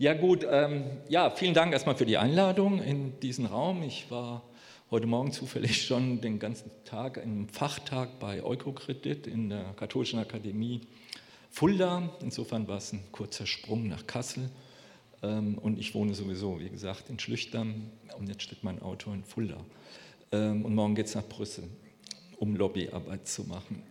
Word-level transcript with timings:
Ja 0.00 0.14
gut, 0.14 0.46
ähm, 0.48 0.84
ja, 1.08 1.28
vielen 1.28 1.54
Dank 1.54 1.72
erstmal 1.72 1.96
für 1.96 2.06
die 2.06 2.18
Einladung 2.18 2.80
in 2.80 3.18
diesen 3.18 3.46
Raum. 3.46 3.82
Ich 3.82 4.08
war 4.12 4.44
heute 4.92 5.08
Morgen 5.08 5.32
zufällig 5.32 5.84
schon 5.84 6.20
den 6.20 6.38
ganzen 6.38 6.70
Tag 6.84 7.16
im 7.16 7.48
Fachtag 7.48 8.20
bei 8.20 8.44
Eukokredit 8.44 9.26
in 9.26 9.48
der 9.48 9.74
Katholischen 9.74 10.20
Akademie 10.20 10.82
Fulda. 11.50 12.10
Insofern 12.22 12.68
war 12.68 12.76
es 12.76 12.92
ein 12.92 13.02
kurzer 13.10 13.44
Sprung 13.44 13.88
nach 13.88 14.06
Kassel. 14.06 14.50
Ähm, 15.24 15.58
und 15.58 15.80
ich 15.80 15.96
wohne 15.96 16.14
sowieso, 16.14 16.60
wie 16.60 16.70
gesagt, 16.70 17.10
in 17.10 17.18
Schlüchtern 17.18 17.90
und 18.16 18.28
jetzt 18.28 18.42
steht 18.42 18.62
mein 18.62 18.80
Auto 18.80 19.12
in 19.12 19.24
Fulda. 19.24 19.56
Ähm, 20.30 20.64
und 20.64 20.76
morgen 20.76 20.94
geht 20.94 21.06
es 21.06 21.16
nach 21.16 21.26
Brüssel, 21.26 21.64
um 22.36 22.54
Lobbyarbeit 22.54 23.26
zu 23.26 23.42
machen. 23.42 23.82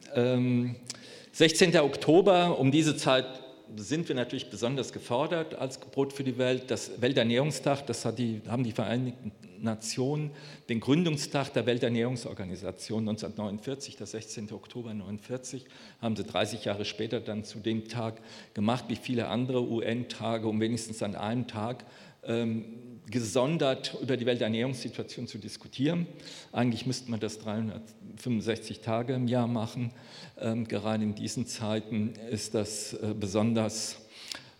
16. 1.33 1.73
Ähm, 1.73 1.83
Oktober, 1.83 2.57
um 2.57 2.71
diese 2.71 2.95
Zeit 2.95 3.25
sind 3.75 4.07
wir 4.07 4.15
natürlich 4.15 4.49
besonders 4.49 4.93
gefordert 4.93 5.55
als 5.55 5.79
Brot 5.79 6.13
für 6.13 6.23
die 6.23 6.37
Welt. 6.37 6.71
Das 6.71 7.01
Welternährungstag, 7.01 7.85
das 7.85 8.07
die, 8.15 8.41
haben 8.47 8.63
die 8.63 8.71
Vereinigten 8.71 9.31
Nationen, 9.59 10.31
den 10.69 10.79
Gründungstag 10.79 11.53
der 11.53 11.65
Welternährungsorganisation 11.65 12.99
1949, 12.99 13.95
der 13.95 14.07
16. 14.07 14.51
Oktober 14.51 14.91
1949, 14.91 15.65
haben 16.01 16.15
sie 16.15 16.23
30 16.23 16.65
Jahre 16.65 16.85
später 16.85 17.19
dann 17.19 17.43
zu 17.43 17.59
dem 17.59 17.87
Tag 17.87 18.21
gemacht, 18.53 18.85
wie 18.87 18.95
viele 18.95 19.27
andere 19.27 19.63
UN-Tage, 19.63 20.47
um 20.47 20.59
wenigstens 20.59 21.01
an 21.01 21.15
einem 21.15 21.47
Tag 21.47 21.85
ähm, 22.23 22.65
gesondert 23.09 23.97
über 24.01 24.17
die 24.17 24.25
Welternährungssituation 24.25 25.27
zu 25.27 25.37
diskutieren. 25.37 26.07
Eigentlich 26.51 26.85
müsste 26.85 27.09
man 27.09 27.19
das 27.19 27.39
365 27.39 28.81
Tage 28.81 29.13
im 29.13 29.27
Jahr 29.27 29.47
machen. 29.47 29.91
Ähm, 30.39 30.67
gerade 30.67 31.03
in 31.03 31.15
diesen 31.15 31.47
Zeiten 31.47 32.13
ist 32.29 32.53
das 32.53 32.93
äh, 32.93 33.13
besonders 33.17 33.97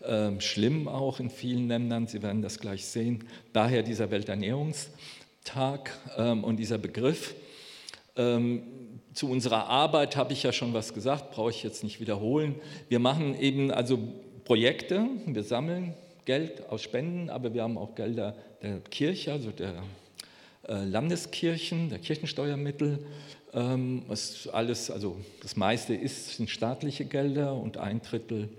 äh, 0.00 0.40
schlimm 0.40 0.88
auch 0.88 1.20
in 1.20 1.30
vielen 1.30 1.68
Ländern. 1.68 2.06
Sie 2.06 2.22
werden 2.22 2.40
das 2.40 2.58
gleich 2.58 2.86
sehen. 2.86 3.24
Daher 3.52 3.82
dieser 3.82 4.10
Welternährungstag 4.10 5.98
ähm, 6.16 6.44
und 6.44 6.56
dieser 6.56 6.78
Begriff. 6.78 7.34
Ähm, 8.16 8.62
zu 9.12 9.28
unserer 9.30 9.66
Arbeit 9.66 10.16
habe 10.16 10.32
ich 10.32 10.42
ja 10.42 10.52
schon 10.52 10.72
was 10.72 10.94
gesagt, 10.94 11.32
brauche 11.32 11.50
ich 11.50 11.62
jetzt 11.62 11.82
nicht 11.82 12.00
wiederholen. 12.00 12.54
Wir 12.88 12.98
machen 12.98 13.38
eben 13.38 13.70
also 13.70 13.98
Projekte, 14.44 15.06
wir 15.26 15.42
sammeln 15.42 15.94
Geld 16.24 16.68
aus 16.68 16.82
Spenden, 16.82 17.30
aber 17.30 17.54
wir 17.54 17.62
haben 17.62 17.78
auch 17.78 17.94
Gelder 17.94 18.36
der 18.62 18.80
Kirche, 18.80 19.32
also 19.32 19.50
der 19.50 19.82
äh, 20.68 20.84
Landeskirchen, 20.84 21.90
der 21.90 21.98
Kirchensteuermittel. 21.98 22.98
Ähm, 23.54 24.02
was 24.08 24.48
alles, 24.48 24.90
also 24.90 25.16
das 25.42 25.56
meiste 25.56 25.94
ist, 25.94 26.36
sind 26.36 26.50
staatliche 26.50 27.04
Gelder 27.04 27.54
und 27.54 27.78
ein 27.78 28.02
Drittel, 28.02 28.50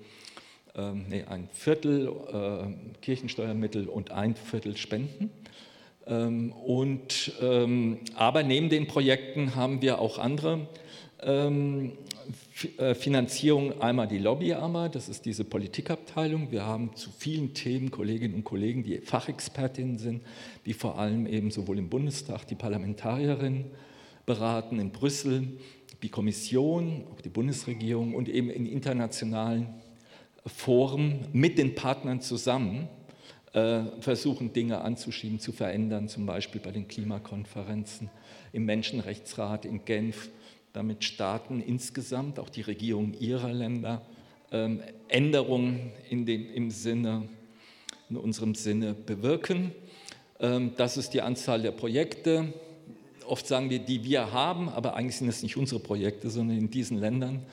ähm, 0.75 1.05
nee, 1.09 1.23
ein 1.23 1.47
Viertel 1.53 2.07
äh, 2.07 3.01
Kirchensteuermittel 3.01 3.87
und 3.87 4.11
ein 4.11 4.35
Viertel 4.35 4.77
Spenden. 4.77 5.29
Ähm, 6.07 6.51
und, 6.53 7.33
aber 8.15 8.41
neben 8.41 8.69
den 8.69 8.87
Projekten 8.87 9.55
haben 9.55 9.81
wir 9.83 9.99
auch 9.99 10.17
andere 10.17 10.67
Finanzierung 12.95 13.81
einmal 13.81 14.07
die 14.07 14.19
Lobbyarbeit, 14.19 14.95
das 14.95 15.09
ist 15.09 15.25
diese 15.25 15.43
Politikabteilung. 15.43 16.51
Wir 16.51 16.65
haben 16.65 16.95
zu 16.95 17.09
vielen 17.09 17.53
Themen 17.53 17.89
Kolleginnen 17.89 18.35
und 18.35 18.43
Kollegen, 18.43 18.83
die 18.83 18.99
Fachexpertinnen 18.99 19.97
sind, 19.97 20.23
die 20.65 20.73
vor 20.73 20.99
allem 20.99 21.25
eben 21.25 21.51
sowohl 21.51 21.79
im 21.79 21.89
Bundestag 21.89 22.45
die 22.45 22.55
Parlamentarierinnen 22.55 23.65
beraten, 24.25 24.79
in 24.79 24.91
Brüssel 24.91 25.47
die 26.01 26.09
Kommission, 26.09 27.03
auch 27.11 27.21
die 27.21 27.29
Bundesregierung 27.29 28.13
und 28.13 28.29
eben 28.29 28.49
in 28.49 28.65
internationalen 28.65 29.67
Foren 30.45 31.27
mit 31.33 31.57
den 31.57 31.75
Partnern 31.75 32.21
zusammen 32.21 32.87
äh, 33.53 33.81
versuchen, 33.99 34.53
Dinge 34.53 34.81
anzuschieben, 34.81 35.39
zu 35.39 35.51
verändern, 35.51 36.07
zum 36.07 36.25
Beispiel 36.25 36.61
bei 36.61 36.71
den 36.71 36.87
Klimakonferenzen, 36.87 38.09
im 38.53 38.65
Menschenrechtsrat 38.65 39.65
in 39.65 39.85
Genf 39.85 40.29
damit 40.73 41.03
Staaten 41.03 41.61
insgesamt, 41.61 42.39
auch 42.39 42.49
die 42.49 42.61
Regierung 42.61 43.13
ihrer 43.19 43.51
Länder, 43.51 44.01
ähm, 44.51 44.81
Änderungen 45.07 45.91
in 46.09 46.25
dem, 46.25 46.51
im 46.53 46.71
Sinne, 46.71 47.27
in 48.09 48.17
unserem 48.17 48.55
Sinne 48.55 48.93
bewirken. 48.93 49.71
Ähm, 50.39 50.73
das 50.77 50.97
ist 50.97 51.13
die 51.13 51.21
Anzahl 51.21 51.61
der 51.61 51.71
Projekte. 51.71 52.53
Oft 53.25 53.47
sagen 53.47 53.69
wir, 53.69 53.79
die 53.79 54.03
wir 54.03 54.31
haben, 54.31 54.69
aber 54.69 54.95
eigentlich 54.95 55.17
sind 55.17 55.27
es 55.27 55.43
nicht 55.43 55.57
unsere 55.57 55.79
Projekte, 55.79 56.29
sondern 56.29 56.57
in 56.57 56.71
diesen 56.71 56.97
Ländern, 56.97 57.45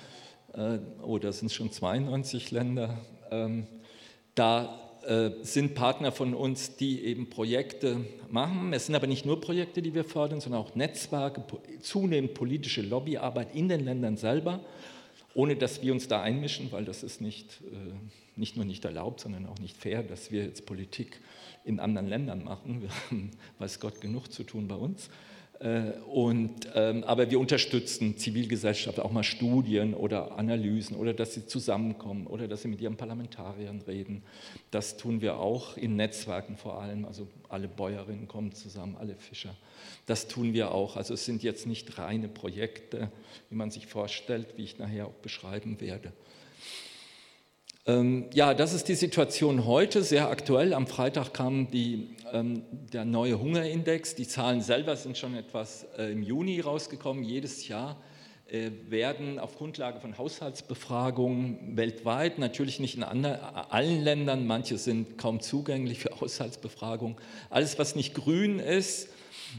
äh, 0.54 0.78
oder 1.02 1.32
sind 1.32 1.46
es 1.46 1.54
schon 1.54 1.70
92 1.70 2.50
Länder, 2.50 2.98
ähm, 3.30 3.66
da 4.34 4.85
sind 5.42 5.74
Partner 5.74 6.10
von 6.10 6.34
uns, 6.34 6.76
die 6.76 7.04
eben 7.04 7.30
Projekte 7.30 8.04
machen. 8.28 8.72
Es 8.72 8.86
sind 8.86 8.94
aber 8.94 9.06
nicht 9.06 9.24
nur 9.24 9.40
Projekte, 9.40 9.80
die 9.80 9.94
wir 9.94 10.04
fördern, 10.04 10.40
sondern 10.40 10.60
auch 10.60 10.74
Netzwerke, 10.74 11.44
zunehmend 11.80 12.34
politische 12.34 12.82
Lobbyarbeit 12.82 13.54
in 13.54 13.68
den 13.68 13.84
Ländern 13.84 14.16
selber, 14.16 14.60
ohne 15.34 15.54
dass 15.54 15.82
wir 15.82 15.92
uns 15.92 16.08
da 16.08 16.22
einmischen, 16.22 16.72
weil 16.72 16.84
das 16.84 17.02
ist 17.02 17.20
nicht, 17.20 17.60
äh, 17.72 17.94
nicht 18.34 18.56
nur 18.56 18.64
nicht 18.64 18.84
erlaubt, 18.84 19.20
sondern 19.20 19.46
auch 19.46 19.58
nicht 19.58 19.76
fair, 19.76 20.02
dass 20.02 20.32
wir 20.32 20.42
jetzt 20.44 20.66
Politik 20.66 21.20
in 21.64 21.78
anderen 21.78 22.08
Ländern 22.08 22.42
machen. 22.42 22.82
Wir 22.82 22.90
haben, 23.06 23.30
weiß 23.58 23.80
Gott, 23.80 24.00
genug 24.00 24.32
zu 24.32 24.44
tun 24.44 24.66
bei 24.66 24.76
uns. 24.76 25.08
Äh, 25.60 25.92
und, 26.12 26.68
ähm, 26.74 27.04
aber 27.04 27.30
wir 27.30 27.40
unterstützen 27.40 28.18
Zivilgesellschaft, 28.18 29.00
auch 29.00 29.12
mal 29.12 29.22
Studien 29.22 29.94
oder 29.94 30.38
Analysen 30.38 30.96
oder 30.96 31.14
dass 31.14 31.34
sie 31.34 31.46
zusammenkommen 31.46 32.26
oder 32.26 32.46
dass 32.46 32.62
sie 32.62 32.68
mit 32.68 32.80
ihren 32.80 32.96
Parlamentariern 32.96 33.80
reden. 33.86 34.22
Das 34.70 34.96
tun 34.96 35.20
wir 35.20 35.38
auch 35.38 35.76
in 35.76 35.96
Netzwerken 35.96 36.56
vor 36.56 36.80
allem. 36.80 37.04
Also 37.04 37.28
alle 37.48 37.68
Bäuerinnen 37.68 38.28
kommen 38.28 38.52
zusammen, 38.52 38.96
alle 38.98 39.14
Fischer. 39.16 39.54
Das 40.04 40.28
tun 40.28 40.52
wir 40.52 40.72
auch. 40.72 40.96
Also 40.96 41.14
es 41.14 41.24
sind 41.24 41.42
jetzt 41.42 41.66
nicht 41.66 41.98
reine 41.98 42.28
Projekte, 42.28 43.10
wie 43.48 43.56
man 43.56 43.70
sich 43.70 43.86
vorstellt, 43.86 44.48
wie 44.56 44.64
ich 44.64 44.78
nachher 44.78 45.06
auch 45.06 45.14
beschreiben 45.22 45.80
werde. 45.80 46.12
Ähm, 47.88 48.24
ja, 48.34 48.52
das 48.52 48.72
ist 48.72 48.88
die 48.88 48.96
Situation 48.96 49.64
heute, 49.64 50.02
sehr 50.02 50.28
aktuell. 50.28 50.74
Am 50.74 50.88
Freitag 50.88 51.32
kam 51.32 51.70
die, 51.70 52.16
ähm, 52.32 52.62
der 52.92 53.04
neue 53.04 53.38
Hungerindex. 53.38 54.16
Die 54.16 54.26
Zahlen 54.26 54.60
selber 54.60 54.96
sind 54.96 55.16
schon 55.16 55.36
etwas 55.36 55.86
äh, 55.96 56.10
im 56.10 56.24
Juni 56.24 56.58
rausgekommen. 56.58 57.22
Jedes 57.22 57.68
Jahr 57.68 57.96
äh, 58.48 58.70
werden 58.88 59.38
auf 59.38 59.56
Grundlage 59.56 60.00
von 60.00 60.18
Haushaltsbefragungen 60.18 61.76
weltweit, 61.76 62.40
natürlich 62.40 62.80
nicht 62.80 62.96
in 62.96 63.04
anderen, 63.04 63.38
allen 63.40 64.02
Ländern, 64.02 64.48
manche 64.48 64.78
sind 64.78 65.16
kaum 65.16 65.38
zugänglich 65.40 66.00
für 66.00 66.10
Haushaltsbefragungen, 66.20 67.16
alles, 67.50 67.78
was 67.78 67.94
nicht 67.94 68.14
grün 68.14 68.58
ist, 68.58 69.10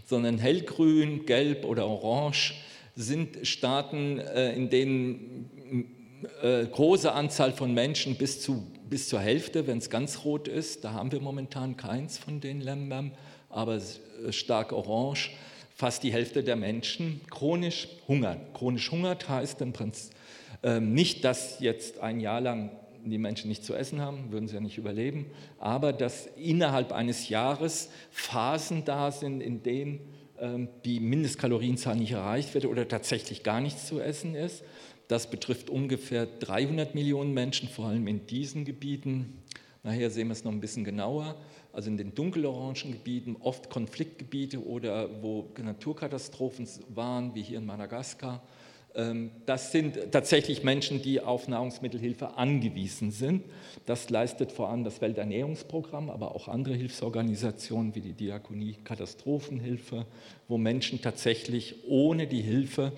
sondern 0.05 0.37
hellgrün, 0.37 1.25
gelb 1.25 1.63
oder 1.63 1.87
orange, 1.87 2.55
sind 2.97 3.47
Staaten, 3.47 4.19
äh, 4.19 4.53
in 4.53 4.69
denen 4.69 5.95
äh, 6.41 6.65
große 6.65 7.11
Anzahl 7.11 7.51
von 7.51 7.73
Menschen 7.73 8.15
bis, 8.15 8.41
zu, 8.41 8.65
bis 8.89 9.09
zur 9.09 9.19
Hälfte, 9.19 9.67
wenn 9.67 9.77
es 9.77 9.89
ganz 9.89 10.23
rot 10.23 10.47
ist. 10.47 10.83
Da 10.83 10.93
haben 10.93 11.11
wir 11.11 11.19
momentan 11.19 11.77
keins 11.77 12.17
von 12.17 12.41
den 12.41 12.61
Ländern, 12.61 13.11
aber 13.49 13.75
äh, 13.75 14.31
stark 14.31 14.71
orange. 14.71 15.31
Fast 15.75 16.01
die 16.01 16.11
Hälfte 16.11 16.43
der 16.43 16.55
Menschen 16.55 17.21
chronisch 17.29 17.87
hungern. 18.07 18.41
Chronisch 18.53 18.91
hungert 18.91 19.29
heißt 19.29 19.61
im 19.61 19.73
Prinzip 19.73 20.11
äh, 20.63 20.79
nicht, 20.79 21.23
dass 21.23 21.59
jetzt 21.59 21.99
ein 21.99 22.19
Jahr 22.19 22.41
lang 22.41 22.71
die 23.03 23.17
Menschen 23.17 23.47
nicht 23.47 23.63
zu 23.63 23.73
essen 23.73 24.01
haben, 24.01 24.31
würden 24.31 24.47
sie 24.47 24.55
ja 24.55 24.59
nicht 24.61 24.77
überleben, 24.77 25.27
aber 25.59 25.93
dass 25.93 26.27
innerhalb 26.35 26.91
eines 26.91 27.29
Jahres 27.29 27.89
Phasen 28.11 28.83
da 28.85 29.11
sind, 29.11 29.39
in 29.41 29.63
denen 29.63 30.01
ähm, 30.39 30.67
die 30.83 30.99
Mindestkalorienzahl 30.99 31.95
nicht 31.95 32.11
erreicht 32.11 32.53
wird 32.53 32.65
oder 32.65 32.87
tatsächlich 32.87 33.43
gar 33.43 33.61
nichts 33.61 33.87
zu 33.87 33.99
essen 33.99 34.35
ist. 34.35 34.63
Das 35.07 35.29
betrifft 35.29 35.69
ungefähr 35.69 36.25
300 36.25 36.93
Millionen 36.93 37.33
Menschen, 37.33 37.69
vor 37.69 37.87
allem 37.87 38.07
in 38.07 38.27
diesen 38.27 38.65
Gebieten. 38.65 39.41
Nachher 39.83 40.09
sehen 40.09 40.27
wir 40.27 40.33
es 40.33 40.43
noch 40.43 40.51
ein 40.51 40.59
bisschen 40.59 40.83
genauer. 40.83 41.37
Also 41.71 41.89
in 41.89 41.97
den 41.97 42.13
dunkelorangen 42.13 42.91
Gebieten, 42.91 43.37
oft 43.39 43.69
Konfliktgebiete 43.69 44.65
oder 44.65 45.21
wo 45.21 45.49
Naturkatastrophen 45.61 46.67
waren, 46.89 47.35
wie 47.35 47.41
hier 47.41 47.59
in 47.59 47.65
Madagaskar. 47.65 48.41
Ähm, 48.97 49.29
das 49.45 49.71
sind 49.71 50.11
tatsächlich 50.11 50.63
Menschen, 50.63 51.01
die 51.01 51.21
auf 51.21 51.47
Nahrungsmittelhilfe 51.47 52.35
angewiesen 52.35 53.11
sind. 53.11 53.43
Das 53.85 54.09
leistet 54.09 54.51
vor 54.51 54.69
allem 54.69 54.83
das 54.83 54.99
Welternährungsprogramm, 54.99 56.09
aber 56.09 56.35
auch 56.35 56.47
andere 56.47 56.73
Hilfsorganisationen 56.73 57.95
wie 57.95 58.01
die 58.01 58.13
Diakonie 58.13 58.75
Katastrophenhilfe, 58.83 60.05
wo 60.47 60.57
Menschen 60.57 61.01
tatsächlich 61.01 61.75
ohne 61.87 62.27
die 62.27 62.41
Hilfe 62.41 62.91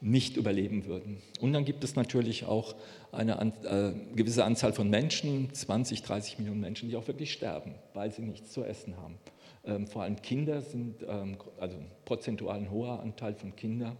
nicht 0.00 0.36
überleben 0.36 0.86
würden. 0.86 1.20
Und 1.40 1.54
dann 1.54 1.64
gibt 1.64 1.82
es 1.82 1.96
natürlich 1.96 2.44
auch 2.44 2.76
eine 3.10 3.52
äh, 3.64 4.14
gewisse 4.14 4.44
Anzahl 4.44 4.72
von 4.72 4.90
Menschen, 4.90 5.52
20, 5.52 6.02
30 6.02 6.38
Millionen 6.38 6.60
Menschen, 6.60 6.88
die 6.88 6.96
auch 6.96 7.08
wirklich 7.08 7.32
sterben, 7.32 7.74
weil 7.94 8.12
sie 8.12 8.22
nichts 8.22 8.52
zu 8.52 8.62
essen 8.62 8.96
haben. 8.98 9.18
Ähm, 9.64 9.86
vor 9.86 10.02
allem 10.02 10.20
Kinder 10.22 10.60
sind, 10.60 11.02
ähm, 11.08 11.36
also 11.58 11.76
prozentual 12.04 12.58
ein 12.58 12.70
hoher 12.70 13.00
Anteil 13.00 13.34
von 13.34 13.56
Kindern, 13.56 13.96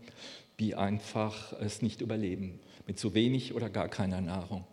die 0.58 0.74
einfach 0.74 1.52
es 1.60 1.82
nicht 1.82 2.00
überleben, 2.00 2.60
mit 2.86 2.98
zu 2.98 3.14
wenig 3.14 3.54
oder 3.54 3.70
gar 3.70 3.88
keiner 3.88 4.20
Nahrung. 4.20 4.64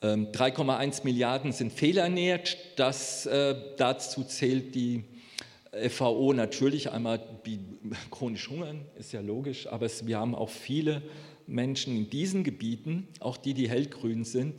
3,1 0.00 0.98
ähm, 0.98 1.04
Milliarden 1.04 1.52
sind 1.52 1.72
fehlernährt. 1.72 2.56
Das, 2.76 3.26
äh, 3.26 3.56
dazu 3.76 4.22
zählt 4.22 4.74
die 4.76 5.04
FAO 5.88 6.32
natürlich 6.32 6.90
einmal 6.90 7.20
die 7.46 7.58
chronisch 8.10 8.48
hungern, 8.48 8.84
ist 8.98 9.12
ja 9.12 9.20
logisch, 9.20 9.66
aber 9.66 9.86
es, 9.86 10.06
wir 10.06 10.18
haben 10.18 10.34
auch 10.34 10.50
viele 10.50 11.02
Menschen 11.46 11.96
in 11.96 12.10
diesen 12.10 12.44
Gebieten, 12.44 13.08
auch 13.20 13.36
die, 13.36 13.54
die 13.54 13.68
hellgrün 13.68 14.24
sind, 14.24 14.54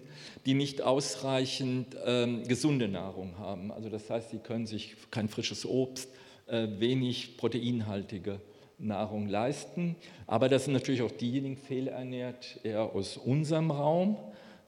die 0.45 0.55
nicht 0.55 0.81
ausreichend 0.81 1.95
ähm, 2.05 2.47
gesunde 2.47 2.87
Nahrung 2.87 3.37
haben. 3.37 3.71
Also 3.71 3.89
das 3.89 4.09
heißt, 4.09 4.31
sie 4.31 4.39
können 4.39 4.65
sich 4.65 4.95
kein 5.11 5.29
frisches 5.29 5.65
Obst, 5.65 6.09
äh, 6.47 6.67
wenig 6.79 7.37
proteinhaltige 7.37 8.41
Nahrung 8.79 9.27
leisten. 9.27 9.95
Aber 10.25 10.49
das 10.49 10.65
sind 10.65 10.73
natürlich 10.73 11.01
auch 11.01 11.11
diejenigen 11.11 11.57
fehlernährt, 11.57 12.59
eher 12.63 12.95
aus 12.95 13.17
unserem 13.17 13.71
Raum. 13.71 14.17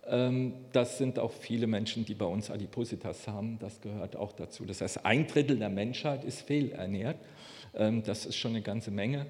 Ähm, 0.08 0.54
das 0.74 0.98
sind 0.98 1.20
auch 1.20 1.32
viele 1.32 1.68
Menschen, 1.68 2.06
die 2.06 2.16
bei 2.16 2.26
uns 2.26 2.50
Adipositas 2.52 3.28
haben. 3.28 3.58
Das 3.60 3.82
gehört 3.82 4.16
auch 4.16 4.34
dazu. 4.34 4.66
Das 4.66 4.82
heißt, 4.82 5.06
ein 5.06 5.28
Drittel 5.28 5.58
der 5.58 5.70
Menschheit 5.70 6.24
ist 6.24 6.42
fehlernährt. 6.42 7.18
Ähm, 7.74 8.04
das 8.04 8.26
ist 8.26 8.36
schon 8.36 8.52
eine 8.52 8.62
ganze 8.62 8.92
Menge 8.92 9.26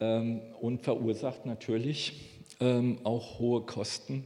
ähm, 0.00 0.40
und 0.60 0.82
verursacht 0.82 1.46
natürlich 1.46 2.32
auch 3.04 3.38
hohe 3.38 3.60
Kosten. 3.66 4.24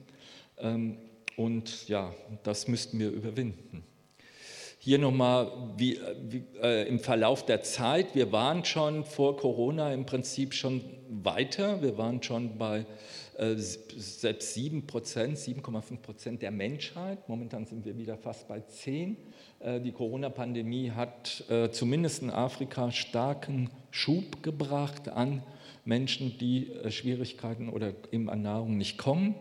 Und 1.37 1.89
ja, 1.89 2.15
das 2.45 2.69
müssten 2.69 3.01
wir 3.01 3.11
überwinden. 3.11 3.83
Hier 4.83 4.99
nochmal 4.99 5.53
wie, 5.77 6.01
wie, 6.23 6.43
äh, 6.63 6.89
im 6.89 7.01
Verlauf 7.01 7.45
der 7.45 7.63
Zeit. 7.63 8.15
Wir 8.15 8.33
waren 8.33 8.65
schon 8.65 9.05
vor 9.05 9.37
Corona 9.37 9.93
im 9.93 10.07
Prinzip 10.07 10.55
schon 10.55 10.81
weiter. 11.11 11.83
Wir 11.83 11.99
waren 11.99 12.23
schon 12.23 12.57
bei 12.57 12.87
äh, 13.37 13.57
selbst 13.57 14.55
7 14.55 14.87
Prozent, 14.87 15.37
7,5 15.37 15.99
Prozent 15.99 16.41
der 16.41 16.51
Menschheit. 16.51 17.29
Momentan 17.29 17.67
sind 17.67 17.85
wir 17.85 17.99
wieder 17.99 18.17
fast 18.17 18.49
bei 18.49 18.61
10. 18.61 19.19
Äh, 19.59 19.81
die 19.81 19.93
Corona-Pandemie 19.93 20.93
hat 20.93 21.45
äh, 21.51 21.71
zumindest 21.71 22.23
in 22.23 22.31
Afrika 22.31 22.91
starken 22.91 23.69
Schub 23.91 24.43
gebracht 24.43 25.11
an 25.11 25.43
Menschen, 25.85 26.39
die 26.39 26.71
äh, 26.71 26.91
Schwierigkeiten 26.91 27.69
oder 27.69 27.93
eben 28.13 28.31
an 28.31 28.41
Nahrung 28.41 28.79
nicht 28.79 28.97
kommen. 28.97 29.35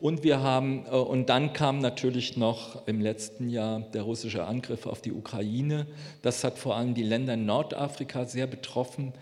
Und 0.00 0.22
wir 0.22 0.40
haben, 0.40 0.86
äh, 0.86 0.90
und 0.90 1.28
dann 1.28 1.52
kam 1.52 1.80
natürlich 1.80 2.36
noch 2.36 2.86
im 2.86 3.00
letzten 3.00 3.48
Jahr 3.48 3.80
der 3.80 4.02
russische 4.02 4.44
Angriff 4.44 4.86
auf 4.86 5.02
die 5.02 5.12
Ukraine. 5.12 5.86
Das 6.22 6.44
hat 6.44 6.58
vor 6.58 6.76
allem 6.76 6.94
die 6.94 7.02
Länder 7.02 7.34
in 7.34 7.46
Nordafrika 7.46 8.24
sehr 8.24 8.46
betroffen, 8.46 9.12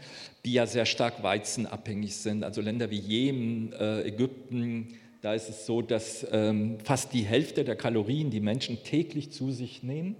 die 0.45 0.53
ja 0.53 0.67
sehr 0.67 0.85
stark 0.85 1.23
weizenabhängig 1.23 2.17
sind. 2.17 2.45
Also 2.45 2.61
Länder 2.61 2.91
wie 2.91 2.99
Jemen, 2.99 3.73
äh, 3.73 4.03
Ägypten, 4.03 4.95
da 5.23 5.35
ist 5.35 5.49
es 5.49 5.67
so, 5.67 5.81
dass 5.83 6.27
ähm, 6.31 6.79
fast 6.85 7.13
die 7.13 7.23
Hälfte 7.23 7.65
der 7.65 7.77
Kalorien, 7.77 8.31
die 8.31 8.41
Menschen 8.41 8.83
täglich 8.85 9.33
zu 9.33 9.51
sich 9.51 9.83
nehmen, 9.83 10.15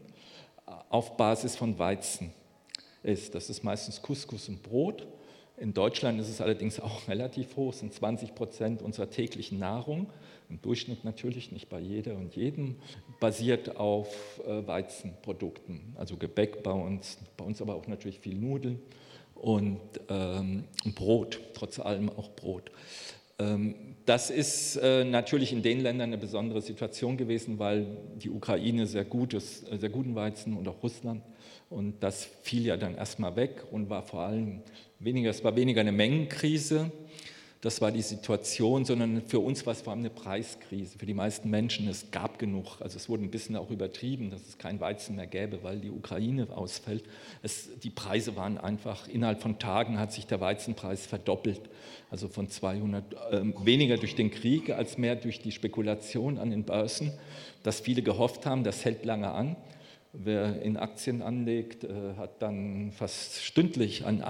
auf 0.89 1.17
Basis 1.17 1.55
von 1.55 1.79
Weizen 1.79 2.33
ist. 3.03 3.35
Das 3.35 3.51
ist 3.51 3.63
meistens 3.63 4.03
Couscous 4.03 4.49
und 4.49 4.63
Brot. 4.63 5.07
In 5.59 5.73
Deutschland 5.73 6.21
ist 6.21 6.29
es 6.29 6.41
allerdings 6.41 6.81
auch 6.81 7.09
relativ 7.09 7.57
hoch, 7.57 7.73
sind 7.73 7.93
20 7.93 8.35
Prozent 8.35 8.83
unserer 8.83 9.11
täglichen 9.11 9.59
Nahrung, 9.59 10.07
im 10.49 10.61
Durchschnitt 10.63 11.05
natürlich, 11.05 11.53
nicht 11.53 11.69
bei 11.69 11.81
jeder 11.81 12.17
und 12.17 12.35
jedem, 12.37 12.77
basiert 13.21 13.77
auf 13.77 14.41
äh, 14.47 14.67
Weizenprodukten, 14.67 15.95
also 15.97 16.17
Gebäck 16.17 16.63
bei 16.63 16.73
uns, 16.73 17.19
bei 17.37 17.45
uns 17.45 17.61
aber 17.61 17.75
auch 17.75 17.87
natürlich 17.87 18.19
viel 18.19 18.37
Nudeln 18.37 18.81
und 19.35 19.81
ähm, 20.09 20.65
Brot, 20.95 21.41
trotz 21.55 21.79
allem 21.79 22.09
auch 22.11 22.31
Brot. 22.31 22.71
Ähm, 23.39 23.75
das 24.07 24.31
ist 24.31 24.77
äh, 24.77 25.05
natürlich 25.05 25.53
in 25.53 25.63
den 25.63 25.81
Ländern 25.81 26.11
eine 26.11 26.19
besondere 26.19 26.63
Situation 26.63 27.17
gewesen, 27.17 27.59
weil 27.59 27.87
die 28.23 28.31
Ukraine 28.31 28.87
sehr, 28.87 29.05
gutes, 29.05 29.65
äh, 29.71 29.79
sehr 29.79 29.91
guten 29.91 30.15
Weizen 30.15 30.57
und 30.57 30.67
auch 30.69 30.83
Russland. 30.83 31.23
Und 31.69 32.01
das 32.01 32.25
fiel 32.43 32.65
ja 32.65 32.77
dann 32.77 32.95
erstmal 32.95 33.35
weg 33.35 33.65
und 33.73 33.91
war 33.91 34.03
vor 34.03 34.21
allem 34.21 34.63
weniger, 35.01 35.31
es 35.31 35.43
war 35.43 35.57
weniger 35.57 35.81
eine 35.81 35.93
Mengenkrise, 35.93 36.93
das 37.67 37.81
war 37.81 37.91
die 37.91 38.01
Situation, 38.01 38.85
sondern 38.85 39.23
für 39.23 39.41
uns 39.41 39.67
war 39.67 39.73
es 39.73 39.83
vor 39.83 39.93
allem 39.93 39.99
eine 39.99 40.11
Preiskrise. 40.11 40.97
Für 40.97 41.05
die 41.05 41.15
meisten 41.15 41.51
Menschen, 41.51 41.89
es 41.89 42.13
gab 42.13 42.39
genug, 42.39 42.81
also 42.81 42.97
es 42.97 43.09
wurde 43.09 43.25
ein 43.25 43.31
bisschen 43.33 43.57
auch 43.57 43.73
übertrieben, 43.73 44.31
dass 44.31 44.47
es 44.47 44.57
kein 44.57 44.79
Weizen 44.79 45.17
mehr 45.17 45.27
gäbe, 45.27 45.65
weil 45.65 45.81
die 45.81 45.91
Ukraine 45.91 46.47
ausfällt. 46.57 47.03
Es, 47.43 47.69
die 47.81 47.91
Preise 47.91 48.37
waren 48.37 48.57
einfach, 48.57 49.09
innerhalb 49.09 49.43
von 49.43 49.59
Tagen 49.59 49.99
hat 49.99 50.13
sich 50.13 50.29
der 50.29 50.41
Weizenpreis 50.41 51.07
verdoppelt. 51.07 51.61
Also 52.09 52.29
von 52.29 52.49
200, 52.49 53.15
äh, 53.33 53.43
weniger 53.65 53.97
durch 53.97 54.15
den 54.15 54.31
Krieg 54.31 54.71
als 54.71 54.97
mehr 54.97 55.17
durch 55.17 55.41
die 55.41 55.51
Spekulation 55.51 56.39
an 56.39 56.51
den 56.51 56.63
Börsen, 56.63 57.15
dass 57.65 57.81
viele 57.81 58.03
gehofft 58.03 58.47
haben, 58.47 58.63
das 58.63 58.85
hält 58.85 59.05
lange 59.05 59.33
an. 59.33 59.57
Wer 60.13 60.63
in 60.63 60.77
Aktien 60.77 61.21
anlegt, 61.21 61.83
äh, 61.83 61.89
hat 62.17 62.41
dann 62.43 62.93
fast 62.93 63.43
stündlich 63.43 64.07
einen 64.07 64.23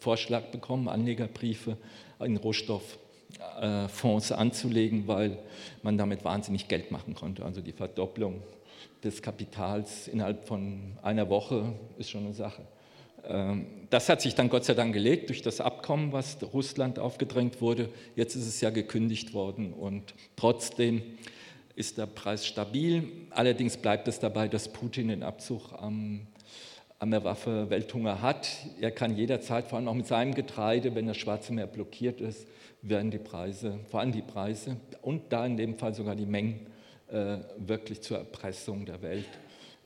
Anlegervorschlag 0.00 0.50
bekommen, 0.50 0.88
Anlegerbriefe 0.88 1.76
in 2.20 2.36
Rohstofffonds 2.38 4.32
anzulegen, 4.32 5.06
weil 5.06 5.38
man 5.82 5.98
damit 5.98 6.24
wahnsinnig 6.24 6.68
Geld 6.68 6.90
machen 6.90 7.14
konnte. 7.14 7.44
Also 7.44 7.60
die 7.60 7.72
Verdopplung 7.72 8.42
des 9.04 9.20
Kapitals 9.20 10.08
innerhalb 10.08 10.46
von 10.46 10.96
einer 11.02 11.28
Woche 11.28 11.74
ist 11.98 12.10
schon 12.10 12.24
eine 12.24 12.34
Sache. 12.34 12.62
Ähm, 13.24 13.66
das 13.90 14.08
hat 14.08 14.22
sich 14.22 14.34
dann 14.34 14.48
Gott 14.48 14.64
sei 14.64 14.72
Dank 14.74 14.94
gelegt 14.94 15.28
durch 15.28 15.42
das 15.42 15.60
Abkommen, 15.60 16.12
was 16.12 16.38
Russland 16.54 16.98
aufgedrängt 16.98 17.60
wurde. 17.60 17.90
Jetzt 18.16 18.34
ist 18.36 18.46
es 18.46 18.60
ja 18.62 18.70
gekündigt 18.70 19.34
worden 19.34 19.74
und 19.74 20.14
trotzdem 20.36 21.02
ist 21.76 21.98
der 21.98 22.06
Preis 22.06 22.46
stabil. 22.46 23.04
Allerdings 23.30 23.76
bleibt 23.76 24.08
es 24.08 24.18
dabei, 24.18 24.48
dass 24.48 24.72
Putin 24.72 25.08
den 25.08 25.22
Abzug 25.22 25.72
am, 25.72 26.26
an 27.00 27.10
der 27.10 27.24
Waffe 27.24 27.70
Welthunger 27.70 28.20
hat. 28.20 28.46
Er 28.78 28.90
kann 28.90 29.16
jederzeit, 29.16 29.66
vor 29.66 29.78
allem 29.78 29.88
auch 29.88 29.94
mit 29.94 30.06
seinem 30.06 30.34
Getreide, 30.34 30.94
wenn 30.94 31.06
das 31.06 31.16
Schwarze 31.16 31.52
Meer 31.54 31.66
blockiert 31.66 32.20
ist, 32.20 32.46
werden 32.82 33.10
die 33.10 33.18
Preise, 33.18 33.80
vor 33.88 34.00
allem 34.00 34.12
die 34.12 34.22
Preise 34.22 34.76
und 35.00 35.32
da 35.32 35.46
in 35.46 35.56
dem 35.56 35.76
Fall 35.76 35.94
sogar 35.94 36.14
die 36.14 36.26
Mengen 36.26 36.66
äh, 37.08 37.38
wirklich 37.56 38.02
zur 38.02 38.18
Erpressung 38.18 38.84
der 38.84 39.00
Welt 39.00 39.26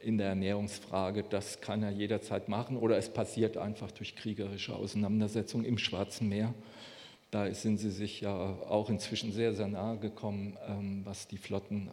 in 0.03 0.19
der 0.19 0.29
Ernährungsfrage. 0.29 1.25
Das 1.31 1.61
kann 1.61 1.85
er 1.85 1.91
jederzeit 1.91 2.49
machen 2.49 2.77
oder 2.77 2.99
es 2.99 3.09
passiert 3.09 3.57
einfach 3.57 3.93
durch 3.93 4.17
kriegerische 4.17 4.75
Auseinandersetzungen 4.75 5.65
im 5.65 5.79
Schwarzen 5.79 6.29
Meer. 6.29 6.53
Da 7.31 7.53
sind 7.55 7.79
sie 7.79 7.91
sich 7.91 8.23
ja 8.23 8.35
auch 8.69 8.91
inzwischen 8.91 9.31
sehr, 9.33 9.55
sehr 9.55 9.69
nahe 9.69 9.99
gekommen, 9.99 10.57
ähm, 10.69 11.03
was 11.05 11.29
die 11.29 11.39
Flotten 11.39 11.91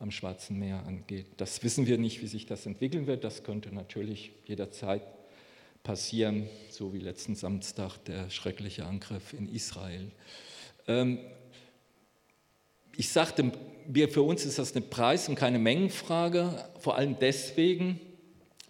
am 0.00 0.10
Schwarzen 0.10 0.58
Meer 0.58 0.84
angeht. 0.86 1.26
Das 1.36 1.62
wissen 1.62 1.86
wir 1.86 1.98
nicht, 1.98 2.22
wie 2.22 2.26
sich 2.26 2.46
das 2.46 2.66
entwickeln 2.66 3.06
wird. 3.06 3.22
Das 3.22 3.44
könnte 3.44 3.72
natürlich 3.72 4.32
jederzeit 4.46 5.02
passieren, 5.82 6.48
so 6.70 6.92
wie 6.92 6.98
letzten 6.98 7.36
Samstag 7.36 7.98
der 8.06 8.30
schreckliche 8.30 8.86
Angriff 8.86 9.32
in 9.32 9.48
Israel. 9.48 10.10
Ähm, 10.88 11.18
ich 12.96 13.10
sagte, 13.10 13.52
für 14.10 14.22
uns 14.22 14.44
ist 14.44 14.58
das 14.58 14.74
eine 14.74 14.84
Preis- 14.84 15.28
und 15.28 15.36
keine 15.36 15.58
Mengenfrage, 15.58 16.64
vor 16.80 16.96
allem 16.96 17.16
deswegen, 17.20 18.00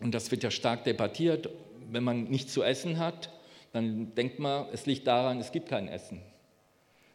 und 0.01 0.13
das 0.15 0.31
wird 0.31 0.43
ja 0.43 0.51
stark 0.51 0.85
debattiert, 0.85 1.49
wenn 1.91 2.05
man 2.05 2.25
nichts 2.25 2.53
zu 2.53 2.63
essen 2.63 2.99
hat, 2.99 3.33
dann 3.73 4.15
denkt 4.15 4.39
man, 4.39 4.67
es 4.73 4.87
liegt 4.87 5.07
daran, 5.07 5.41
es 5.41 5.53
gibt 5.53 5.69
kein 5.69 5.89
Essen. 5.89 6.21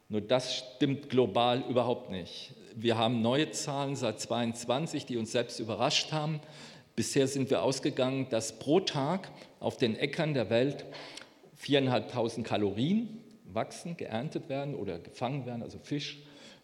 Nur 0.07 0.21
das 0.21 0.57
stimmt 0.57 1.09
global 1.09 1.63
überhaupt 1.67 2.11
nicht. 2.11 2.53
Wir 2.75 2.97
haben 2.97 3.21
neue 3.21 3.51
Zahlen 3.51 3.95
seit 3.95 4.19
22, 4.19 5.05
die 5.05 5.17
uns 5.17 5.31
selbst 5.31 5.59
überrascht 5.59 6.11
haben. 6.11 6.41
Bisher 6.95 7.27
sind 7.27 7.49
wir 7.49 7.63
ausgegangen, 7.63 8.27
dass 8.29 8.59
pro 8.59 8.79
Tag 8.79 9.31
auf 9.59 9.77
den 9.77 9.97
Äckern 9.97 10.33
der 10.33 10.49
Welt 10.49 10.85
4.500 11.59 12.43
Kalorien 12.43 13.21
wachsen, 13.45 13.97
geerntet 13.97 14.49
werden 14.49 14.75
oder 14.75 14.99
gefangen 14.99 15.45
werden, 15.45 15.63
also 15.63 15.79
Fisch. 15.79 16.19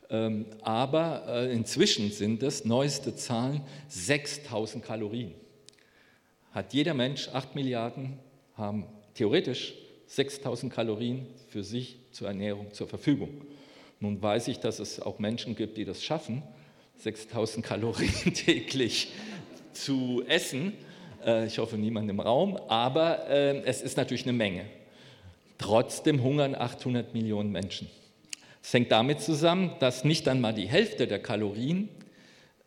Ähm, 0.10 0.46
aber 0.62 1.24
äh, 1.28 1.54
inzwischen 1.54 2.12
sind 2.12 2.44
es, 2.44 2.66
neueste 2.66 3.16
Zahlen, 3.16 3.62
6.000 3.90 4.82
Kalorien. 4.82 5.34
Hat 6.52 6.74
jeder 6.74 6.94
Mensch, 6.94 7.30
8 7.30 7.56
Milliarden 7.56 8.20
haben 8.56 8.86
theoretisch 9.14 9.74
6000 10.12 10.74
Kalorien 10.74 11.26
für 11.48 11.64
sich 11.64 11.98
zur 12.12 12.28
Ernährung 12.28 12.74
zur 12.74 12.88
Verfügung. 12.88 13.30
Nun 14.02 14.22
weiß 14.22 14.50
ich, 14.50 14.60
dass 14.60 14.80
es 14.80 15.00
auch 15.00 15.20
Menschen 15.20 15.56
gibt, 15.56 15.78
die 15.78 15.86
das 15.86 16.04
schaffen, 16.04 16.44
6000 16.98 17.66
Kalorien 17.66 18.12
täglich 18.34 19.14
zu 19.72 20.22
essen. 20.28 20.74
Äh, 21.26 21.46
ich 21.46 21.60
hoffe, 21.60 21.78
niemand 21.78 22.10
im 22.10 22.20
Raum, 22.20 22.58
aber 22.68 23.30
äh, 23.30 23.62
es 23.62 23.82
ist 23.82 23.96
natürlich 23.96 24.24
eine 24.24 24.34
Menge. 24.34 24.66
Trotzdem 25.58 26.22
hungern 26.22 26.56
800 26.56 27.14
Millionen 27.14 27.54
Menschen. 27.54 27.88
Es 28.62 28.74
hängt 28.74 28.92
damit 28.92 29.22
zusammen, 29.22 29.72
dass 29.80 30.04
nicht 30.04 30.28
einmal 30.28 30.54
die 30.54 30.68
Hälfte 30.68 31.08
der 31.08 31.20
Kalorien, 31.20 31.88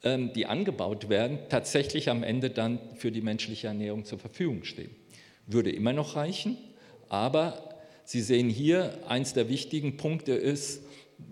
ähm, 0.03 0.33
die 0.33 0.47
angebaut 0.47 1.11
werden, 1.11 1.41
tatsächlich 1.51 2.09
am 2.09 2.23
Ende 2.23 2.49
dann 2.49 2.79
für 2.97 3.13
die 3.13 3.21
menschliche 3.21 3.67
Ernährung 3.67 4.07
zur 4.07 4.19
Verfügung 4.19 4.65
stehen. 4.65 4.97
Würde 5.47 5.71
immer 5.71 5.93
noch 5.93 6.17
reichen, 6.17 6.57
aber 7.15 7.75
Sie 8.07 8.21
sehen 8.21 8.51
hier, 8.51 8.99
eins 9.09 9.33
der 9.33 9.49
wichtigen 9.49 9.97
Punkte 9.97 10.33
ist, 10.33 10.83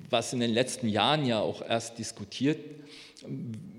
was 0.09 0.33
in 0.33 0.41
den 0.41 0.53
letzten 0.53 0.89
Jahren 0.89 1.27
ja 1.27 1.41
auch 1.41 1.61
erst 1.61 1.99
diskutiert 1.99 2.59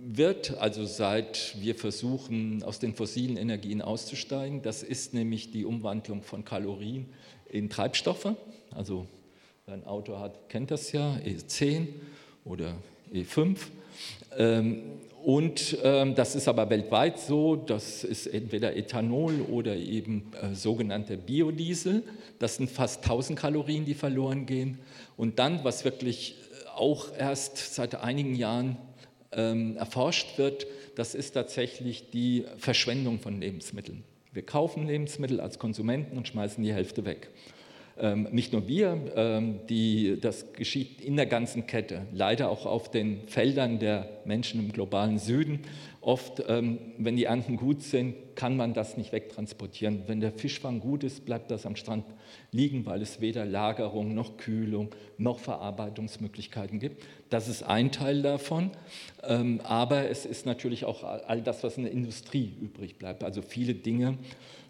wird, 0.06 0.58
also 0.58 0.86
seit 0.86 1.56
wir 1.60 1.76
versuchen, 1.76 2.62
aus 2.62 2.78
den 2.80 2.94
fossilen 2.94 3.36
Energien 3.36 3.82
auszusteigen. 3.82 4.62
Das 4.62 4.84
ist 4.84 5.14
nämlich 5.14 5.52
die 5.52 5.66
Umwandlung 5.66 6.22
von 6.22 6.46
Kalorien 6.46 7.08
in 7.50 7.70
Treibstoffe. 7.70 8.36
Also 8.72 9.08
wer 9.66 9.74
ein 9.74 9.86
Auto 9.86 10.20
hat, 10.20 10.50
kennt 10.50 10.70
das 10.70 10.92
ja, 10.92 11.18
E10 11.26 11.88
oder 12.46 12.76
E5. 13.12 13.58
Und 15.24 15.78
ähm, 15.84 16.16
das 16.16 16.36
ist 16.36 16.50
aber 16.50 16.70
weltweit 16.70 17.18
so, 17.18 17.56
das 17.56 18.04
ist 18.04 18.28
entweder 18.28 18.76
Ethanol 18.76 19.40
oder 19.50 19.74
eben 19.76 20.32
äh, 20.42 20.54
sogenannte 20.54 21.16
Biodiesel. 21.16 22.04
Das 22.40 22.58
sind 22.58 22.70
fast 22.70 23.04
1000 23.04 23.40
Kalorien, 23.40 23.86
die 23.86 23.94
verloren 23.94 24.46
gehen. 24.46 24.80
Und 25.16 25.40
dann, 25.40 25.64
was 25.64 25.86
wirklich 25.86 26.36
auch 26.76 27.08
erst 27.18 27.74
seit 27.74 27.96
einigen 27.96 28.36
Jahren 28.36 28.78
ähm, 29.32 29.78
erforscht 29.78 30.38
wird, 30.38 30.68
das 30.96 31.16
ist 31.16 31.32
tatsächlich 31.32 32.10
die 32.10 32.46
Verschwendung 32.58 33.20
von 33.20 33.40
Lebensmitteln. 33.40 34.04
Wir 34.34 34.46
kaufen 34.46 34.88
Lebensmittel 34.88 35.40
als 35.40 35.58
Konsumenten 35.58 36.18
und 36.18 36.28
schmeißen 36.28 36.62
die 36.62 36.74
Hälfte 36.74 37.06
weg. 37.06 37.30
Ähm, 37.96 38.28
nicht 38.32 38.54
nur 38.54 38.68
wir, 38.68 38.98
ähm, 39.16 39.60
die, 39.70 40.18
das 40.20 40.54
geschieht 40.54 41.00
in 41.02 41.16
der 41.16 41.28
ganzen 41.28 41.68
Kette, 41.68 42.08
leider 42.12 42.50
auch 42.50 42.66
auf 42.66 42.90
den 42.90 43.28
Feldern 43.28 43.78
der 43.78 44.10
Menschen 44.26 44.60
im 44.60 44.72
globalen 44.72 45.20
Süden. 45.20 45.60
Oft, 46.02 46.44
ähm, 46.48 46.80
wenn 46.98 47.16
die 47.16 47.26
Ernten 47.26 47.56
gut 47.56 47.82
sind, 47.84 48.16
kann 48.36 48.58
man 48.58 48.74
das 48.74 48.98
nicht 48.98 49.14
wegtransportieren. 49.14 50.04
Wenn 50.08 50.20
der 50.20 50.32
Fischfang 50.32 50.80
gut 50.80 51.04
ist, 51.04 51.24
bleibt 51.24 51.52
das 51.52 51.66
am 51.66 51.76
Strand 51.76 52.04
liegen, 52.52 52.86
weil 52.86 53.02
es 53.02 53.22
weder 53.22 53.46
Lagerung 53.46 54.14
noch 54.14 54.38
Kühlung 54.38 54.90
noch 55.18 55.40
Verarbeitungsmöglichkeiten 55.40 56.80
gibt. 56.80 57.04
Das 57.30 57.48
ist 57.48 57.64
ein 57.64 57.92
Teil 57.92 58.22
davon. 58.22 58.72
Ähm, 59.24 59.62
aber 59.64 60.10
es 60.10 60.26
ist 60.26 60.46
natürlich 60.46 60.84
auch 60.86 61.04
all 61.04 61.42
das, 61.42 61.64
was 61.64 61.78
in 61.78 61.84
der 61.84 61.94
Industrie 61.94 62.54
übrig 62.60 62.98
bleibt. 62.98 63.24
Also 63.24 63.42
viele 63.42 63.76
Dinge, 63.76 64.18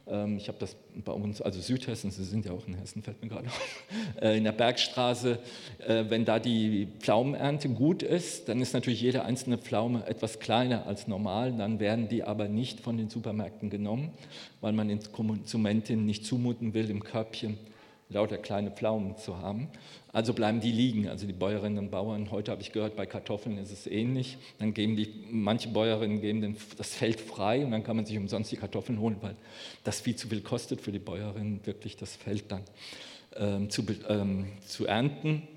ich 0.06 0.50
habe 0.50 0.58
das 0.60 0.76
bei 1.06 1.14
uns, 1.14 1.42
also 1.42 1.62
Südhessen, 1.62 2.12
Sie 2.12 2.26
sind 2.26 2.46
ja 2.46 2.52
auch 2.52 2.68
in 2.68 2.74
Hessen, 2.74 3.02
fällt 3.02 3.22
mir 3.24 3.30
gerade 3.30 3.48
auf, 3.48 3.84
äh, 4.22 4.38
in 4.38 4.44
der 4.44 4.52
Bergstraße, 4.52 5.40
äh, 5.88 6.04
wenn 6.10 6.26
da 6.26 6.40
die 6.40 6.90
Pflaumenernte 7.00 7.70
gut 7.70 8.04
ist, 8.04 8.50
dann 8.50 8.60
ist 8.60 8.74
natürlich 8.74 9.02
jede 9.02 9.24
einzelne 9.24 9.58
Pflaume 9.58 10.06
etwas 10.06 10.40
kleiner 10.40 10.86
als 10.88 11.08
normal, 11.08 11.54
dann 11.54 11.80
werden 11.80 12.10
die 12.10 12.24
aber 12.24 12.50
nicht 12.50 12.82
von 12.82 12.98
den 12.98 13.10
Supermärkten 13.10 13.70
genommen, 13.70 14.12
weil 14.60 14.74
man 14.74 14.90
den 14.90 15.00
Konsumentinnen 15.12 16.06
nicht 16.06 16.26
zumuten 16.26 16.74
will, 16.74 16.90
im 16.90 17.02
Körbchen 17.02 17.58
lauter 18.14 18.38
kleine 18.38 18.72
Pflaumen 18.72 19.18
zu 19.18 19.38
haben. 19.38 19.68
Also 20.12 20.34
bleiben 20.34 20.62
die 20.62 20.72
liegen. 20.72 21.08
Also 21.08 21.26
die 21.26 21.34
Bäuerinnen 21.34 21.80
und 21.80 21.92
Bauern, 21.92 22.30
heute 22.32 22.52
habe 22.52 22.62
ich 22.62 22.72
gehört, 22.72 22.96
bei 22.96 23.06
Kartoffeln 23.06 23.58
ist 23.58 23.72
es 23.72 23.88
ähnlich. 23.88 24.38
Dann 24.60 24.74
geben 24.74 24.96
die, 24.96 25.12
manche 25.32 25.70
Bäuerinnen 25.70 26.22
geben 26.22 26.42
den, 26.42 26.58
das 26.78 26.94
Feld 26.94 27.20
frei 27.20 27.66
und 27.66 27.72
dann 27.72 27.84
kann 27.84 27.96
man 27.96 28.06
sich 28.06 28.18
umsonst 28.18 28.52
die 28.52 28.58
Kartoffeln 28.58 29.00
holen, 29.00 29.18
weil 29.22 29.36
das 29.84 30.02
viel 30.02 30.16
zu 30.16 30.28
viel 30.28 30.42
kostet 30.42 30.82
für 30.82 30.92
die 30.92 31.00
Bäuerinnen, 31.00 31.62
wirklich 31.66 31.98
das 31.98 32.16
Feld 32.16 32.46
dann 32.50 32.62
ähm, 33.36 33.70
zu, 33.70 33.84
ähm, 34.08 34.46
zu 34.66 34.86
ernten. 34.86 35.48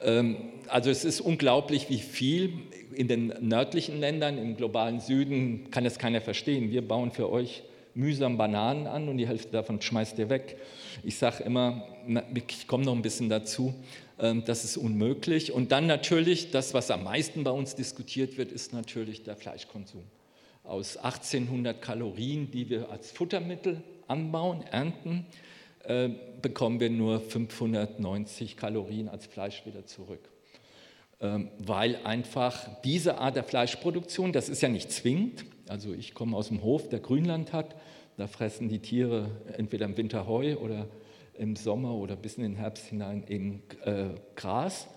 Ähm, 0.00 0.36
also 0.68 0.90
es 0.90 1.04
ist 1.04 1.20
unglaublich, 1.20 1.90
wie 1.90 1.98
viel 1.98 2.52
in 2.94 3.08
den 3.08 3.32
nördlichen 3.40 4.00
Ländern, 4.00 4.38
im 4.38 4.56
globalen 4.56 5.00
Süden, 5.00 5.70
kann 5.70 5.84
es 5.84 5.98
keiner 5.98 6.20
verstehen. 6.20 6.70
Wir 6.70 6.86
bauen 6.86 7.10
für 7.10 7.30
euch 7.30 7.62
mühsam 7.98 8.38
Bananen 8.38 8.86
an 8.86 9.08
und 9.08 9.18
die 9.18 9.26
Hälfte 9.26 9.50
davon 9.50 9.82
schmeißt 9.82 10.18
ihr 10.18 10.30
weg. 10.30 10.56
Ich 11.02 11.18
sage 11.18 11.42
immer, 11.42 11.86
ich 12.48 12.66
komme 12.66 12.84
noch 12.84 12.94
ein 12.94 13.02
bisschen 13.02 13.28
dazu, 13.28 13.74
ähm, 14.18 14.44
das 14.46 14.64
ist 14.64 14.76
unmöglich. 14.76 15.52
Und 15.52 15.72
dann 15.72 15.86
natürlich, 15.86 16.50
das, 16.50 16.74
was 16.74 16.90
am 16.90 17.04
meisten 17.04 17.44
bei 17.44 17.50
uns 17.50 17.74
diskutiert 17.74 18.38
wird, 18.38 18.52
ist 18.52 18.72
natürlich 18.72 19.24
der 19.24 19.36
Fleischkonsum. 19.36 20.04
Aus 20.62 20.96
1800 20.96 21.82
Kalorien, 21.82 22.50
die 22.50 22.70
wir 22.70 22.90
als 22.90 23.10
Futtermittel 23.10 23.82
anbauen, 24.06 24.62
ernten, 24.70 25.26
äh, 25.84 26.10
bekommen 26.40 26.78
wir 26.78 26.90
nur 26.90 27.20
590 27.20 28.56
Kalorien 28.56 29.08
als 29.08 29.26
Fleisch 29.26 29.66
wieder 29.66 29.86
zurück. 29.86 30.28
Ähm, 31.20 31.50
weil 31.58 31.96
einfach 32.04 32.80
diese 32.82 33.18
Art 33.18 33.34
der 33.34 33.42
Fleischproduktion, 33.42 34.32
das 34.32 34.48
ist 34.48 34.62
ja 34.62 34.68
nicht 34.68 34.92
zwingend, 34.92 35.44
also 35.68 35.92
ich 35.92 36.14
komme 36.14 36.36
aus 36.36 36.48
dem 36.48 36.62
Hof, 36.62 36.88
der 36.88 37.00
Grünland 37.00 37.52
hat, 37.52 37.74
da 38.16 38.26
fressen 38.26 38.68
die 38.68 38.78
Tiere 38.78 39.30
entweder 39.56 39.86
im 39.86 39.96
Winter 39.96 40.26
Heu 40.26 40.56
oder 40.56 40.86
im 41.36 41.56
Sommer 41.56 41.94
oder 41.94 42.16
bis 42.16 42.36
in 42.36 42.42
den 42.42 42.56
Herbst 42.56 42.86
hinein 42.86 43.24
eben 43.28 43.62
äh, 43.84 44.10
Gras. 44.34 44.88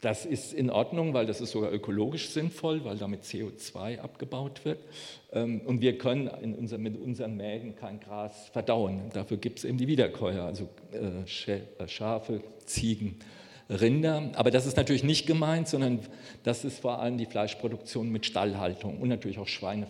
Das 0.00 0.24
ist 0.24 0.52
in 0.52 0.70
Ordnung, 0.70 1.12
weil 1.12 1.26
das 1.26 1.40
ist 1.40 1.50
sogar 1.50 1.72
ökologisch 1.72 2.30
sinnvoll, 2.30 2.84
weil 2.84 2.96
damit 2.96 3.24
CO2 3.24 3.98
abgebaut 3.98 4.64
wird. 4.64 4.78
Ähm, 5.32 5.60
und 5.62 5.80
wir 5.80 5.98
können 5.98 6.28
unser, 6.28 6.78
mit 6.78 6.96
unseren 6.96 7.36
Mägen 7.36 7.74
kein 7.74 7.98
Gras 7.98 8.48
verdauen. 8.52 9.10
Dafür 9.12 9.38
gibt 9.38 9.58
es 9.58 9.64
eben 9.64 9.76
die 9.76 9.88
Wiederkäuer, 9.88 10.44
also 10.44 10.68
äh, 10.92 11.52
äh, 11.52 11.88
Schafe, 11.88 12.42
Ziegen, 12.64 13.16
Rinder. 13.68 14.30
Aber 14.34 14.50
das 14.50 14.66
ist 14.66 14.76
natürlich 14.76 15.04
nicht 15.04 15.26
gemeint, 15.26 15.68
sondern 15.68 16.00
das 16.42 16.64
ist 16.64 16.80
vor 16.80 17.00
allem 17.00 17.18
die 17.18 17.26
Fleischproduktion 17.26 18.10
mit 18.10 18.26
Stallhaltung 18.26 18.98
und 18.98 19.08
natürlich 19.08 19.38
auch 19.38 19.48
Schweine, 19.48 19.86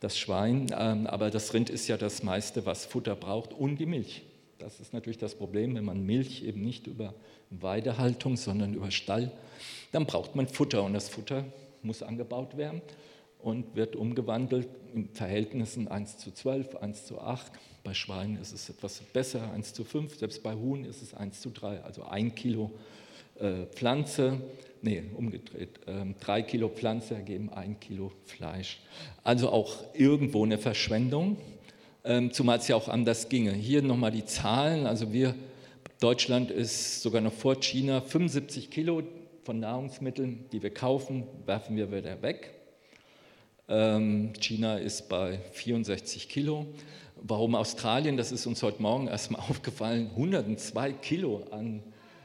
das 0.00 0.18
Schwein, 0.18 0.66
ähm, 0.76 1.06
aber 1.06 1.30
das 1.30 1.54
Rind 1.54 1.70
ist 1.70 1.86
ja 1.86 1.96
das 1.96 2.22
meiste, 2.22 2.66
was 2.66 2.86
Futter 2.86 3.14
braucht 3.14 3.52
und 3.52 3.76
die 3.76 3.86
Milch. 3.86 4.22
Das 4.58 4.80
ist 4.80 4.92
natürlich 4.92 5.18
das 5.18 5.34
Problem, 5.34 5.74
wenn 5.74 5.84
man 5.84 6.04
Milch 6.04 6.42
eben 6.42 6.62
nicht 6.62 6.86
über 6.86 7.14
Weidehaltung, 7.50 8.36
sondern 8.36 8.74
über 8.74 8.90
Stall, 8.90 9.30
dann 9.92 10.06
braucht 10.06 10.34
man 10.34 10.48
Futter 10.48 10.82
und 10.82 10.94
das 10.94 11.08
Futter 11.08 11.44
muss 11.82 12.02
angebaut 12.02 12.56
werden 12.56 12.82
und 13.40 13.76
wird 13.76 13.96
umgewandelt 13.96 14.68
in 14.94 15.08
Verhältnissen 15.08 15.88
1 15.88 16.18
zu 16.18 16.32
12, 16.32 16.76
1 16.76 17.06
zu 17.06 17.20
8. 17.20 17.52
Bei 17.84 17.92
Schweinen 17.92 18.40
ist 18.40 18.52
es 18.52 18.68
etwas 18.68 19.00
besser, 19.00 19.52
1 19.52 19.74
zu 19.74 19.84
5, 19.84 20.16
selbst 20.16 20.42
bei 20.42 20.54
Huhn 20.54 20.84
ist 20.84 21.02
es 21.02 21.14
1 21.14 21.40
zu 21.40 21.50
3, 21.50 21.82
also 21.82 22.04
ein 22.04 22.34
Kilo 22.34 22.70
äh, 23.42 23.66
Pflanze 23.66 24.40
nee, 24.82 25.02
umgedreht, 25.16 25.80
ähm, 25.86 26.14
drei 26.20 26.42
Kilo 26.42 26.68
Pflanze 26.68 27.14
ergeben 27.14 27.50
ein 27.50 27.78
Kilo 27.80 28.12
Fleisch. 28.24 28.80
Also 29.24 29.48
auch 29.48 29.84
irgendwo 29.94 30.44
eine 30.44 30.58
Verschwendung, 30.58 31.36
ähm, 32.04 32.32
zumal 32.32 32.58
es 32.58 32.68
ja 32.68 32.76
auch 32.76 32.88
anders 32.88 33.28
ginge. 33.28 33.52
Hier 33.52 33.82
nochmal 33.82 34.10
die 34.10 34.24
Zahlen, 34.24 34.86
also 34.86 35.12
wir, 35.12 35.34
Deutschland 36.00 36.50
ist 36.50 37.00
sogar 37.02 37.20
noch 37.20 37.32
vor 37.32 37.60
China, 37.60 38.00
75 38.00 38.70
Kilo 38.70 39.02
von 39.44 39.60
Nahrungsmitteln, 39.60 40.46
die 40.50 40.62
wir 40.62 40.74
kaufen, 40.74 41.24
werfen 41.46 41.76
wir 41.76 41.92
wieder 41.92 42.20
weg. 42.22 42.50
Ähm, 43.68 44.32
China 44.40 44.78
ist 44.78 45.08
bei 45.08 45.38
64 45.52 46.28
Kilo. 46.28 46.66
Warum 47.22 47.54
Australien? 47.54 48.16
Das 48.16 48.32
ist 48.32 48.46
uns 48.46 48.62
heute 48.64 48.82
Morgen 48.82 49.06
erstmal 49.06 49.40
aufgefallen. 49.48 50.10
102 50.16 50.92
Kilo 50.94 51.44
an 51.52 51.82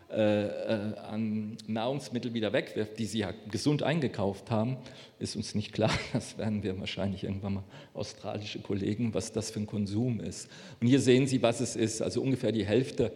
an 0.09 1.57
Nahrungsmittel 1.67 2.33
wieder 2.33 2.53
wegwirft, 2.53 2.97
die 2.97 3.05
sie 3.05 3.19
ja 3.19 3.33
gesund 3.51 3.83
eingekauft 3.83 4.49
haben, 4.49 4.77
ist 5.19 5.35
uns 5.35 5.53
nicht 5.53 5.73
klar. 5.73 5.91
Das 6.13 6.37
werden 6.37 6.63
wir 6.63 6.79
wahrscheinlich 6.79 7.23
irgendwann 7.25 7.55
mal 7.55 7.63
australische 7.93 8.59
Kollegen, 8.59 9.13
was 9.13 9.33
das 9.33 9.51
für 9.51 9.59
ein 9.59 9.67
Konsum 9.67 10.19
ist. 10.19 10.49
Und 10.79 10.87
hier 10.87 11.01
sehen 11.01 11.27
Sie, 11.27 11.41
was 11.41 11.59
es 11.59 11.75
ist. 11.75 12.01
Also 12.01 12.21
ungefähr 12.21 12.51
die 12.51 12.65
Hälfte 12.65 13.11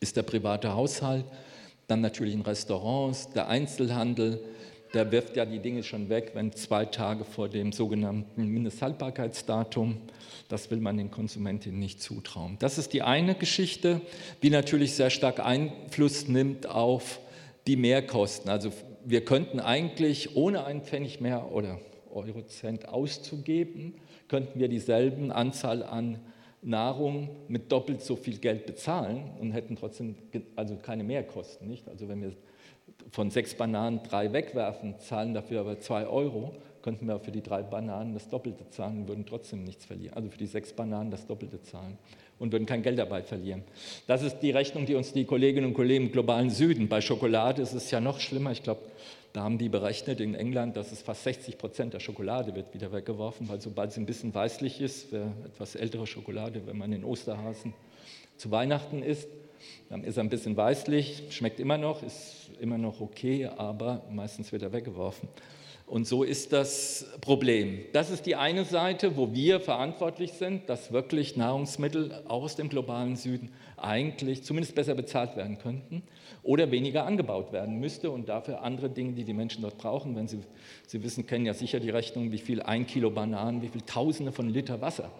ist 0.00 0.16
der 0.16 0.22
private 0.22 0.74
Haushalt, 0.74 1.26
dann 1.86 2.00
natürlich 2.00 2.34
in 2.34 2.40
Restaurants, 2.40 3.30
der 3.32 3.48
Einzelhandel, 3.48 4.42
der 4.94 5.10
wirft 5.12 5.36
ja 5.36 5.44
die 5.44 5.58
Dinge 5.58 5.82
schon 5.82 6.08
weg, 6.08 6.30
wenn 6.34 6.52
zwei 6.52 6.84
Tage 6.84 7.24
vor 7.24 7.48
dem 7.48 7.72
sogenannten 7.72 8.46
Mindesthaltbarkeitsdatum 8.46 9.98
das 10.48 10.70
will 10.70 10.78
man 10.78 10.96
den 10.96 11.10
Konsumentinnen 11.10 11.78
nicht 11.78 12.00
zutrauen. 12.00 12.56
Das 12.58 12.78
ist 12.78 12.92
die 12.92 13.02
eine 13.02 13.34
Geschichte, 13.34 14.00
die 14.42 14.50
natürlich 14.50 14.94
sehr 14.94 15.10
stark 15.10 15.44
Einfluss 15.44 16.28
nimmt 16.28 16.66
auf 16.66 17.20
die 17.66 17.76
Mehrkosten. 17.76 18.50
Also 18.50 18.70
wir 19.04 19.24
könnten 19.24 19.60
eigentlich 19.60 20.36
ohne 20.36 20.64
einen 20.64 20.82
Pfennig 20.82 21.20
mehr 21.20 21.50
oder 21.52 21.80
Eurocent 22.12 22.88
auszugeben, 22.88 23.94
könnten 24.28 24.60
wir 24.60 24.68
dieselben 24.68 25.32
Anzahl 25.32 25.82
an 25.82 26.20
Nahrung 26.62 27.28
mit 27.48 27.72
doppelt 27.72 28.00
so 28.00 28.16
viel 28.16 28.38
Geld 28.38 28.66
bezahlen 28.66 29.30
und 29.40 29.52
hätten 29.52 29.76
trotzdem 29.76 30.14
also 30.56 30.76
keine 30.76 31.04
Mehrkosten. 31.04 31.68
Nicht? 31.68 31.88
Also 31.88 32.08
wenn 32.08 32.22
wir 32.22 32.32
von 33.10 33.30
sechs 33.30 33.54
Bananen 33.54 34.02
drei 34.02 34.32
wegwerfen, 34.32 34.98
zahlen 34.98 35.34
dafür 35.34 35.60
aber 35.60 35.78
zwei 35.80 36.06
Euro, 36.06 36.52
könnten 36.82 37.06
wir 37.06 37.18
für 37.18 37.32
die 37.32 37.42
drei 37.42 37.62
Bananen 37.62 38.12
das 38.12 38.28
Doppelte 38.28 38.68
zahlen 38.68 39.02
und 39.02 39.08
würden 39.08 39.24
trotzdem 39.26 39.64
nichts 39.64 39.86
verlieren. 39.86 40.14
Also 40.14 40.28
für 40.28 40.38
die 40.38 40.46
sechs 40.46 40.72
Bananen 40.72 41.10
das 41.10 41.26
Doppelte 41.26 41.62
zahlen 41.62 41.96
und 42.38 42.52
würden 42.52 42.66
kein 42.66 42.82
Geld 42.82 42.98
dabei 42.98 43.22
verlieren. 43.22 43.62
Das 44.06 44.22
ist 44.22 44.40
die 44.40 44.50
Rechnung, 44.50 44.84
die 44.84 44.94
uns 44.94 45.12
die 45.12 45.24
Kolleginnen 45.24 45.68
und 45.68 45.74
Kollegen 45.74 46.06
im 46.06 46.12
globalen 46.12 46.50
Süden, 46.50 46.88
bei 46.88 47.00
Schokolade 47.00 47.62
ist 47.62 47.72
es 47.72 47.90
ja 47.90 48.00
noch 48.00 48.20
schlimmer. 48.20 48.52
Ich 48.52 48.62
glaube, 48.62 48.82
da 49.32 49.42
haben 49.42 49.58
die 49.58 49.68
berechnet 49.68 50.20
in 50.20 50.34
England, 50.34 50.76
dass 50.76 50.92
es 50.92 51.02
fast 51.02 51.24
60 51.24 51.58
Prozent 51.58 51.94
der 51.94 52.00
Schokolade 52.00 52.54
wird 52.54 52.72
wieder 52.74 52.92
weggeworfen, 52.92 53.48
weil 53.48 53.60
sobald 53.60 53.92
sie 53.92 54.00
ein 54.00 54.06
bisschen 54.06 54.34
weißlich 54.34 54.80
ist, 54.80 55.12
etwas 55.12 55.74
ältere 55.74 56.06
Schokolade, 56.06 56.66
wenn 56.66 56.78
man 56.78 56.90
den 56.90 57.02
Osterhasen 57.02 57.74
zu 58.36 58.50
Weihnachten 58.50 59.02
isst, 59.02 59.28
Dann 59.88 60.04
ist 60.04 60.16
er 60.16 60.24
ein 60.24 60.30
bisschen 60.30 60.56
weißlich, 60.56 61.24
schmeckt 61.30 61.60
immer 61.60 61.78
noch, 61.78 62.02
ist 62.02 62.50
immer 62.60 62.78
noch 62.78 63.00
okay, 63.00 63.46
aber 63.46 64.02
meistens 64.10 64.52
wird 64.52 64.62
er 64.62 64.72
weggeworfen. 64.72 65.28
Und 65.86 66.06
so 66.06 66.22
ist 66.22 66.54
das 66.54 67.06
Problem. 67.20 67.80
Das 67.92 68.10
ist 68.10 68.24
die 68.24 68.36
eine 68.36 68.64
Seite, 68.64 69.18
wo 69.18 69.34
wir 69.34 69.60
verantwortlich 69.60 70.32
sind, 70.32 70.68
dass 70.70 70.92
wirklich 70.92 71.36
Nahrungsmittel 71.36 72.22
aus 72.26 72.56
dem 72.56 72.70
globalen 72.70 73.16
Süden 73.16 73.50
eigentlich 73.76 74.44
zumindest 74.44 74.74
besser 74.74 74.94
bezahlt 74.94 75.36
werden 75.36 75.58
könnten 75.58 76.02
oder 76.42 76.70
weniger 76.70 77.04
angebaut 77.04 77.52
werden 77.52 77.80
müsste 77.80 78.10
und 78.10 78.30
dafür 78.30 78.62
andere 78.62 78.88
Dinge, 78.88 79.12
die 79.12 79.24
die 79.24 79.34
Menschen 79.34 79.60
dort 79.60 79.76
brauchen. 79.76 80.16
Wenn 80.16 80.26
Sie, 80.26 80.40
Sie 80.86 81.02
wissen, 81.02 81.26
kennen 81.26 81.44
ja 81.44 81.52
sicher 81.52 81.80
die 81.80 81.90
Rechnung, 81.90 82.32
wie 82.32 82.38
viel 82.38 82.62
ein 82.62 82.86
Kilo 82.86 83.10
Bananen, 83.10 83.60
wie 83.60 83.68
viel 83.68 83.82
Tausende 83.82 84.32
von 84.32 84.48
Liter 84.48 84.80
Wasser 84.80 85.10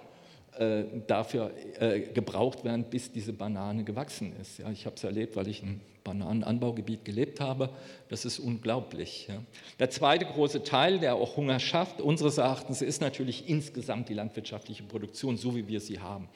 äh, 0.59 0.85
dafür 1.07 1.53
äh, 1.81 2.01
gebraucht 2.01 2.65
werden, 2.65 2.85
bis 2.85 3.11
diese 3.11 3.33
Banane 3.33 3.85
gewachsen 3.85 4.33
ist. 4.41 4.59
Ja, 4.59 4.71
ich 4.71 4.87
habe 4.87 4.97
es 4.97 5.05
erlebt, 5.05 5.37
weil 5.37 5.49
ich 5.49 5.63
ein 5.63 5.81
Bananenanbaugebiet 6.05 7.05
gelebt 7.05 7.41
habe. 7.41 7.71
Das 8.09 8.25
ist 8.25 8.39
unglaublich. 8.39 9.27
Ja. 9.29 9.43
Der 9.79 9.91
zweite 9.91 10.27
große 10.27 10.63
Teil, 10.63 11.01
der 11.01 11.17
auch 11.17 11.37
Hunger 11.37 11.59
schafft, 11.59 12.01
unseres 12.01 12.39
Erachtens, 12.39 12.83
ist 12.83 13.01
natürlich 13.01 13.49
insgesamt 13.49 14.09
die 14.11 14.15
landwirtschaftliche 14.15 14.85
Produktion, 14.85 15.37
so 15.37 15.57
wie 15.57 15.67
wir 15.67 15.81
sie 15.81 15.99
haben. 15.99 16.29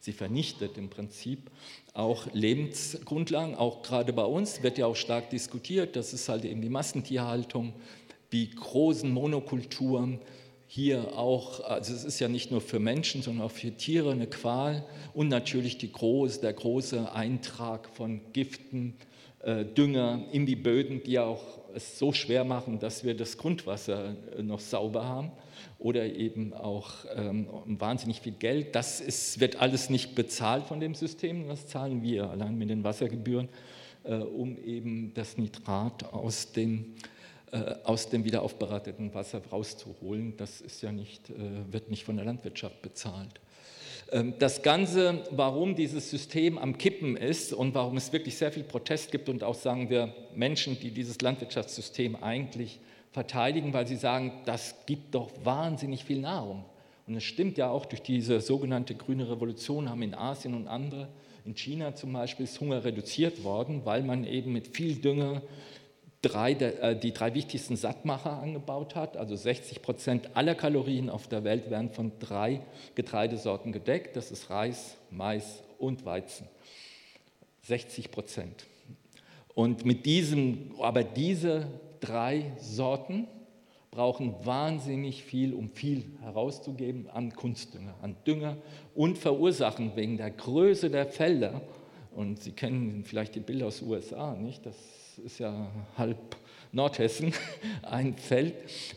Sie 0.00 0.12
vernichtet 0.12 0.78
im 0.78 0.88
Prinzip 0.88 1.50
auch 1.92 2.26
Lebensgrundlagen, 2.32 3.56
auch 3.56 3.82
gerade 3.82 4.12
bei 4.12 4.24
uns 4.24 4.62
wird 4.62 4.78
ja 4.78 4.86
auch 4.86 4.96
stark 4.96 5.30
diskutiert. 5.30 5.96
Das 5.96 6.12
ist 6.12 6.28
halt 6.28 6.44
eben 6.44 6.62
die 6.62 6.68
Massentierhaltung, 6.68 7.72
die 8.32 8.50
großen 8.50 9.10
Monokulturen, 9.10 10.20
hier 10.76 11.16
auch, 11.16 11.60
also 11.60 11.94
es 11.94 12.04
ist 12.04 12.20
ja 12.20 12.28
nicht 12.28 12.50
nur 12.50 12.60
für 12.60 12.78
Menschen, 12.78 13.22
sondern 13.22 13.46
auch 13.46 13.50
für 13.50 13.72
Tiere 13.72 14.12
eine 14.12 14.26
Qual 14.26 14.84
und 15.14 15.28
natürlich 15.28 15.78
große, 15.90 16.42
der 16.42 16.52
große 16.52 17.10
Eintrag 17.14 17.88
von 17.88 18.20
Giften, 18.34 18.92
äh, 19.40 19.64
Dünger 19.64 20.26
in 20.32 20.44
die 20.44 20.54
Böden, 20.54 21.02
die 21.02 21.12
ja 21.12 21.24
auch 21.24 21.42
es 21.74 21.98
so 21.98 22.12
schwer 22.12 22.44
machen, 22.44 22.78
dass 22.78 23.04
wir 23.04 23.16
das 23.16 23.38
Grundwasser 23.38 24.16
äh, 24.36 24.42
noch 24.42 24.60
sauber 24.60 25.06
haben 25.06 25.32
oder 25.78 26.04
eben 26.04 26.52
auch 26.52 27.06
ähm, 27.14 27.48
wahnsinnig 27.64 28.20
viel 28.20 28.34
Geld. 28.34 28.74
Das 28.74 29.00
ist, 29.00 29.40
wird 29.40 29.56
alles 29.56 29.88
nicht 29.88 30.14
bezahlt 30.14 30.64
von 30.64 30.78
dem 30.78 30.94
System, 30.94 31.48
das 31.48 31.68
zahlen 31.68 32.02
wir 32.02 32.28
allein 32.28 32.58
mit 32.58 32.68
den 32.68 32.84
Wassergebühren, 32.84 33.48
äh, 34.04 34.16
um 34.16 34.58
eben 34.62 35.14
das 35.14 35.38
Nitrat 35.38 36.12
aus 36.12 36.52
dem, 36.52 36.80
äh, 36.80 37.15
aus 37.84 38.08
dem 38.08 38.24
wiederaufbereiteten 38.24 39.14
Wasser 39.14 39.40
rauszuholen. 39.50 40.36
Das 40.36 40.60
ist 40.60 40.82
ja 40.82 40.92
nicht, 40.92 41.30
äh, 41.30 41.34
wird 41.70 41.90
nicht 41.90 42.04
von 42.04 42.16
der 42.16 42.24
Landwirtschaft 42.24 42.82
bezahlt. 42.82 43.40
Ähm, 44.12 44.34
das 44.38 44.62
Ganze, 44.62 45.24
warum 45.30 45.74
dieses 45.74 46.10
System 46.10 46.58
am 46.58 46.78
Kippen 46.78 47.16
ist 47.16 47.52
und 47.52 47.74
warum 47.74 47.96
es 47.96 48.12
wirklich 48.12 48.36
sehr 48.36 48.52
viel 48.52 48.64
Protest 48.64 49.10
gibt 49.10 49.28
und 49.28 49.42
auch, 49.42 49.54
sagen 49.54 49.90
wir, 49.90 50.12
Menschen, 50.34 50.78
die 50.78 50.90
dieses 50.90 51.20
Landwirtschaftssystem 51.20 52.16
eigentlich 52.16 52.80
verteidigen, 53.12 53.72
weil 53.72 53.86
sie 53.86 53.96
sagen, 53.96 54.32
das 54.44 54.74
gibt 54.86 55.14
doch 55.14 55.30
wahnsinnig 55.42 56.04
viel 56.04 56.20
Nahrung. 56.20 56.64
Und 57.06 57.16
es 57.16 57.24
stimmt 57.24 57.56
ja 57.58 57.70
auch, 57.70 57.86
durch 57.86 58.02
diese 58.02 58.40
sogenannte 58.40 58.94
grüne 58.94 59.30
Revolution 59.30 59.88
haben 59.88 60.02
in 60.02 60.14
Asien 60.14 60.54
und 60.54 60.66
andere, 60.66 61.08
in 61.44 61.54
China 61.54 61.94
zum 61.94 62.12
Beispiel, 62.12 62.44
ist 62.44 62.60
Hunger 62.60 62.84
reduziert 62.84 63.44
worden, 63.44 63.82
weil 63.84 64.02
man 64.02 64.24
eben 64.24 64.52
mit 64.52 64.76
viel 64.76 64.96
Dünger 64.96 65.42
drei, 66.22 66.52
äh, 66.52 66.98
die 66.98 67.12
drei 67.12 67.34
wichtigsten 67.34 67.76
Sattmacher 67.76 68.40
angebaut 68.40 68.94
hat. 68.94 69.16
Also 69.16 69.36
60 69.36 69.82
Prozent 69.82 70.36
aller 70.36 70.54
Kalorien 70.54 71.10
auf 71.10 71.28
der 71.28 71.44
Welt 71.44 71.70
werden 71.70 71.90
von 71.90 72.12
drei 72.18 72.60
Getreidesorten 72.94 73.72
gedeckt. 73.72 74.16
Das 74.16 74.30
ist 74.30 74.50
Reis, 74.50 74.96
Mais 75.10 75.62
und 75.78 76.04
Weizen. 76.04 76.48
60 77.62 78.10
Prozent. 78.10 78.66
Und 79.54 79.84
mit 79.84 80.06
diesem, 80.06 80.72
aber 80.80 81.02
diese 81.02 81.66
drei 82.00 82.52
Sorten 82.60 83.26
brauchen 83.90 84.34
wahnsinnig 84.44 85.24
viel, 85.24 85.54
um 85.54 85.70
viel 85.70 86.04
herauszugeben 86.20 87.08
an 87.08 87.34
Kunstdünger, 87.34 87.94
an 88.02 88.14
Dünger 88.26 88.58
und 88.94 89.16
verursachen 89.16 89.92
wegen 89.96 90.18
der 90.18 90.30
Größe 90.30 90.90
der 90.90 91.06
Felder. 91.06 91.62
Und 92.14 92.42
Sie 92.42 92.52
kennen 92.52 93.04
vielleicht 93.04 93.34
die 93.34 93.40
Bilder 93.40 93.68
aus 93.68 93.78
den 93.78 93.88
USA, 93.88 94.34
nicht? 94.34 94.66
Das 94.66 94.76
ist 95.18 95.38
ja 95.38 95.70
halb 95.96 96.36
Nordhessen, 96.72 97.32
ein 97.82 98.16
Feld. 98.16 98.54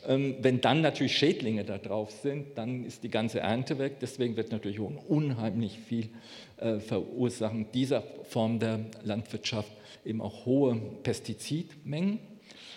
Ähm, 0.08 0.36
wenn 0.42 0.60
dann 0.60 0.82
natürlich 0.82 1.16
Schädlinge 1.16 1.64
da 1.64 1.78
drauf 1.78 2.12
sind, 2.12 2.58
dann 2.58 2.84
ist 2.84 3.04
die 3.04 3.10
ganze 3.10 3.40
Ernte 3.40 3.80
weg. 3.80 3.98
Deswegen 4.02 4.36
wird 4.36 4.52
natürlich 4.52 4.80
unheimlich 4.80 5.80
viel 5.80 6.10
äh, 6.58 6.80
verursachen. 6.80 7.68
Dieser 7.74 8.04
Form 8.24 8.60
der 8.60 8.86
Landwirtschaft 9.04 9.72
eben 10.04 10.22
auch 10.22 10.46
hohe 10.46 10.76
Pestizidmengen. 11.04 12.20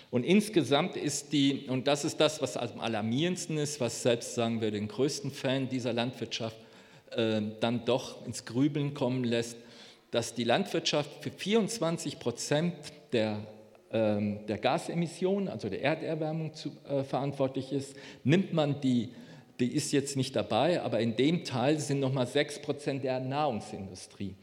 Und 0.09 0.23
insgesamt 0.23 0.95
ist 0.95 1.33
die, 1.33 1.65
und 1.67 1.87
das 1.87 2.05
ist 2.05 2.19
das, 2.19 2.41
was 2.41 2.55
am 2.55 2.79
alarmierendsten 2.79 3.57
ist, 3.57 3.81
was 3.81 4.03
selbst, 4.03 4.35
sagen 4.35 4.61
wir, 4.61 4.71
den 4.71 4.87
größten 4.87 5.31
Fan 5.31 5.67
dieser 5.67 5.91
Landwirtschaft 5.91 6.57
äh, 7.11 7.41
dann 7.59 7.83
doch 7.85 8.25
ins 8.25 8.45
Grübeln 8.45 8.93
kommen 8.93 9.23
lässt, 9.23 9.57
dass 10.11 10.35
die 10.35 10.43
Landwirtschaft 10.43 11.09
für 11.23 11.31
24 11.31 12.19
Prozent 12.19 12.75
der, 13.13 13.39
ähm, 13.91 14.39
der 14.47 14.57
Gasemissionen, 14.57 15.47
also 15.47 15.69
der 15.69 15.81
Erderwärmung 15.81 16.53
zu, 16.53 16.71
äh, 16.89 17.03
verantwortlich 17.03 17.71
ist, 17.71 17.95
nimmt 18.23 18.53
man 18.53 18.81
die, 18.81 19.09
die 19.59 19.73
ist 19.73 19.91
jetzt 19.91 20.17
nicht 20.17 20.35
dabei, 20.35 20.81
aber 20.81 20.99
in 20.99 21.15
dem 21.15 21.43
Teil 21.43 21.79
sind 21.79 21.99
nochmal 21.99 22.27
6 22.27 22.61
Prozent 22.61 23.03
der 23.03 23.19
Nahrungsindustrie. 23.19 24.35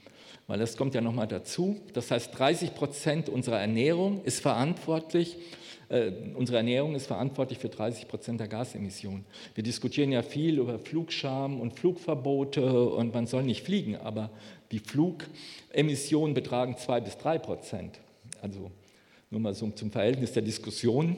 Weil 0.46 0.58
das 0.58 0.76
kommt 0.76 0.94
ja 0.94 1.00
nochmal 1.00 1.28
dazu. 1.28 1.80
Das 1.92 2.10
heißt, 2.10 2.36
30 2.36 2.74
Prozent 2.74 3.28
unserer 3.28 3.60
Ernährung 3.60 4.22
ist 4.24 4.40
verantwortlich 4.40 5.36
äh, 5.90 6.12
unsere 6.36 6.58
Ernährung 6.58 6.94
ist 6.94 7.08
verantwortlich 7.08 7.58
für 7.58 7.68
30 7.68 8.06
Prozent 8.06 8.40
der 8.40 8.46
Gasemissionen. 8.48 9.24
Wir 9.54 9.64
diskutieren 9.64 10.12
ja 10.12 10.22
viel 10.22 10.58
über 10.58 10.78
Flugscham 10.78 11.60
und 11.60 11.78
Flugverbote 11.78 12.84
und 12.90 13.12
man 13.12 13.26
soll 13.26 13.42
nicht 13.42 13.64
fliegen, 13.64 13.96
aber 13.96 14.30
die 14.70 14.78
Flugemissionen 14.78 16.32
betragen 16.32 16.76
zwei 16.76 17.00
bis 17.00 17.18
drei 17.18 17.38
Prozent. 17.38 17.98
Also 18.42 18.70
nur 19.30 19.40
mal 19.40 19.54
so 19.54 19.70
zum 19.70 19.90
Verhältnis 19.90 20.32
der 20.32 20.42
Diskussion. 20.42 21.16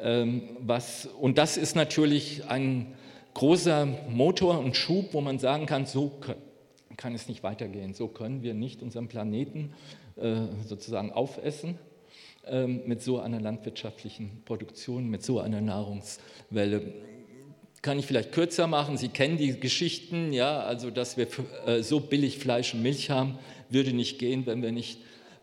Ähm, 0.00 0.42
was, 0.60 1.06
und 1.06 1.38
das 1.38 1.56
ist 1.56 1.76
natürlich 1.76 2.44
ein 2.46 2.94
großer 3.34 3.86
Motor 4.08 4.58
und 4.58 4.76
Schub, 4.76 5.12
wo 5.12 5.20
man 5.20 5.38
sagen 5.38 5.66
kann, 5.66 5.86
so 5.86 6.20
kann 6.96 7.14
es 7.14 7.28
nicht 7.28 7.42
weitergehen. 7.42 7.94
So 7.94 8.08
können 8.08 8.42
wir 8.42 8.54
nicht 8.54 8.82
unseren 8.82 9.08
Planeten 9.08 9.72
äh, 10.16 10.36
sozusagen 10.66 11.12
aufessen 11.12 11.78
ähm, 12.46 12.82
mit 12.86 13.02
so 13.02 13.20
einer 13.20 13.40
landwirtschaftlichen 13.40 14.42
Produktion, 14.44 15.08
mit 15.08 15.22
so 15.22 15.40
einer 15.40 15.60
Nahrungswelle. 15.60 16.94
Kann 17.82 17.98
ich 17.98 18.06
vielleicht 18.06 18.32
kürzer 18.32 18.66
machen? 18.66 18.96
Sie 18.98 19.08
kennen 19.08 19.38
die 19.38 19.58
Geschichten, 19.58 20.32
ja, 20.32 20.60
also 20.60 20.90
dass 20.90 21.16
wir 21.16 21.26
äh, 21.66 21.82
so 21.82 22.00
billig 22.00 22.38
Fleisch 22.38 22.74
und 22.74 22.82
Milch 22.82 23.10
haben, 23.10 23.38
würde 23.70 23.92
nicht 23.92 24.18
gehen, 24.18 24.44
wenn 24.46 24.62
wir 24.62 24.72
nicht 24.72 24.98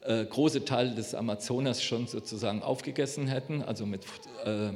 äh, 0.08 0.26
große 0.26 0.64
Teile 0.64 0.96
des 0.96 1.14
Amazonas 1.14 1.84
schon 1.84 2.08
sozusagen 2.08 2.64
aufgegessen 2.64 3.28
hätten, 3.28 3.62
also 3.62 3.86
mit, 3.86 4.06
äh, 4.46 4.70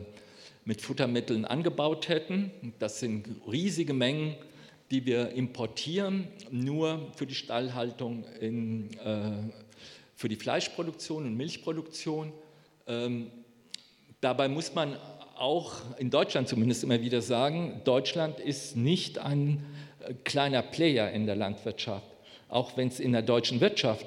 mit 0.65 0.81
Futtermitteln 0.81 1.45
angebaut 1.45 2.09
hätten. 2.09 2.51
Das 2.79 2.99
sind 2.99 3.27
riesige 3.49 3.93
Mengen, 3.93 4.35
die 4.91 5.05
wir 5.05 5.29
importieren, 5.29 6.27
nur 6.51 7.13
für 7.15 7.25
die 7.25 7.35
Stallhaltung, 7.35 8.25
in, 8.41 8.93
äh, 8.99 9.31
für 10.15 10.27
die 10.27 10.35
Fleischproduktion 10.35 11.25
und 11.25 11.37
Milchproduktion. 11.37 12.33
Ähm, 12.85 13.31
dabei 14.19 14.49
muss 14.49 14.75
man 14.75 14.97
auch 15.37 15.75
in 15.97 16.09
Deutschland 16.09 16.49
zumindest 16.49 16.83
immer 16.83 17.01
wieder 17.01 17.21
sagen, 17.21 17.79
Deutschland 17.85 18.41
ist 18.41 18.75
nicht 18.75 19.17
ein 19.17 19.65
äh, 20.01 20.13
kleiner 20.25 20.61
Player 20.61 21.09
in 21.11 21.25
der 21.25 21.37
Landwirtschaft. 21.37 22.05
Auch 22.49 22.75
wenn 22.75 22.89
es 22.89 22.99
in 22.99 23.13
der 23.13 23.21
deutschen 23.21 23.61
Wirtschaft 23.61 24.05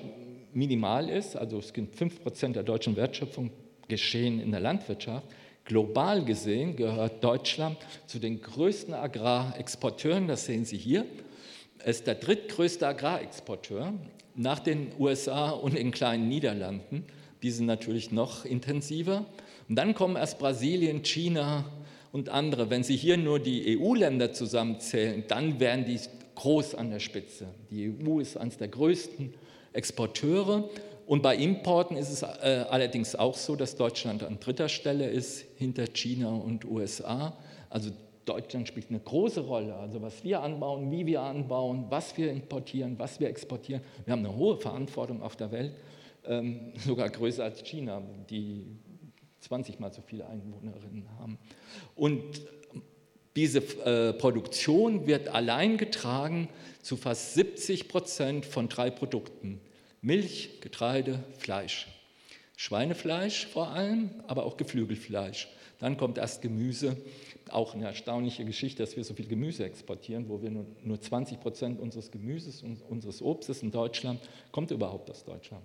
minimal 0.54 1.08
ist, 1.08 1.36
also 1.36 1.58
es 1.58 1.72
gibt 1.72 1.96
5% 1.96 2.52
der 2.52 2.62
deutschen 2.62 2.96
Wertschöpfung 2.96 3.50
geschehen 3.88 4.40
in 4.40 4.50
der 4.50 4.60
Landwirtschaft, 4.60 5.26
global 5.64 6.24
gesehen 6.24 6.76
gehört 6.76 7.22
Deutschland 7.22 7.76
zu 8.06 8.18
den 8.18 8.40
größten 8.40 8.94
Agrarexporteuren, 8.94 10.28
das 10.28 10.46
sehen 10.46 10.64
Sie 10.64 10.76
hier. 10.76 11.06
Ist 11.84 12.06
der 12.06 12.14
drittgrößte 12.14 12.86
Agrarexporteur 12.86 13.92
nach 14.34 14.58
den 14.58 14.92
USA 14.98 15.50
und 15.50 15.76
den 15.76 15.90
kleinen 15.90 16.28
Niederlanden. 16.28 17.04
Die 17.42 17.50
sind 17.50 17.66
natürlich 17.66 18.10
noch 18.10 18.44
intensiver. 18.44 19.26
Und 19.68 19.76
dann 19.76 19.94
kommen 19.94 20.16
erst 20.16 20.38
Brasilien, 20.38 21.02
China 21.02 21.64
und 22.12 22.28
andere. 22.28 22.70
Wenn 22.70 22.82
Sie 22.82 22.96
hier 22.96 23.16
nur 23.16 23.38
die 23.38 23.78
EU-Länder 23.78 24.32
zusammenzählen, 24.32 25.24
dann 25.28 25.60
wären 25.60 25.84
die 25.84 25.98
groß 26.34 26.74
an 26.74 26.90
der 26.90 27.00
Spitze. 27.00 27.46
Die 27.70 27.94
EU 28.02 28.18
ist 28.18 28.36
eines 28.36 28.56
der 28.56 28.68
größten 28.68 29.34
Exporteure. 29.74 30.68
Und 31.06 31.22
bei 31.22 31.36
Importen 31.36 31.96
ist 31.98 32.10
es 32.10 32.22
äh, 32.22 32.64
allerdings 32.70 33.14
auch 33.14 33.34
so, 33.36 33.56
dass 33.56 33.76
Deutschland 33.76 34.22
an 34.22 34.40
dritter 34.40 34.70
Stelle 34.70 35.06
ist, 35.06 35.44
hinter 35.56 35.86
China 35.86 36.30
und 36.30 36.64
USA. 36.64 37.36
Also 37.68 37.90
Deutschland 38.24 38.68
spielt 38.68 38.88
eine 38.88 39.00
große 39.00 39.40
Rolle. 39.40 39.74
Also 39.74 40.00
was 40.00 40.24
wir 40.24 40.40
anbauen, 40.40 40.90
wie 40.90 41.04
wir 41.04 41.20
anbauen, 41.20 41.86
was 41.90 42.16
wir 42.16 42.32
importieren, 42.32 42.98
was 42.98 43.20
wir 43.20 43.28
exportieren. 43.28 43.82
Wir 44.06 44.12
haben 44.12 44.20
eine 44.20 44.34
hohe 44.34 44.56
Verantwortung 44.56 45.22
auf 45.22 45.36
der 45.36 45.52
Welt, 45.52 45.74
ähm, 46.24 46.72
sogar 46.76 47.10
größer 47.10 47.44
als 47.44 47.62
China, 47.62 48.00
die 48.30 48.64
20 49.40 49.78
mal 49.78 49.92
so 49.92 50.00
viele 50.00 50.26
Einwohnerinnen 50.26 51.06
haben. 51.18 51.38
Und 51.94 52.46
diese 53.36 53.58
äh, 53.58 54.12
Produktion 54.12 55.06
wird 55.06 55.28
allein 55.28 55.76
getragen 55.76 56.48
zu 56.82 56.96
fast 56.96 57.34
70 57.34 57.88
Prozent 57.88 58.46
von 58.46 58.68
drei 58.68 58.90
Produkten. 58.90 59.60
Milch, 60.02 60.60
Getreide, 60.60 61.24
Fleisch. 61.38 61.88
Schweinefleisch 62.56 63.46
vor 63.46 63.68
allem, 63.70 64.10
aber 64.28 64.44
auch 64.44 64.56
Geflügelfleisch. 64.56 65.48
Dann 65.80 65.96
kommt 65.96 66.18
erst 66.18 66.42
Gemüse. 66.42 66.96
Auch 67.50 67.74
eine 67.74 67.86
erstaunliche 67.86 68.44
Geschichte, 68.44 68.82
dass 68.82 68.96
wir 68.96 69.04
so 69.04 69.14
viel 69.14 69.26
Gemüse 69.26 69.64
exportieren, 69.64 70.28
wo 70.28 70.40
wir 70.40 70.50
nur, 70.50 70.66
nur 70.82 71.00
20 71.00 71.40
Prozent 71.40 71.80
unseres 71.80 72.10
Gemüses 72.10 72.62
und 72.62 72.80
unseres 72.88 73.20
Obstes 73.20 73.62
in 73.62 73.70
Deutschland 73.70 74.20
kommt 74.52 74.70
überhaupt 74.70 75.10
aus 75.10 75.24
Deutschland. 75.24 75.64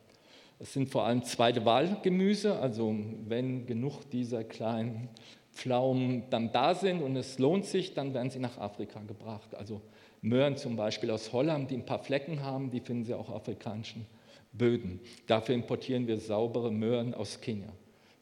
Es 0.61 0.73
sind 0.73 0.89
vor 0.89 1.05
allem 1.05 1.23
zweite 1.23 1.63
Wahlgemüse, 1.63 2.59
also 2.59 2.93
wenn 3.27 3.65
genug 3.65 4.09
dieser 4.09 4.43
kleinen 4.43 5.07
Pflaumen 5.53 6.23
dann 6.29 6.51
da 6.51 6.75
sind 6.75 7.01
und 7.01 7.15
es 7.15 7.39
lohnt 7.39 7.65
sich, 7.65 7.93
dann 7.93 8.13
werden 8.13 8.29
sie 8.29 8.39
nach 8.39 8.57
Afrika 8.57 9.01
gebracht. 9.01 9.55
Also 9.55 9.81
Möhren 10.21 10.57
zum 10.57 10.75
Beispiel 10.75 11.11
aus 11.11 11.31
Holland, 11.31 11.71
die 11.71 11.75
ein 11.75 11.85
paar 11.85 12.03
Flecken 12.03 12.43
haben, 12.43 12.71
die 12.71 12.81
finden 12.81 13.05
Sie 13.05 13.13
auch 13.13 13.29
auf 13.29 13.35
afrikanischen 13.35 14.05
Böden. 14.51 14.99
Dafür 15.27 15.55
importieren 15.55 16.07
wir 16.07 16.17
saubere 16.17 16.71
Möhren 16.71 17.13
aus 17.13 17.39
Kenia. 17.39 17.71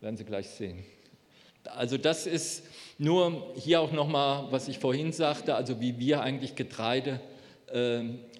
Werden 0.02 0.18
Sie 0.18 0.26
gleich 0.26 0.48
sehen. 0.50 0.84
Also 1.64 1.98
das 1.98 2.28
ist 2.28 2.64
nur 2.98 3.54
hier 3.56 3.82
auch 3.82 3.92
nochmal, 3.92 4.52
was 4.52 4.68
ich 4.68 4.80
vorhin 4.80 5.12
sagte, 5.12 5.56
also 5.56 5.82
wie 5.82 6.00
wir 6.00 6.22
eigentlich 6.22 6.56
Getreide 6.56 7.20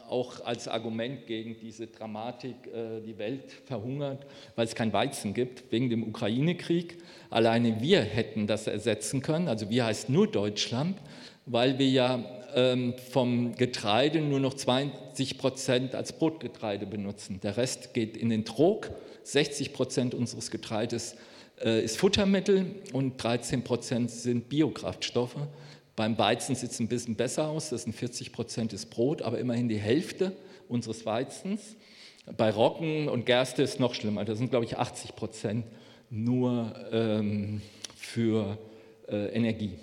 auch 0.08 0.46
als 0.46 0.68
Argument 0.68 1.28
gegen 1.28 1.58
diese 1.60 1.88
Dramatik, 1.88 2.56
äh, 2.68 3.02
die 3.06 3.18
Welt 3.18 3.52
verhungert, 3.66 4.26
weil 4.56 4.66
es 4.66 4.76
kein 4.76 4.94
Weizen 4.94 5.34
gibt, 5.34 5.72
wegen 5.72 5.90
dem 5.90 6.04
Ukraine-Krieg. 6.04 6.98
Alleine 7.30 7.82
wir 7.82 8.02
hätten 8.02 8.48
das 8.48 8.68
ersetzen 8.68 9.22
können, 9.22 9.48
also 9.48 9.70
wir 9.70 9.86
heißt 9.86 10.10
nur 10.10 10.28
Deutschland, 10.28 10.98
weil 11.46 11.78
wir 11.78 11.90
ja 11.90 12.24
ähm, 12.56 12.94
vom 13.12 13.56
Getreide 13.56 14.22
nur 14.22 14.40
noch 14.40 14.54
20 14.54 15.38
Prozent 15.38 15.96
als 15.96 16.14
Brotgetreide 16.14 16.86
benutzen. 16.86 17.40
Der 17.42 17.58
Rest 17.58 17.94
geht 17.94 18.16
in 18.18 18.30
den 18.30 18.46
Trog, 18.46 18.92
60 19.24 19.74
Prozent 19.74 20.16
unseres 20.16 20.52
Getreides 20.52 21.16
äh, 21.62 21.84
ist 21.84 21.98
Futtermittel 21.98 22.76
und 22.94 23.22
13 23.22 23.64
Prozent 23.64 24.12
sind 24.12 24.48
Biokraftstoffe. 24.50 25.36
Beim 25.98 26.16
Weizen 26.20 26.54
sieht 26.54 26.70
es 26.70 26.80
ein 26.80 26.88
bisschen 26.88 27.16
besser 27.16 27.48
aus, 27.48 27.72
das 27.72 27.84
sind 27.84 27.94
40 27.94 28.32
Prozent 28.32 28.72
des 28.72 28.86
Brot, 28.86 29.24
aber 29.24 29.40
immerhin 29.40 29.68
die 29.68 29.80
Hälfte 29.80 30.32
unseres 30.70 31.08
Weizens. 31.08 31.76
Bei 32.38 32.52
Roggen 32.52 33.10
und 33.10 33.26
Gerste 33.26 33.64
ist 33.64 33.74
es 33.74 33.80
noch 33.80 33.96
schlimmer, 33.96 34.24
da 34.24 34.36
sind, 34.36 34.52
glaube 34.52 34.66
ich, 34.66 34.78
80 34.78 35.16
Prozent 35.16 35.66
nur 36.12 36.72
ähm, 36.92 37.64
für 37.96 38.60
äh, 39.10 39.30
Energie. 39.30 39.74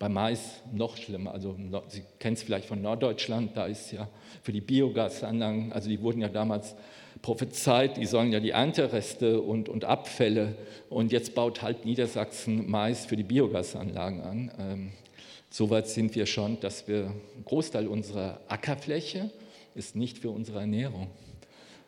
Bei 0.00 0.08
Mais 0.08 0.60
noch 0.72 0.96
schlimmer. 0.96 1.30
Also 1.30 1.56
Sie 1.86 2.02
kennen 2.18 2.34
es 2.34 2.42
vielleicht 2.42 2.66
von 2.66 2.82
Norddeutschland, 2.82 3.56
da 3.56 3.66
ist 3.66 3.92
ja 3.92 4.08
für 4.42 4.50
die 4.50 4.60
Biogasanlagen, 4.60 5.72
also 5.72 5.88
die 5.88 6.02
wurden 6.02 6.20
ja 6.20 6.28
damals 6.28 6.74
prophezeit, 7.22 7.96
die 7.96 8.06
sollen 8.06 8.32
ja 8.32 8.40
die 8.40 8.50
Erntereste 8.50 9.40
und, 9.40 9.68
und 9.68 9.84
Abfälle 9.84 10.56
und 10.90 11.12
jetzt 11.12 11.36
baut 11.36 11.62
halt 11.62 11.84
Niedersachsen 11.84 12.68
Mais 12.68 13.06
für 13.06 13.14
die 13.14 13.22
Biogasanlagen 13.22 14.20
an. 14.20 14.50
Ähm, 14.58 14.92
Soweit 15.56 15.86
sind 15.86 16.16
wir 16.16 16.26
schon, 16.26 16.58
dass 16.58 16.88
wir 16.88 17.12
ein 17.36 17.44
Großteil 17.44 17.86
unserer 17.86 18.40
Ackerfläche 18.48 19.30
ist 19.76 19.94
nicht 19.94 20.18
für 20.18 20.30
unsere 20.30 20.58
Ernährung. 20.58 21.06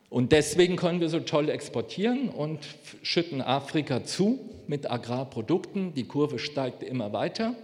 Und 0.09 0.31
deswegen 0.31 0.77
können 0.77 1.01
wir 1.01 1.09
so 1.09 1.19
toll 1.19 1.49
exportieren 1.49 2.29
und 2.29 2.61
schütten 3.03 3.43
Afrika 3.43 4.05
zu 4.05 4.39
mit 4.69 4.89
Agrarprodukten. 4.89 5.95
Die 5.95 6.05
Kurve 6.05 6.39
steigt 6.39 6.85
immer 6.85 7.13
weiter. 7.13 7.57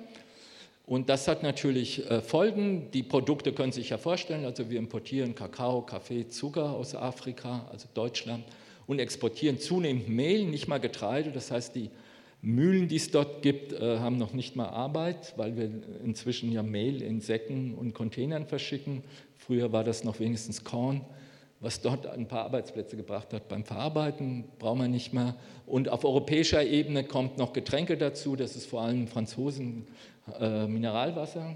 Und 0.86 1.08
das 1.08 1.28
hat 1.28 1.44
natürlich 1.44 2.10
äh, 2.10 2.20
Folgen. 2.20 2.90
Die 2.90 3.04
Produkte 3.04 3.52
können 3.52 3.70
sich 3.70 3.90
ja 3.90 3.96
vorstellen. 3.96 4.44
Also 4.44 4.70
wir 4.70 4.80
importieren 4.80 5.36
Kakao, 5.36 5.82
Kaffee, 5.82 6.26
Zucker 6.26 6.72
aus 6.72 6.96
Afrika, 6.96 7.68
also 7.70 7.86
Deutschland, 7.94 8.42
und 8.88 8.98
exportieren 8.98 9.60
zunehmend 9.60 10.08
Mehl, 10.08 10.46
nicht 10.46 10.66
mal 10.66 10.80
Getreide. 10.80 11.30
Das 11.30 11.52
heißt, 11.52 11.76
die 11.76 11.90
Mühlen, 12.44 12.88
die 12.88 12.96
es 12.96 13.12
dort 13.12 13.42
gibt, 13.42 13.72
äh, 13.72 14.00
haben 14.00 14.18
noch 14.18 14.32
nicht 14.32 14.56
mal 14.56 14.66
Arbeit, 14.68 15.34
weil 15.36 15.56
wir 15.56 15.70
inzwischen 16.04 16.50
ja 16.50 16.64
Mehl 16.64 17.00
in 17.00 17.20
Säcken 17.20 17.74
und 17.74 17.94
Containern 17.94 18.46
verschicken. 18.46 19.04
Früher 19.36 19.72
war 19.72 19.84
das 19.84 20.02
noch 20.02 20.18
wenigstens 20.18 20.64
Korn, 20.64 21.02
was 21.60 21.80
dort 21.80 22.04
ein 22.08 22.26
paar 22.26 22.42
Arbeitsplätze 22.42 22.96
gebracht 22.96 23.32
hat. 23.32 23.46
Beim 23.46 23.64
Verarbeiten 23.64 24.44
brauchen 24.58 24.80
wir 24.80 24.88
nicht 24.88 25.12
mehr. 25.12 25.36
Und 25.66 25.88
auf 25.88 26.04
europäischer 26.04 26.64
Ebene 26.64 27.04
kommt 27.04 27.38
noch 27.38 27.52
Getränke 27.52 27.96
dazu. 27.96 28.34
Das 28.34 28.56
ist 28.56 28.66
vor 28.66 28.82
allem 28.82 29.06
Franzosen 29.06 29.86
äh, 30.40 30.66
Mineralwasser, 30.66 31.54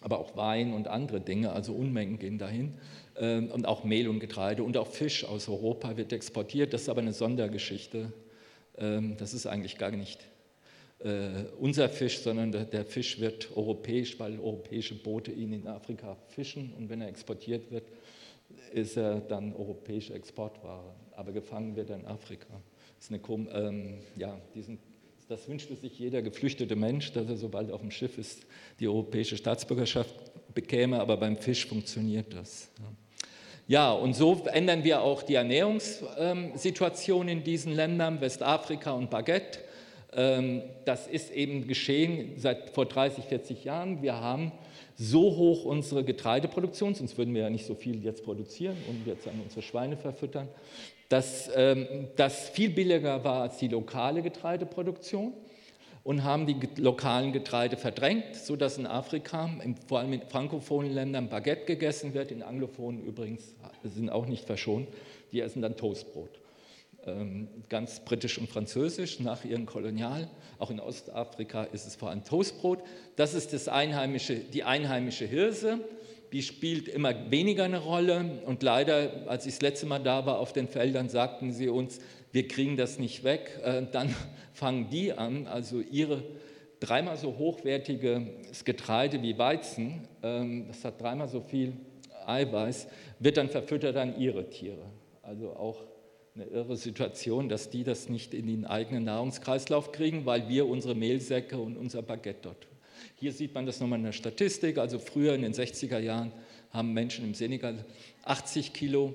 aber 0.00 0.20
auch 0.20 0.38
Wein 0.38 0.72
und 0.72 0.88
andere 0.88 1.20
Dinge. 1.20 1.52
Also 1.52 1.74
Unmengen 1.74 2.18
gehen 2.18 2.38
dahin. 2.38 2.78
Äh, 3.14 3.40
und 3.40 3.68
auch 3.68 3.84
Mehl 3.84 4.08
und 4.08 4.20
Getreide 4.20 4.62
und 4.62 4.78
auch 4.78 4.86
Fisch 4.86 5.26
aus 5.26 5.50
Europa 5.50 5.98
wird 5.98 6.14
exportiert. 6.14 6.72
Das 6.72 6.82
ist 6.82 6.88
aber 6.88 7.02
eine 7.02 7.12
Sondergeschichte. 7.12 8.10
Ähm, 8.78 9.16
das 9.16 9.34
ist 9.34 9.46
eigentlich 9.46 9.78
gar 9.78 9.90
nicht 9.90 10.20
äh, 11.00 11.44
unser 11.58 11.88
Fisch, 11.88 12.20
sondern 12.20 12.52
der 12.52 12.84
Fisch 12.84 13.20
wird 13.20 13.56
europäisch, 13.56 14.18
weil 14.18 14.38
europäische 14.38 14.94
Boote 14.94 15.30
ihn 15.30 15.52
in 15.52 15.66
Afrika 15.66 16.16
fischen 16.28 16.72
und 16.74 16.88
wenn 16.88 17.00
er 17.00 17.08
exportiert 17.08 17.70
wird, 17.70 17.84
ist 18.72 18.96
er 18.96 19.20
dann 19.20 19.54
europäische 19.54 20.14
Exportware. 20.14 20.94
Aber 21.12 21.32
gefangen 21.32 21.76
wird 21.76 21.90
er 21.90 21.96
in 21.96 22.06
Afrika. 22.06 22.48
Das, 22.98 23.10
ähm, 23.10 23.98
ja, 24.16 24.40
diesen, 24.54 24.78
das 25.28 25.48
wünschte 25.48 25.76
sich 25.76 25.98
jeder 25.98 26.22
geflüchtete 26.22 26.74
Mensch, 26.74 27.12
dass 27.12 27.28
er 27.28 27.36
sobald 27.36 27.70
auf 27.70 27.80
dem 27.80 27.90
Schiff 27.90 28.18
ist, 28.18 28.46
die 28.80 28.88
europäische 28.88 29.36
Staatsbürgerschaft 29.36 30.14
bekäme, 30.54 31.00
aber 31.00 31.16
beim 31.16 31.36
Fisch 31.36 31.66
funktioniert 31.66 32.34
das. 32.34 32.70
Ja. 32.78 33.07
Ja, 33.68 33.92
und 33.92 34.16
so 34.16 34.46
ändern 34.50 34.82
wir 34.82 35.02
auch 35.02 35.22
die 35.22 35.34
Ernährungssituation 35.34 37.28
in 37.28 37.44
diesen 37.44 37.74
Ländern, 37.74 38.18
Westafrika 38.22 38.92
und 38.92 39.10
Baguette. 39.10 39.58
Ähm, 40.14 40.62
das 40.86 41.06
ist 41.06 41.30
eben 41.30 41.68
geschehen 41.68 42.32
seit 42.38 42.70
vor 42.70 42.86
30, 42.86 43.24
40 43.24 43.64
Jahren. 43.64 44.00
Wir 44.00 44.18
haben 44.22 44.52
so 44.96 45.20
hoch 45.36 45.66
unsere 45.66 46.02
Getreideproduktion, 46.02 46.94
sonst 46.94 47.18
würden 47.18 47.34
wir 47.34 47.42
ja 47.42 47.50
nicht 47.50 47.66
so 47.66 47.74
viel 47.74 48.02
jetzt 48.02 48.24
produzieren 48.24 48.78
und 48.88 49.06
jetzt 49.06 49.28
an 49.28 49.38
unsere 49.44 49.60
Schweine 49.60 49.98
verfüttern, 49.98 50.48
dass 51.10 51.50
ähm, 51.54 52.08
das 52.16 52.48
viel 52.48 52.70
billiger 52.70 53.22
war 53.22 53.42
als 53.42 53.58
die 53.58 53.68
lokale 53.68 54.22
Getreideproduktion 54.22 55.34
und 56.08 56.24
haben 56.24 56.46
die 56.46 56.56
lokalen 56.80 57.34
Getreide 57.34 57.76
verdrängt, 57.76 58.34
sodass 58.34 58.78
in 58.78 58.86
Afrika, 58.86 59.50
vor 59.86 59.98
allem 59.98 60.14
in 60.14 60.22
frankophonen 60.22 60.90
Ländern, 60.90 61.28
Baguette 61.28 61.66
gegessen 61.66 62.14
wird, 62.14 62.30
in 62.30 62.42
anglophonen 62.42 63.04
übrigens 63.04 63.54
sind 63.84 64.08
auch 64.08 64.24
nicht 64.24 64.46
verschont, 64.46 64.88
die 65.32 65.40
essen 65.42 65.60
dann 65.60 65.76
Toastbrot. 65.76 66.30
Ähm, 67.04 67.48
ganz 67.68 68.00
britisch 68.00 68.38
und 68.38 68.48
französisch 68.48 69.20
nach 69.20 69.44
ihren 69.44 69.66
Kolonial. 69.66 70.30
Auch 70.58 70.70
in 70.70 70.80
Ostafrika 70.80 71.64
ist 71.64 71.86
es 71.86 71.94
vor 71.94 72.08
allem 72.08 72.24
Toastbrot. 72.24 72.78
Das 73.16 73.34
ist 73.34 73.52
das 73.52 73.68
einheimische, 73.68 74.36
die 74.36 74.64
einheimische 74.64 75.26
Hirse. 75.26 75.78
Die 76.32 76.42
spielt 76.42 76.88
immer 76.88 77.30
weniger 77.30 77.64
eine 77.64 77.80
Rolle. 77.80 78.40
Und 78.46 78.62
leider, 78.62 79.24
als 79.26 79.44
ich 79.44 79.54
das 79.54 79.60
letzte 79.60 79.84
Mal 79.84 79.98
da 79.98 80.24
war 80.24 80.38
auf 80.38 80.54
den 80.54 80.68
Feldern, 80.68 81.10
sagten 81.10 81.52
sie 81.52 81.68
uns, 81.68 82.00
wir 82.32 82.48
kriegen 82.48 82.76
das 82.76 82.98
nicht 82.98 83.24
weg. 83.24 83.60
Äh, 83.62 83.82
dann 83.90 84.14
fangen 84.52 84.90
die 84.90 85.12
an, 85.12 85.46
also 85.46 85.80
ihre 85.80 86.22
dreimal 86.80 87.16
so 87.16 87.36
hochwertiges 87.38 88.64
Getreide 88.64 89.22
wie 89.22 89.36
Weizen, 89.38 90.08
ähm, 90.22 90.66
das 90.68 90.84
hat 90.84 91.00
dreimal 91.00 91.28
so 91.28 91.40
viel 91.40 91.72
Eiweiß, 92.26 92.88
wird 93.18 93.36
dann 93.36 93.48
verfüttert 93.48 93.96
an 93.96 94.18
ihre 94.18 94.48
Tiere. 94.50 94.84
Also 95.22 95.50
auch 95.50 95.82
eine 96.34 96.44
irre 96.44 96.76
Situation, 96.76 97.48
dass 97.48 97.70
die 97.70 97.82
das 97.82 98.08
nicht 98.08 98.32
in 98.32 98.46
den 98.46 98.64
eigenen 98.64 99.04
Nahrungskreislauf 99.04 99.92
kriegen, 99.92 100.24
weil 100.24 100.48
wir 100.48 100.66
unsere 100.68 100.94
Mehlsäcke 100.94 101.58
und 101.58 101.76
unser 101.76 102.02
Baguette 102.02 102.40
dort. 102.42 102.68
Hier 103.16 103.32
sieht 103.32 103.54
man 103.54 103.66
das 103.66 103.80
nochmal 103.80 103.98
in 103.98 104.04
der 104.04 104.12
Statistik. 104.12 104.78
Also 104.78 104.98
früher 104.98 105.34
in 105.34 105.42
den 105.42 105.52
60er 105.52 105.98
Jahren 105.98 106.32
haben 106.70 106.92
Menschen 106.92 107.24
im 107.24 107.34
Senegal 107.34 107.84
80 108.24 108.72
Kilo 108.72 109.14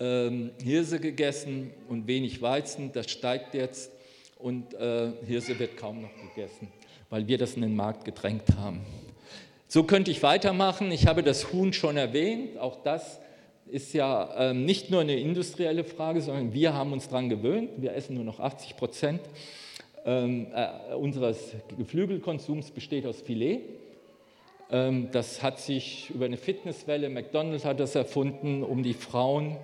ähm, 0.00 0.50
Hirse 0.62 0.98
gegessen 0.98 1.70
und 1.88 2.06
wenig 2.06 2.42
Weizen. 2.42 2.92
Das 2.92 3.10
steigt 3.10 3.54
jetzt 3.54 3.92
und 4.38 4.74
äh, 4.74 5.12
Hirse 5.26 5.58
wird 5.58 5.76
kaum 5.76 6.02
noch 6.02 6.10
gegessen, 6.34 6.68
weil 7.10 7.28
wir 7.28 7.38
das 7.38 7.54
in 7.54 7.62
den 7.62 7.76
Markt 7.76 8.04
gedrängt 8.04 8.56
haben. 8.56 8.80
So 9.68 9.84
könnte 9.84 10.10
ich 10.10 10.22
weitermachen. 10.22 10.90
Ich 10.90 11.06
habe 11.06 11.22
das 11.22 11.52
Huhn 11.52 11.72
schon 11.72 11.96
erwähnt. 11.96 12.58
Auch 12.58 12.82
das 12.82 13.20
ist 13.66 13.92
ja 13.92 14.50
ähm, 14.50 14.64
nicht 14.64 14.90
nur 14.90 15.02
eine 15.02 15.14
industrielle 15.14 15.84
Frage, 15.84 16.22
sondern 16.22 16.52
wir 16.52 16.74
haben 16.74 16.92
uns 16.92 17.08
daran 17.08 17.28
gewöhnt. 17.28 17.70
Wir 17.76 17.94
essen 17.94 18.16
nur 18.16 18.24
noch 18.24 18.40
80 18.40 18.76
Prozent 18.76 19.20
ähm, 20.04 20.46
äh, 20.54 20.94
unseres 20.94 21.54
Geflügelkonsums 21.76 22.70
besteht 22.70 23.06
aus 23.06 23.20
Filet. 23.20 23.60
Ähm, 24.70 25.08
das 25.12 25.42
hat 25.42 25.60
sich 25.60 26.10
über 26.10 26.24
eine 26.24 26.36
Fitnesswelle, 26.36 27.08
McDonald's 27.08 27.64
hat 27.64 27.80
das 27.80 27.94
erfunden, 27.94 28.62
um 28.62 28.82
die 28.82 28.94
Frauen 28.94 29.56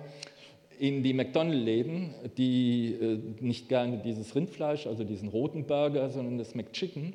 in 0.79 1.03
die 1.03 1.13
McDonald-Läden, 1.13 2.13
die 2.37 2.93
äh, 2.93 3.19
nicht 3.39 3.69
gerne 3.69 3.97
dieses 3.97 4.35
Rindfleisch, 4.35 4.87
also 4.87 5.03
diesen 5.03 5.29
roten 5.29 5.65
Burger, 5.65 6.09
sondern 6.09 6.37
das 6.37 6.55
McChicken. 6.55 7.13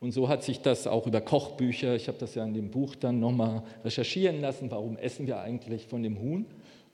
Und 0.00 0.12
so 0.12 0.28
hat 0.28 0.42
sich 0.42 0.60
das 0.60 0.86
auch 0.86 1.06
über 1.06 1.20
Kochbücher, 1.20 1.94
ich 1.94 2.08
habe 2.08 2.18
das 2.18 2.34
ja 2.34 2.44
in 2.44 2.54
dem 2.54 2.70
Buch 2.70 2.96
dann 2.96 3.20
nochmal 3.20 3.62
recherchieren 3.84 4.40
lassen, 4.40 4.70
warum 4.70 4.96
essen 4.96 5.26
wir 5.26 5.40
eigentlich 5.40 5.86
von 5.86 6.02
dem 6.02 6.20
Huhn 6.20 6.46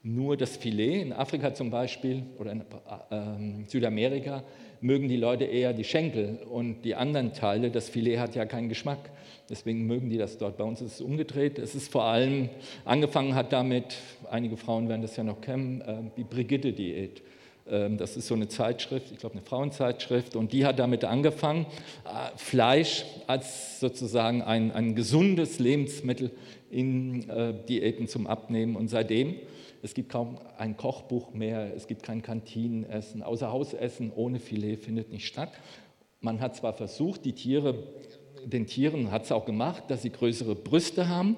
nur 0.03 0.37
das 0.37 0.57
Filet. 0.57 1.01
In 1.01 1.13
Afrika 1.13 1.53
zum 1.53 1.71
Beispiel 1.71 2.23
oder 2.37 2.51
in 2.51 2.61
äh, 2.61 3.67
Südamerika 3.67 4.43
mögen 4.81 5.07
die 5.07 5.17
Leute 5.17 5.45
eher 5.45 5.73
die 5.73 5.83
Schenkel 5.83 6.39
und 6.49 6.83
die 6.83 6.95
anderen 6.95 7.33
Teile. 7.33 7.71
Das 7.71 7.89
Filet 7.89 8.17
hat 8.17 8.35
ja 8.35 8.45
keinen 8.45 8.69
Geschmack. 8.69 9.09
Deswegen 9.49 9.87
mögen 9.87 10.09
die 10.09 10.17
das 10.17 10.37
dort. 10.37 10.57
Bei 10.57 10.63
uns 10.63 10.81
ist 10.81 10.93
es 10.93 11.01
umgedreht. 11.01 11.57
Es 11.57 11.73
ist 11.75 11.91
vor 11.91 12.03
allem, 12.03 12.49
angefangen 12.85 13.33
hat 13.35 13.51
damit, 13.51 13.95
einige 14.29 14.57
Frauen 14.57 14.87
werden 14.89 15.01
das 15.01 15.15
ja 15.17 15.23
noch 15.23 15.41
kennen, 15.41 15.81
äh, 15.81 15.95
die 16.17 16.23
Brigitte-Diät. 16.23 17.21
Ähm, 17.69 17.97
das 17.97 18.15
ist 18.15 18.27
so 18.27 18.35
eine 18.35 18.47
Zeitschrift, 18.47 19.11
ich 19.11 19.17
glaube 19.17 19.35
eine 19.35 19.43
Frauenzeitschrift, 19.43 20.35
und 20.35 20.53
die 20.53 20.65
hat 20.65 20.79
damit 20.79 21.03
angefangen, 21.03 21.65
äh, 22.05 22.37
Fleisch 22.37 23.05
als 23.27 23.79
sozusagen 23.79 24.41
ein, 24.41 24.71
ein 24.71 24.95
gesundes 24.95 25.59
Lebensmittel 25.59 26.31
in 26.71 27.27
äh, 27.29 27.53
Diäten 27.67 28.07
zum 28.07 28.27
Abnehmen. 28.27 28.75
Und 28.75 28.89
seitdem, 28.89 29.35
es 29.81 29.93
gibt 29.93 30.09
kaum 30.09 30.37
ein 30.57 30.77
Kochbuch 30.77 31.33
mehr, 31.33 31.73
es 31.75 31.87
gibt 31.87 32.03
kein 32.03 32.21
Kantinenessen, 32.21 33.23
außer 33.23 33.51
Hausessen 33.51 34.11
ohne 34.13 34.39
Filet 34.39 34.77
findet 34.77 35.11
nicht 35.11 35.27
statt. 35.27 35.51
Man 36.21 36.41
hat 36.41 36.55
zwar 36.55 36.73
versucht, 36.73 37.25
die 37.25 37.33
Tiere 37.33 37.83
den 38.45 38.67
Tieren 38.67 39.11
hat 39.11 39.25
es 39.25 39.31
auch 39.31 39.45
gemacht, 39.45 39.83
dass 39.89 40.01
sie 40.01 40.11
größere 40.11 40.55
Brüste 40.55 41.07
haben. 41.07 41.37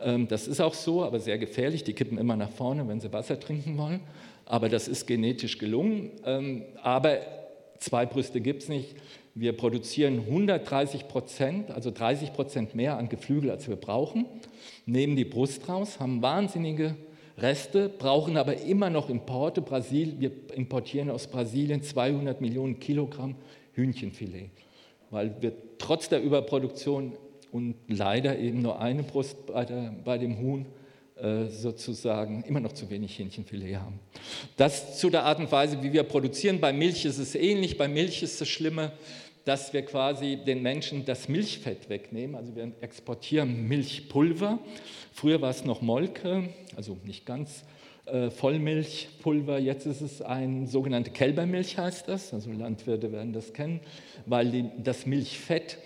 Ähm, 0.00 0.28
das 0.28 0.48
ist 0.48 0.60
auch 0.60 0.74
so, 0.74 1.04
aber 1.04 1.20
sehr 1.20 1.38
gefährlich. 1.38 1.84
Die 1.84 1.92
kippen 1.92 2.18
immer 2.18 2.36
nach 2.36 2.50
vorne, 2.50 2.86
wenn 2.88 3.00
sie 3.00 3.12
Wasser 3.12 3.38
trinken 3.38 3.76
wollen. 3.78 4.00
Aber 4.44 4.68
das 4.68 4.88
ist 4.88 5.06
genetisch 5.06 5.58
gelungen. 5.58 6.10
Ähm, 6.24 6.64
aber 6.82 7.18
zwei 7.78 8.06
Brüste 8.06 8.40
gibt 8.40 8.64
es 8.64 8.68
nicht. 8.68 8.96
Wir 9.34 9.56
produzieren 9.56 10.20
130 10.26 11.08
Prozent, 11.08 11.70
also 11.70 11.90
30 11.90 12.34
Prozent 12.34 12.74
mehr 12.74 12.98
an 12.98 13.08
Geflügel, 13.08 13.50
als 13.50 13.66
wir 13.66 13.76
brauchen, 13.76 14.26
nehmen 14.84 15.16
die 15.16 15.24
Brust 15.24 15.66
raus, 15.70 15.98
haben 15.98 16.20
wahnsinnige 16.20 16.96
Reste, 17.38 17.88
brauchen 17.88 18.36
aber 18.36 18.58
immer 18.58 18.90
noch 18.90 19.08
Importe. 19.08 19.62
Brasil, 19.62 20.16
wir 20.18 20.32
importieren 20.54 21.10
aus 21.10 21.26
Brasilien 21.26 21.82
200 21.82 22.40
Millionen 22.40 22.78
Kilogramm 22.78 23.36
Hühnchenfilet 23.72 24.50
weil 25.12 25.34
wir 25.40 25.52
trotz 25.78 26.08
der 26.08 26.22
Überproduktion 26.22 27.12
und 27.52 27.76
leider 27.86 28.38
eben 28.38 28.62
nur 28.62 28.80
eine 28.80 29.02
Brust 29.02 29.46
bei, 29.46 29.66
der, 29.66 29.94
bei 30.04 30.16
dem 30.16 30.38
Huhn 30.38 30.66
äh, 31.16 31.48
sozusagen 31.48 32.42
immer 32.44 32.60
noch 32.60 32.72
zu 32.72 32.88
wenig 32.88 33.18
Hähnchenfilet 33.18 33.76
haben. 33.76 34.00
Das 34.56 34.98
zu 34.98 35.10
der 35.10 35.24
Art 35.24 35.38
und 35.38 35.52
Weise, 35.52 35.82
wie 35.82 35.92
wir 35.92 36.02
produzieren. 36.04 36.60
Bei 36.60 36.72
Milch 36.72 37.04
ist 37.04 37.18
es 37.18 37.34
ähnlich. 37.34 37.76
Bei 37.76 37.88
Milch 37.88 38.22
ist 38.22 38.40
das 38.40 38.48
Schlimme, 38.48 38.92
dass 39.44 39.74
wir 39.74 39.82
quasi 39.82 40.38
den 40.46 40.62
Menschen 40.62 41.04
das 41.04 41.28
Milchfett 41.28 41.90
wegnehmen. 41.90 42.34
Also 42.34 42.56
wir 42.56 42.72
exportieren 42.80 43.68
Milchpulver. 43.68 44.60
Früher 45.12 45.40
war 45.40 45.50
es 45.50 45.64
noch 45.64 45.82
Molke, 45.82 46.48
also 46.74 46.96
nicht 47.04 47.26
ganz 47.26 47.64
äh, 48.06 48.30
Vollmilchpulver. 48.30 49.58
Jetzt 49.58 49.86
ist 49.86 50.00
es 50.00 50.22
ein 50.22 50.66
sogenannte 50.66 51.10
Kälbermilch, 51.10 51.78
heißt 51.78 52.08
das. 52.08 52.32
Also 52.32 52.50
Landwirte 52.50 53.12
werden 53.12 53.32
das 53.32 53.52
kennen, 53.52 53.80
weil 54.26 54.50
die, 54.50 54.70
das 54.82 55.06
Milchfett 55.06 55.78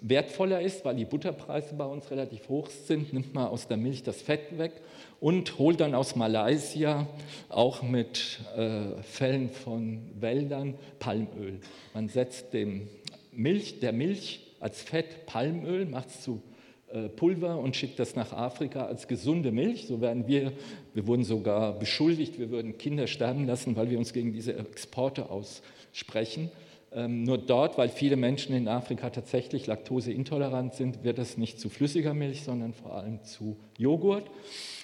wertvoller 0.00 0.60
ist, 0.60 0.84
weil 0.84 0.94
die 0.94 1.04
Butterpreise 1.04 1.74
bei 1.74 1.84
uns 1.84 2.10
relativ 2.10 2.48
hoch 2.48 2.70
sind, 2.70 3.12
nimmt 3.12 3.34
man 3.34 3.48
aus 3.48 3.66
der 3.66 3.76
Milch 3.76 4.04
das 4.04 4.22
Fett 4.22 4.56
weg 4.56 4.72
und 5.18 5.58
holt 5.58 5.80
dann 5.80 5.94
aus 5.94 6.14
Malaysia 6.14 7.08
auch 7.48 7.82
mit 7.82 8.38
äh, 8.56 9.02
Fällen 9.02 9.50
von 9.50 10.00
Wäldern 10.20 10.74
Palmöl. 11.00 11.60
Man 11.94 12.08
setzt 12.08 12.54
dem 12.54 12.88
Milch, 13.32 13.80
der 13.80 13.92
Milch 13.92 14.54
als 14.60 14.82
Fett 14.82 15.26
Palmöl, 15.26 15.84
macht 15.84 16.10
es 16.10 16.22
zu 16.22 16.40
Pulver 17.16 17.58
und 17.58 17.76
schickt 17.76 17.98
das 17.98 18.16
nach 18.16 18.32
Afrika 18.32 18.86
als 18.86 19.08
gesunde 19.08 19.52
Milch. 19.52 19.86
So 19.86 20.00
werden 20.00 20.26
wir, 20.26 20.52
wir 20.94 21.06
wurden 21.06 21.24
sogar 21.24 21.78
beschuldigt, 21.78 22.38
wir 22.38 22.50
würden 22.50 22.78
Kinder 22.78 23.06
sterben 23.06 23.46
lassen, 23.46 23.76
weil 23.76 23.90
wir 23.90 23.98
uns 23.98 24.12
gegen 24.12 24.32
diese 24.32 24.56
Exporte 24.56 25.30
aussprechen. 25.30 26.50
Ähm, 26.90 27.24
nur 27.24 27.36
dort, 27.36 27.76
weil 27.76 27.90
viele 27.90 28.16
Menschen 28.16 28.54
in 28.54 28.66
Afrika 28.66 29.10
tatsächlich 29.10 29.66
laktoseintolerant 29.66 30.74
sind, 30.74 31.04
wird 31.04 31.18
das 31.18 31.36
nicht 31.36 31.60
zu 31.60 31.68
flüssiger 31.68 32.14
Milch, 32.14 32.42
sondern 32.42 32.72
vor 32.72 32.94
allem 32.94 33.22
zu 33.24 33.56
Joghurt. 33.76 34.24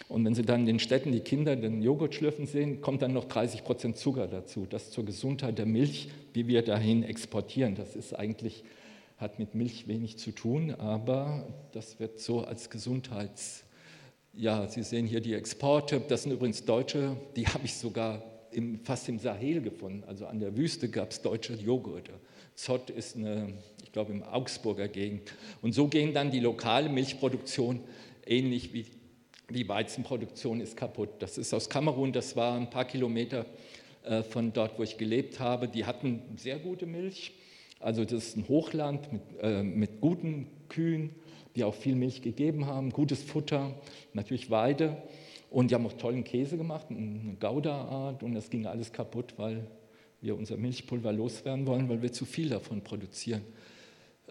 Und 0.08 0.24
wenn 0.26 0.34
Sie 0.34 0.42
dann 0.42 0.60
in 0.60 0.66
den 0.66 0.78
Städten 0.80 1.12
die 1.12 1.20
Kinder 1.20 1.56
den 1.56 1.80
Joghurt 1.80 2.14
schlürfen 2.14 2.46
sehen, 2.46 2.82
kommt 2.82 3.00
dann 3.00 3.14
noch 3.14 3.24
30 3.24 3.64
Prozent 3.64 3.96
Zucker 3.96 4.26
dazu. 4.26 4.66
Das 4.68 4.90
zur 4.90 5.06
Gesundheit 5.06 5.56
der 5.56 5.64
Milch, 5.64 6.10
die 6.34 6.46
wir 6.46 6.60
dahin 6.60 7.02
exportieren. 7.02 7.74
Das 7.74 7.96
ist 7.96 8.12
eigentlich 8.12 8.64
hat 9.24 9.38
mit 9.38 9.54
Milch 9.54 9.88
wenig 9.88 10.18
zu 10.18 10.32
tun, 10.32 10.74
aber 10.74 11.48
das 11.72 11.98
wird 11.98 12.20
so 12.20 12.44
als 12.44 12.70
Gesundheits... 12.70 13.64
Ja, 14.36 14.66
Sie 14.66 14.82
sehen 14.82 15.06
hier 15.06 15.20
die 15.20 15.32
Exporte, 15.32 16.02
das 16.08 16.24
sind 16.24 16.32
übrigens 16.32 16.64
Deutsche, 16.64 17.16
die 17.36 17.46
habe 17.48 17.64
ich 17.64 17.74
sogar 17.74 18.22
im, 18.50 18.80
fast 18.80 19.08
im 19.08 19.18
Sahel 19.18 19.60
gefunden, 19.62 20.04
also 20.04 20.26
an 20.26 20.40
der 20.40 20.56
Wüste 20.56 20.88
gab 20.88 21.12
es 21.12 21.22
deutsche 21.22 21.54
Joghurte. 21.54 22.12
Zott 22.54 22.90
ist 22.90 23.16
eine, 23.16 23.54
ich 23.82 23.92
glaube, 23.92 24.12
im 24.12 24.22
Augsburger 24.22 24.88
Gegend. 24.88 25.32
Und 25.62 25.72
so 25.72 25.88
gehen 25.88 26.12
dann 26.12 26.30
die 26.30 26.40
lokale 26.40 26.88
Milchproduktion 26.88 27.80
ähnlich 28.26 28.72
wie 28.72 28.86
die 29.50 29.68
Weizenproduktion 29.68 30.60
ist 30.60 30.76
kaputt. 30.76 31.10
Das 31.20 31.38
ist 31.38 31.52
aus 31.54 31.68
Kamerun, 31.68 32.12
das 32.12 32.36
war 32.36 32.56
ein 32.56 32.70
paar 32.70 32.86
Kilometer 32.86 33.46
äh, 34.04 34.22
von 34.22 34.52
dort, 34.52 34.78
wo 34.78 34.82
ich 34.82 34.96
gelebt 34.96 35.38
habe. 35.40 35.68
Die 35.68 35.84
hatten 35.84 36.22
sehr 36.36 36.58
gute 36.58 36.86
Milch, 36.86 37.32
also 37.84 38.02
das 38.04 38.12
ist 38.28 38.36
ein 38.38 38.48
Hochland 38.48 39.12
mit, 39.12 39.22
äh, 39.42 39.62
mit 39.62 40.00
guten 40.00 40.46
Kühen, 40.70 41.10
die 41.54 41.64
auch 41.64 41.74
viel 41.74 41.94
Milch 41.94 42.22
gegeben 42.22 42.64
haben, 42.64 42.90
gutes 42.90 43.22
Futter, 43.22 43.74
natürlich 44.14 44.50
Weide. 44.50 44.96
Und 45.50 45.70
die 45.70 45.74
haben 45.74 45.86
auch 45.86 45.92
tollen 45.92 46.24
Käse 46.24 46.56
gemacht, 46.56 46.86
eine 46.88 47.36
Gouda-Art. 47.38 48.22
Und 48.22 48.34
das 48.34 48.48
ging 48.48 48.66
alles 48.66 48.90
kaputt, 48.90 49.34
weil 49.36 49.66
wir 50.22 50.34
unser 50.34 50.56
Milchpulver 50.56 51.12
loswerden 51.12 51.66
wollen, 51.66 51.88
weil 51.90 52.00
wir 52.00 52.10
zu 52.10 52.24
viel 52.24 52.48
davon 52.48 52.80
produzieren. 52.82 53.42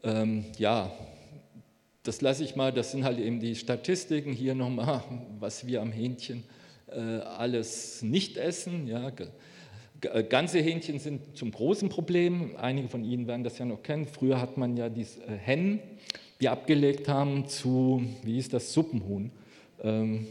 Ähm, 0.04 0.46
ja, 0.58 0.92
das 2.02 2.22
lasse 2.22 2.44
ich 2.44 2.56
mal, 2.56 2.74
das 2.74 2.92
sind 2.92 3.04
halt 3.04 3.20
eben 3.20 3.39
die 3.39 3.56
Statistiken 3.56 4.34
hier 4.34 4.56
nochmal, 4.56 5.04
was 5.39 5.68
wir 5.68 5.82
am 5.84 5.92
Hähnchen 5.92 6.44
äh, 6.88 7.00
alles 7.00 8.02
nicht 8.02 8.36
essen. 8.38 8.88
Ja, 8.88 9.12
ganze 10.30 10.60
Hähnchen 10.60 11.00
sind 11.00 11.36
zum 11.36 11.52
großen 11.52 11.89
Problem. 11.89 12.56
Einige 12.58 12.88
von 12.88 13.04
Ihnen 13.04 13.28
werden 13.28 13.44
das 13.44 13.58
ja 13.58 13.66
noch 13.66 13.84
kennen. 13.84 14.06
Früher 14.06 14.39
hat 14.39 14.58
man 14.58 14.78
ja 14.78 14.89
die 14.89 15.02
äh, 15.02 15.38
Hennen, 15.42 15.80
die 16.42 16.50
abgelegt 16.50 17.08
haben 17.08 17.48
zu, 17.48 18.04
wie 18.24 18.34
hieß 18.34 18.50
das, 18.50 18.74
Suppenhuhn. 18.74 19.32
Ähm, 19.82 20.28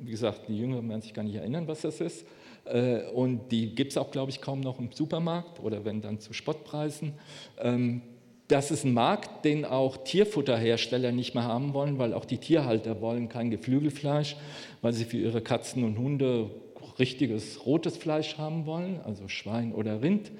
wie 0.00 0.10
gesagt, 0.10 0.48
die 0.48 0.58
Jüngeren 0.58 0.88
werden 0.88 1.02
sich 1.02 1.14
gar 1.14 1.22
nicht 1.22 1.36
erinnern, 1.36 1.66
was 1.68 1.82
das 1.82 2.00
ist. 2.00 2.26
Äh, 2.64 3.02
und 3.10 3.50
die 3.50 3.74
gibt 3.74 3.92
es 3.92 3.98
auch, 3.98 4.10
glaube 4.10 4.30
ich, 4.30 4.40
kaum 4.40 4.60
noch 4.60 4.78
im 4.78 4.92
Supermarkt 4.92 5.60
oder 5.60 5.84
wenn 5.84 6.00
dann 6.00 6.20
zu 6.20 6.32
Spottpreisen. 6.32 7.12
Ähm, 7.60 8.02
das 8.48 8.70
ist 8.70 8.84
ein 8.84 8.92
Markt, 8.92 9.44
den 9.44 9.64
auch 9.64 9.96
Tierfutterhersteller 9.96 11.10
nicht 11.10 11.34
mehr 11.34 11.44
haben 11.44 11.72
wollen, 11.72 11.98
weil 11.98 12.12
auch 12.12 12.24
die 12.24 12.38
Tierhalter 12.38 13.00
wollen 13.00 13.28
kein 13.28 13.50
Geflügelfleisch, 13.50 14.36
weil 14.82 14.92
sie 14.92 15.04
für 15.04 15.16
ihre 15.16 15.40
Katzen 15.40 15.84
und 15.84 15.98
Hunde 15.98 16.50
richtiges 16.98 17.64
rotes 17.66 17.96
Fleisch 17.96 18.38
haben 18.38 18.66
wollen, 18.66 19.00
also 19.04 19.28
Schwein 19.28 19.72
oder 19.72 20.02
Rind. 20.02 20.30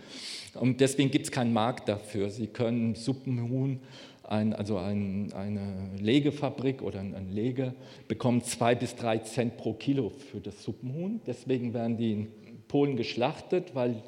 Und 0.55 0.81
deswegen 0.81 1.11
gibt 1.11 1.27
es 1.27 1.33
keinen 1.33 1.53
Markt 1.53 1.89
dafür. 1.89 2.31
Sie 2.31 2.47
können 2.47 2.95
Suppenhuhn, 2.95 3.81
ein, 4.23 4.53
also 4.53 4.79
ein, 4.79 5.33
eine 5.33 5.91
Legefabrik 5.99 6.83
oder 6.83 7.01
ein, 7.01 7.31
Lege, 7.31 7.75
bekommen 8.09 8.43
zwei 8.43 8.75
bis 8.75 8.97
drei 8.97 9.19
Cent 9.19 9.57
pro 9.57 9.75
Kilo 9.75 10.11
für 10.11 10.41
das 10.41 10.63
Suppenhuhn. 10.63 11.21
Deswegen 11.27 11.75
werden 11.75 11.97
die 11.97 12.13
in 12.13 12.29
Polen 12.69 12.97
geschlachtet, 12.97 13.75
weil 13.75 14.03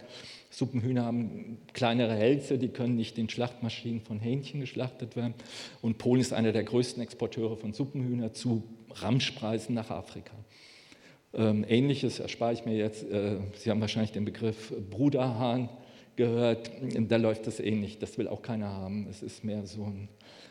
Suppenhühner 0.51 1.05
haben 1.05 1.59
kleinere 1.73 2.15
Hälse, 2.15 2.59
die 2.59 2.69
können 2.69 2.95
nicht 2.95 3.19
in 3.19 3.29
Schlachtmaschinen 3.29 4.01
von 4.01 4.21
Hähnchen 4.21 4.61
geschlachtet 4.61 5.17
werden. 5.17 5.35
Und 5.83 5.99
Polen 5.99 6.21
ist 6.21 6.33
einer 6.33 6.53
der 6.53 6.63
größten 6.63 7.03
Exporteure 7.03 7.57
von 7.57 7.73
Suppenhühner 7.73 8.33
zu 8.33 8.63
Ramschpreisen 8.91 9.75
nach 9.75 9.91
Afrika. 9.91 10.33
Ähm, 11.37 11.65
Ähnliches 11.69 12.21
erspare 12.21 12.53
ich 12.53 12.65
mir 12.65 12.77
jetzt. 12.77 13.03
Äh, 13.11 13.37
Sie 13.57 13.71
haben 13.71 13.81
wahrscheinlich 13.81 14.13
den 14.13 14.25
Begriff 14.25 14.73
Bruderhahn 14.91 15.69
gehört. 16.17 16.71
Da 17.09 17.17
läuft 17.17 17.47
das 17.47 17.61
ähnlich. 17.61 17.99
Das 17.99 18.19
will 18.19 18.29
auch 18.29 18.43
keiner 18.43 18.69
haben. 18.69 19.07
Es 19.11 19.23
ist 19.23 19.45
mehr 19.45 19.67
so 19.67 19.85
ein 19.85 20.09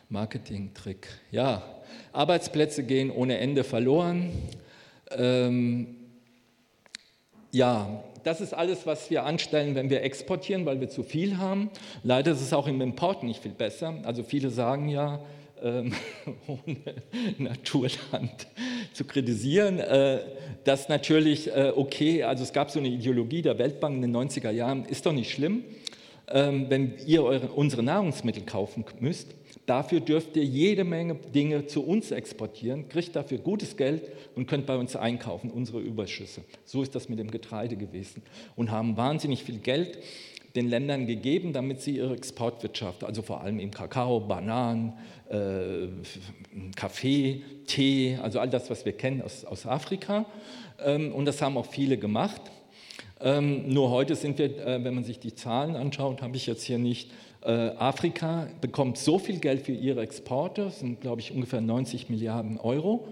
Marketing-Trick. 0.08 1.08
Ja, 1.30 1.62
Arbeitsplätze 2.12 2.84
gehen 2.84 3.10
ohne 3.10 3.38
Ende 3.38 3.64
verloren. 3.64 4.30
Ähm, 5.16 5.96
ja, 7.50 8.04
das 8.24 8.40
ist 8.40 8.54
alles, 8.54 8.86
was 8.86 9.10
wir 9.10 9.24
anstellen, 9.24 9.74
wenn 9.74 9.90
wir 9.90 10.02
exportieren, 10.02 10.66
weil 10.66 10.80
wir 10.80 10.88
zu 10.88 11.02
viel 11.02 11.38
haben. 11.38 11.70
Leider 12.02 12.32
ist 12.32 12.40
es 12.40 12.52
auch 12.52 12.66
im 12.66 12.80
Import 12.80 13.22
nicht 13.22 13.42
viel 13.42 13.52
besser. 13.52 13.94
Also 14.04 14.22
viele 14.22 14.50
sagen 14.50 14.88
ja, 14.88 15.20
ähm, 15.64 15.92
ohne 16.46 16.76
Naturland 17.38 18.46
zu 18.92 19.04
kritisieren, 19.04 19.80
äh, 19.80 20.20
dass 20.64 20.88
natürlich 20.88 21.48
äh, 21.48 21.72
okay, 21.74 22.22
also 22.22 22.44
es 22.44 22.52
gab 22.52 22.70
so 22.70 22.78
eine 22.78 22.88
Ideologie 22.88 23.42
der 23.42 23.58
Weltbank 23.58 23.96
in 23.96 24.02
den 24.02 24.16
90er 24.16 24.50
Jahren, 24.50 24.84
ist 24.84 25.06
doch 25.06 25.12
nicht 25.12 25.32
schlimm, 25.32 25.64
ähm, 26.28 26.66
wenn 26.68 26.94
ihr 27.06 27.24
eure, 27.24 27.48
unsere 27.48 27.82
Nahrungsmittel 27.82 28.44
kaufen 28.44 28.84
müsst. 29.00 29.34
Dafür 29.66 30.00
dürft 30.00 30.36
ihr 30.36 30.44
jede 30.44 30.84
Menge 30.84 31.14
Dinge 31.14 31.66
zu 31.66 31.82
uns 31.82 32.10
exportieren, 32.10 32.90
kriegt 32.90 33.16
dafür 33.16 33.38
gutes 33.38 33.78
Geld 33.78 34.02
und 34.34 34.46
könnt 34.46 34.66
bei 34.66 34.76
uns 34.76 34.94
einkaufen, 34.94 35.50
unsere 35.50 35.80
Überschüsse. 35.80 36.42
So 36.66 36.82
ist 36.82 36.94
das 36.94 37.08
mit 37.08 37.18
dem 37.18 37.30
Getreide 37.30 37.76
gewesen 37.76 38.22
und 38.56 38.70
haben 38.70 38.98
wahnsinnig 38.98 39.42
viel 39.42 39.58
Geld 39.58 39.98
den 40.54 40.68
Ländern 40.68 41.06
gegeben, 41.06 41.52
damit 41.52 41.80
sie 41.80 41.96
ihre 41.96 42.14
Exportwirtschaft, 42.14 43.02
also 43.02 43.22
vor 43.22 43.40
allem 43.40 43.58
im 43.58 43.72
Kakao, 43.72 44.20
Bananen, 44.20 44.92
äh, 45.28 45.88
Kaffee, 46.76 47.42
Tee, 47.66 48.18
also 48.22 48.38
all 48.38 48.48
das, 48.48 48.70
was 48.70 48.84
wir 48.84 48.92
kennen 48.92 49.22
aus, 49.22 49.44
aus 49.44 49.66
Afrika. 49.66 50.26
Ähm, 50.84 51.12
und 51.12 51.24
das 51.24 51.42
haben 51.42 51.56
auch 51.56 51.66
viele 51.66 51.96
gemacht. 51.96 52.42
Ähm, 53.20 53.68
nur 53.68 53.90
heute 53.90 54.14
sind 54.14 54.38
wir, 54.38 54.64
äh, 54.64 54.84
wenn 54.84 54.94
man 54.94 55.02
sich 55.02 55.18
die 55.18 55.34
Zahlen 55.34 55.74
anschaut, 55.74 56.22
habe 56.22 56.36
ich 56.36 56.46
jetzt 56.46 56.62
hier 56.62 56.78
nicht, 56.78 57.10
äh, 57.42 57.50
Afrika 57.50 58.48
bekommt 58.60 58.96
so 58.96 59.18
viel 59.18 59.38
Geld 59.38 59.62
für 59.62 59.72
ihre 59.72 60.02
Exporte, 60.02 60.70
sind 60.70 61.00
glaube 61.00 61.20
ich 61.20 61.32
ungefähr 61.32 61.60
90 61.60 62.10
Milliarden 62.10 62.58
Euro, 62.58 63.08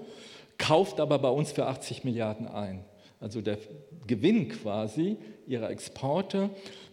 kauft 0.59 1.00
aber 1.00 1.18
bei 1.18 1.28
uns 1.28 1.52
für 1.52 1.66
80 1.66 2.05
Milliarden 2.05 2.46
ein. 2.46 2.85
Also 3.20 3.40
der 3.40 3.59
Gewinn 4.07 4.48
quasi 4.48 5.16
ihrer 5.46 5.70
Exporte 5.70 6.50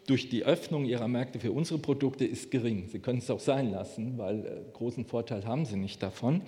durch 0.09 0.27
die 0.27 0.43
Öffnung 0.43 0.85
ihrer 0.85 1.07
Märkte 1.07 1.39
für 1.39 1.51
unsere 1.51 1.79
Produkte 1.79 2.25
ist 2.25 2.49
gering. 2.49 2.87
Sie 2.87 2.99
können 2.99 3.19
es 3.19 3.29
auch 3.29 3.39
sein 3.39 3.71
lassen, 3.71 4.17
weil 4.17 4.39
äh, 4.39 4.71
großen 4.73 5.05
Vorteil 5.05 5.45
haben 5.45 5.65
sie 5.65 5.75
nicht 5.75 6.01
davon. 6.01 6.41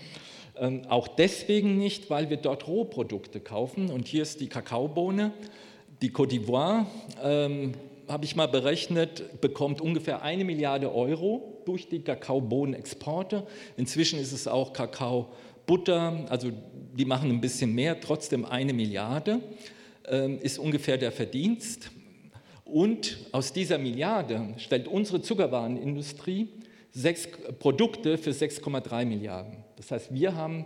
Ähm, 0.58 0.82
auch 0.89 1.08
deswegen 1.08 1.78
nicht, 1.78 2.10
weil 2.10 2.32
wir 2.32 2.38
dort 2.38 2.67
Rohprodukte 2.67 3.39
kaufen. 3.39 3.91
Und 3.91 4.08
hier 4.08 4.24
ist 4.24 4.41
die 4.41 4.47
Kakaobohne. 4.47 5.32
Die 6.02 6.10
Côte 6.10 6.32
d'Ivoire, 6.32 6.88
ähm, 7.24 7.74
habe 8.08 8.26
ich 8.26 8.36
mal 8.36 8.47
berechnet, 8.47 9.39
bekommt 9.39 9.80
ungefähr 9.80 10.24
eine 10.24 10.43
Milliarde 10.43 10.93
Euro 10.93 11.62
durch 11.65 11.88
die 11.88 12.00
Kakaobohnenexporte. 12.00 13.45
Inzwischen 13.78 14.19
ist 14.19 14.32
es 14.32 14.47
auch 14.47 14.74
Kakaobutter, 14.74 16.26
also 16.30 16.50
die 16.97 17.06
machen 17.06 17.30
ein 17.30 17.39
bisschen 17.39 17.76
mehr, 17.76 18.02
trotzdem 18.02 18.43
eine 18.43 18.74
Milliarde 18.74 19.39
ähm, 20.08 20.39
ist 20.41 20.58
ungefähr 20.58 20.97
der 20.97 21.12
Verdienst. 21.12 21.91
Und 22.71 23.17
aus 23.34 23.51
dieser 23.51 23.77
Milliarde 23.77 24.53
stellt 24.55 24.88
unsere 24.88 25.21
Zuckerwarenindustrie 25.21 26.47
sechs 26.91 27.27
Produkte 27.60 28.17
für 28.17 28.31
6,3 28.31 29.05
Milliarden. 29.05 29.57
Das 29.75 29.91
heißt, 29.91 30.13
wir 30.13 30.36
haben 30.36 30.65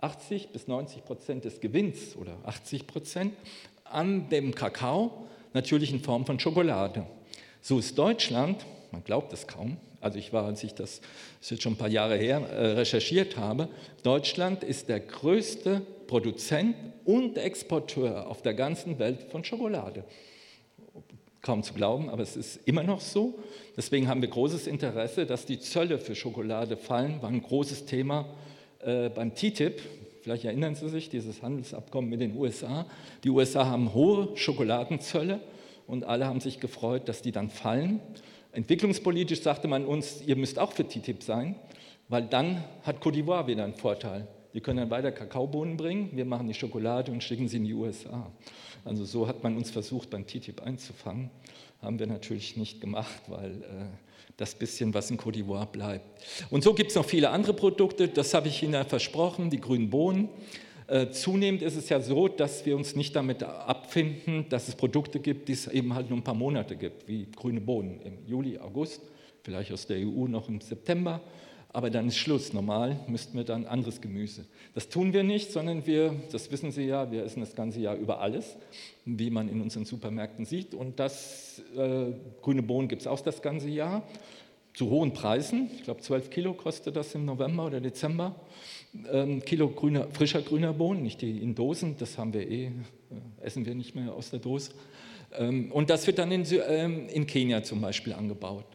80 0.00 0.48
bis 0.48 0.66
90 0.66 1.04
Prozent 1.04 1.44
des 1.44 1.60
Gewinns 1.60 2.16
oder 2.16 2.38
80 2.44 2.86
Prozent 2.86 3.34
an 3.84 4.30
dem 4.30 4.54
Kakao, 4.54 5.26
natürlich 5.52 5.92
in 5.92 6.00
Form 6.00 6.24
von 6.24 6.40
Schokolade. 6.40 7.06
So 7.60 7.78
ist 7.78 7.98
Deutschland, 7.98 8.64
man 8.90 9.04
glaubt 9.04 9.34
es 9.34 9.46
kaum, 9.46 9.76
also 10.00 10.18
ich 10.18 10.32
war, 10.32 10.46
als 10.46 10.64
ich 10.64 10.72
das, 10.72 11.02
das 11.40 11.50
jetzt 11.50 11.62
schon 11.62 11.74
ein 11.74 11.78
paar 11.78 11.88
Jahre 11.88 12.16
her, 12.16 12.38
äh, 12.38 12.68
recherchiert 12.72 13.36
habe, 13.36 13.68
Deutschland 14.02 14.64
ist 14.64 14.88
der 14.88 15.00
größte 15.00 15.82
Produzent 16.06 16.74
und 17.04 17.36
Exporteur 17.36 18.26
auf 18.26 18.40
der 18.40 18.54
ganzen 18.54 18.98
Welt 18.98 19.22
von 19.30 19.44
Schokolade. 19.44 20.04
Kaum 21.42 21.64
zu 21.64 21.74
glauben, 21.74 22.08
aber 22.08 22.22
es 22.22 22.36
ist 22.36 22.60
immer 22.66 22.84
noch 22.84 23.00
so. 23.00 23.38
Deswegen 23.76 24.06
haben 24.06 24.22
wir 24.22 24.28
großes 24.28 24.68
Interesse, 24.68 25.26
dass 25.26 25.44
die 25.44 25.58
Zölle 25.58 25.98
für 25.98 26.14
Schokolade 26.14 26.76
fallen. 26.76 27.20
War 27.20 27.30
ein 27.30 27.42
großes 27.42 27.84
Thema 27.84 28.26
äh, 28.78 29.08
beim 29.08 29.34
TTIP. 29.34 29.82
Vielleicht 30.22 30.44
erinnern 30.44 30.76
Sie 30.76 30.88
sich, 30.88 31.08
dieses 31.08 31.42
Handelsabkommen 31.42 32.08
mit 32.08 32.20
den 32.20 32.36
USA. 32.36 32.86
Die 33.24 33.30
USA 33.30 33.66
haben 33.66 33.92
hohe 33.92 34.36
Schokoladenzölle 34.36 35.40
und 35.88 36.04
alle 36.04 36.26
haben 36.26 36.40
sich 36.40 36.60
gefreut, 36.60 37.08
dass 37.08 37.22
die 37.22 37.32
dann 37.32 37.50
fallen. 37.50 38.00
Entwicklungspolitisch 38.52 39.42
sagte 39.42 39.66
man 39.66 39.84
uns, 39.84 40.22
ihr 40.24 40.36
müsst 40.36 40.60
auch 40.60 40.70
für 40.70 40.86
TTIP 40.86 41.24
sein, 41.24 41.56
weil 42.08 42.22
dann 42.22 42.62
hat 42.84 43.02
Côte 43.02 43.16
d'Ivoire 43.16 43.48
wieder 43.48 43.64
einen 43.64 43.74
Vorteil. 43.74 44.28
Die 44.54 44.60
können 44.60 44.78
dann 44.78 44.90
weiter 44.90 45.10
Kakaobohnen 45.10 45.76
bringen, 45.76 46.10
wir 46.12 46.26
machen 46.26 46.46
die 46.46 46.54
Schokolade 46.54 47.10
und 47.10 47.24
schicken 47.24 47.48
sie 47.48 47.56
in 47.56 47.64
die 47.64 47.72
USA. 47.72 48.30
Also 48.84 49.04
so 49.04 49.28
hat 49.28 49.42
man 49.42 49.56
uns 49.56 49.70
versucht, 49.70 50.10
beim 50.10 50.26
TTIP 50.26 50.62
einzufangen. 50.62 51.30
Haben 51.80 51.98
wir 51.98 52.06
natürlich 52.06 52.56
nicht 52.56 52.80
gemacht, 52.80 53.22
weil 53.28 53.62
äh, 53.62 53.84
das 54.36 54.54
bisschen, 54.54 54.94
was 54.94 55.10
in 55.10 55.18
Côte 55.18 55.36
d'Ivoire 55.36 55.66
bleibt. 55.66 56.04
Und 56.50 56.64
so 56.64 56.74
gibt 56.74 56.90
es 56.90 56.96
noch 56.96 57.04
viele 57.04 57.30
andere 57.30 57.54
Produkte, 57.54 58.08
das 58.08 58.34
habe 58.34 58.48
ich 58.48 58.62
Ihnen 58.62 58.74
ja 58.74 58.84
versprochen, 58.84 59.50
die 59.50 59.60
grünen 59.60 59.90
Bohnen. 59.90 60.28
Äh, 60.88 61.10
zunehmend 61.10 61.62
ist 61.62 61.76
es 61.76 61.88
ja 61.88 62.00
so, 62.00 62.28
dass 62.28 62.66
wir 62.66 62.76
uns 62.76 62.96
nicht 62.96 63.14
damit 63.14 63.42
abfinden, 63.42 64.46
dass 64.48 64.68
es 64.68 64.74
Produkte 64.74 65.20
gibt, 65.20 65.48
die 65.48 65.52
es 65.52 65.68
eben 65.68 65.94
halt 65.94 66.10
nur 66.10 66.18
ein 66.18 66.24
paar 66.24 66.34
Monate 66.34 66.76
gibt, 66.76 67.06
wie 67.08 67.26
grüne 67.30 67.60
Bohnen 67.60 68.00
im 68.02 68.26
Juli, 68.26 68.58
August, 68.58 69.00
vielleicht 69.42 69.72
aus 69.72 69.86
der 69.86 69.98
EU 69.98 70.26
noch 70.26 70.48
im 70.48 70.60
September 70.60 71.20
aber 71.72 71.90
dann 71.90 72.08
ist 72.08 72.16
Schluss. 72.16 72.52
Normal 72.52 73.00
müssten 73.06 73.36
wir 73.36 73.44
dann 73.44 73.66
anderes 73.66 74.00
Gemüse. 74.00 74.44
Das 74.74 74.88
tun 74.88 75.12
wir 75.12 75.22
nicht, 75.22 75.52
sondern 75.52 75.86
wir, 75.86 76.14
das 76.30 76.50
wissen 76.50 76.70
Sie 76.70 76.84
ja, 76.84 77.10
wir 77.10 77.24
essen 77.24 77.40
das 77.40 77.54
ganze 77.54 77.80
Jahr 77.80 77.96
über 77.96 78.20
alles, 78.20 78.56
wie 79.04 79.30
man 79.30 79.48
in 79.48 79.60
unseren 79.60 79.84
Supermärkten 79.84 80.44
sieht. 80.44 80.74
Und 80.74 81.00
das 81.00 81.62
äh, 81.76 82.12
grüne 82.42 82.62
Bohnen 82.62 82.88
gibt 82.88 83.02
es 83.02 83.08
auch 83.08 83.20
das 83.20 83.40
ganze 83.40 83.68
Jahr 83.68 84.02
zu 84.74 84.90
hohen 84.90 85.12
Preisen. 85.12 85.70
Ich 85.76 85.84
glaube, 85.84 86.00
12 86.00 86.30
Kilo 86.30 86.54
kostet 86.54 86.96
das 86.96 87.14
im 87.14 87.24
November 87.24 87.66
oder 87.66 87.80
Dezember. 87.80 88.34
Ähm, 89.10 89.42
Kilo 89.44 89.68
grüner, 89.68 90.08
frischer 90.12 90.42
grüner 90.42 90.72
Bohnen, 90.72 91.02
nicht 91.02 91.22
die 91.22 91.38
in 91.38 91.54
Dosen, 91.54 91.96
das 91.98 92.18
haben 92.18 92.32
wir 92.34 92.48
eh, 92.48 92.66
äh, 92.66 92.70
essen 93.40 93.64
wir 93.64 93.74
nicht 93.74 93.94
mehr 93.94 94.12
aus 94.12 94.30
der 94.30 94.40
Dose. 94.40 94.72
Ähm, 95.38 95.72
und 95.72 95.88
das 95.88 96.06
wird 96.06 96.18
dann 96.18 96.30
in, 96.30 96.46
ähm, 96.68 97.08
in 97.08 97.26
Kenia 97.26 97.62
zum 97.62 97.80
Beispiel 97.80 98.12
angebaut. 98.12 98.66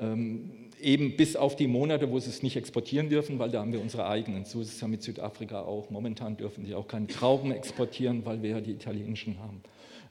Ähm, 0.00 0.65
eben 0.86 1.16
bis 1.16 1.34
auf 1.34 1.56
die 1.56 1.66
Monate, 1.66 2.10
wo 2.10 2.18
sie 2.20 2.30
es 2.30 2.44
nicht 2.44 2.56
exportieren 2.56 3.08
dürfen, 3.08 3.40
weil 3.40 3.50
da 3.50 3.60
haben 3.60 3.72
wir 3.72 3.80
unsere 3.80 4.06
eigenen. 4.06 4.44
So 4.44 4.60
ist 4.60 4.68
es 4.68 4.80
ja 4.80 4.86
mit 4.86 5.02
Südafrika 5.02 5.62
auch. 5.62 5.90
Momentan 5.90 6.36
dürfen 6.36 6.64
die 6.64 6.74
auch 6.74 6.86
keine 6.86 7.08
Trauben 7.08 7.50
exportieren, 7.50 8.24
weil 8.24 8.40
wir 8.40 8.50
ja 8.50 8.60
die 8.60 8.70
italienischen 8.70 9.40
haben. 9.40 9.62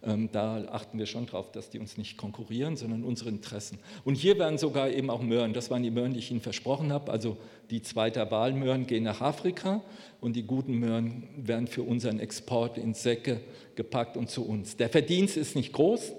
Ähm, 0.03 0.29
da 0.33 0.65
achten 0.69 0.99
wir 0.99 1.05
schon 1.05 1.27
darauf, 1.27 1.49
dass 1.53 1.69
die 1.69 1.79
uns 1.79 1.97
nicht 1.97 2.17
konkurrieren, 2.17 2.75
sondern 2.75 3.05
unsere 3.05 3.29
Interessen. 3.29 3.79
Und 4.03 4.15
hier 4.15 4.37
werden 4.37 4.57
sogar 4.57 4.89
eben 4.89 5.09
auch 5.09 5.21
Möhren, 5.21 5.53
das 5.53 5.71
waren 5.71 5.81
die 5.81 5.91
Möhren, 5.91 6.13
die 6.13 6.19
ich 6.19 6.29
Ihnen 6.29 6.41
versprochen 6.41 6.91
habe, 6.91 7.09
also 7.09 7.37
die 7.69 7.81
zweite 7.81 8.29
Wahlmöhren 8.29 8.85
gehen 8.85 9.03
nach 9.03 9.21
Afrika 9.21 9.81
und 10.19 10.35
die 10.35 10.43
guten 10.43 10.73
Möhren 10.73 11.23
werden 11.37 11.67
für 11.67 11.83
unseren 11.83 12.19
Export 12.19 12.77
in 12.77 12.93
Säcke 12.93 13.39
gepackt 13.75 14.17
und 14.17 14.29
zu 14.29 14.45
uns. 14.45 14.75
Der 14.75 14.89
Verdienst 14.89 15.37
ist 15.37 15.55
nicht 15.55 15.71
groß, 15.71 16.13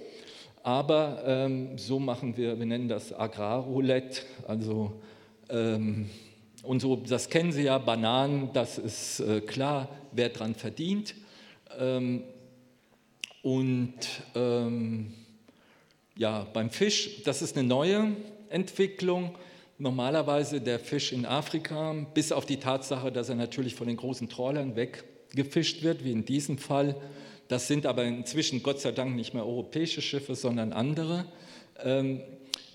aber 0.67 1.23
ähm, 1.25 1.79
so 1.79 2.01
machen 2.01 2.37
wir, 2.37 2.59
wir 2.59 2.67
nennen 2.67 2.89
das 2.89 3.17
Agrarroulette, 3.17 4.23
also 4.49 5.01
ähm, 5.49 6.11
und 6.65 6.81
so, 6.81 6.97
das 6.97 7.31
kennen 7.31 7.53
Sie 7.53 7.63
ja, 7.63 7.79
Bananen, 7.79 8.51
das 8.53 8.77
ist 8.77 9.21
äh, 9.21 9.41
klar, 9.43 9.89
wer 10.11 10.29
dran 10.31 10.57
verdient. 10.57 11.15
Ähm, 11.79 12.25
und 13.43 13.95
ähm, 14.35 15.15
ja, 16.17 16.45
beim 16.53 16.71
Fisch, 16.71 17.23
das 17.23 17.43
ist 17.43 17.57
eine 17.57 17.69
neue 17.69 18.17
Entwicklung. 18.49 19.37
Normalerweise 19.79 20.61
der 20.61 20.81
Fisch 20.81 21.13
in 21.13 21.27
Afrika, 21.27 21.95
bis 22.13 22.33
auf 22.33 22.45
die 22.45 22.57
Tatsache, 22.57 23.13
dass 23.13 23.29
er 23.29 23.37
natürlich 23.37 23.77
von 23.77 23.87
den 23.87 23.99
großen 23.99 24.29
Trawlern 24.29 24.75
weggefischt 24.75 25.85
wird, 25.85 26.03
wie 26.03 26.11
in 26.11 26.25
diesem 26.25 26.59
Fall, 26.59 26.97
das 27.49 27.69
sind 27.69 27.87
aber 27.87 28.05
inzwischen 28.05 28.63
Gott 28.63 28.81
sei 28.81 28.93
Dank 28.93 29.15
nicht 29.15 29.35
mehr 29.35 29.47
europäische 29.47 30.03
Schiffe, 30.03 30.35
sondern 30.35 30.73
andere. 30.73 31.27
Ähm, 31.83 32.21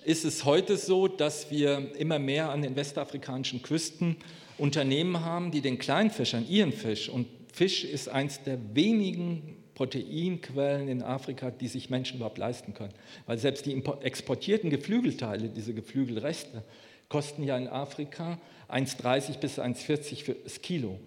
ist 0.06 0.26
es 0.26 0.46
heute 0.46 0.78
so, 0.78 1.08
dass 1.08 1.52
wir 1.52 1.96
immer 1.96 2.20
mehr 2.20 2.50
an 2.50 2.62
den 2.62 2.76
westafrikanischen 2.76 3.62
Küsten 3.62 4.16
Unternehmen 4.58 5.24
haben, 5.24 5.52
die 5.52 5.62
den 5.62 5.78
Kleinfischern, 5.78 6.48
ihren 6.48 6.72
Fisch, 6.72 7.10
und 7.10 7.28
Fisch 7.54 7.84
ist 7.84 8.08
eins 8.08 8.44
der 8.44 8.58
wenigen 8.74 9.58
Proteinquellen 9.76 10.88
in 10.88 11.04
Afrika, 11.04 11.52
die 11.52 11.68
sich 11.68 11.90
Menschen 11.90 12.18
überhaupt 12.18 12.38
leisten 12.38 12.74
können. 12.74 12.94
Weil 13.26 13.38
selbst 13.38 13.66
die 13.66 13.84
exportierten 14.02 14.70
Geflügelteile, 14.70 15.50
diese 15.50 15.74
Geflügelreste, 15.74 16.64
kosten 17.10 17.43
ja 17.43 17.58
in 17.58 17.68
Afrika 17.68 18.39
1,30 18.70 19.39
bis 19.39 19.60
1,40 19.60 20.24
für 20.24 20.36
das 20.36 20.62
Kilo 20.62 20.98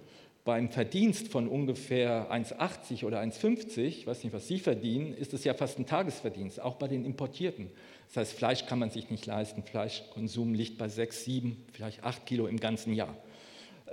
beim 0.44 0.68
Verdienst 0.70 1.28
von 1.28 1.48
ungefähr 1.48 2.30
1,80 2.30 3.04
oder 3.04 3.20
1,50, 3.20 3.78
ich 3.84 4.06
weiß 4.06 4.22
nicht, 4.24 4.34
was 4.34 4.46
Sie 4.46 4.58
verdienen, 4.58 5.14
ist 5.14 5.32
es 5.32 5.42
ja 5.44 5.54
fast 5.54 5.78
ein 5.78 5.86
Tagesverdienst, 5.86 6.60
auch 6.60 6.74
bei 6.74 6.86
den 6.86 7.06
Importierten. 7.06 7.70
Das 8.08 8.18
heißt, 8.18 8.32
Fleisch 8.34 8.66
kann 8.66 8.78
man 8.78 8.90
sich 8.90 9.10
nicht 9.10 9.24
leisten. 9.24 9.62
Fleischkonsum 9.62 10.52
liegt 10.52 10.76
bei 10.76 10.88
6, 10.88 11.24
7, 11.24 11.64
vielleicht 11.72 12.04
8 12.04 12.26
Kilo 12.26 12.46
im 12.46 12.60
ganzen 12.60 12.92
Jahr. 12.92 13.16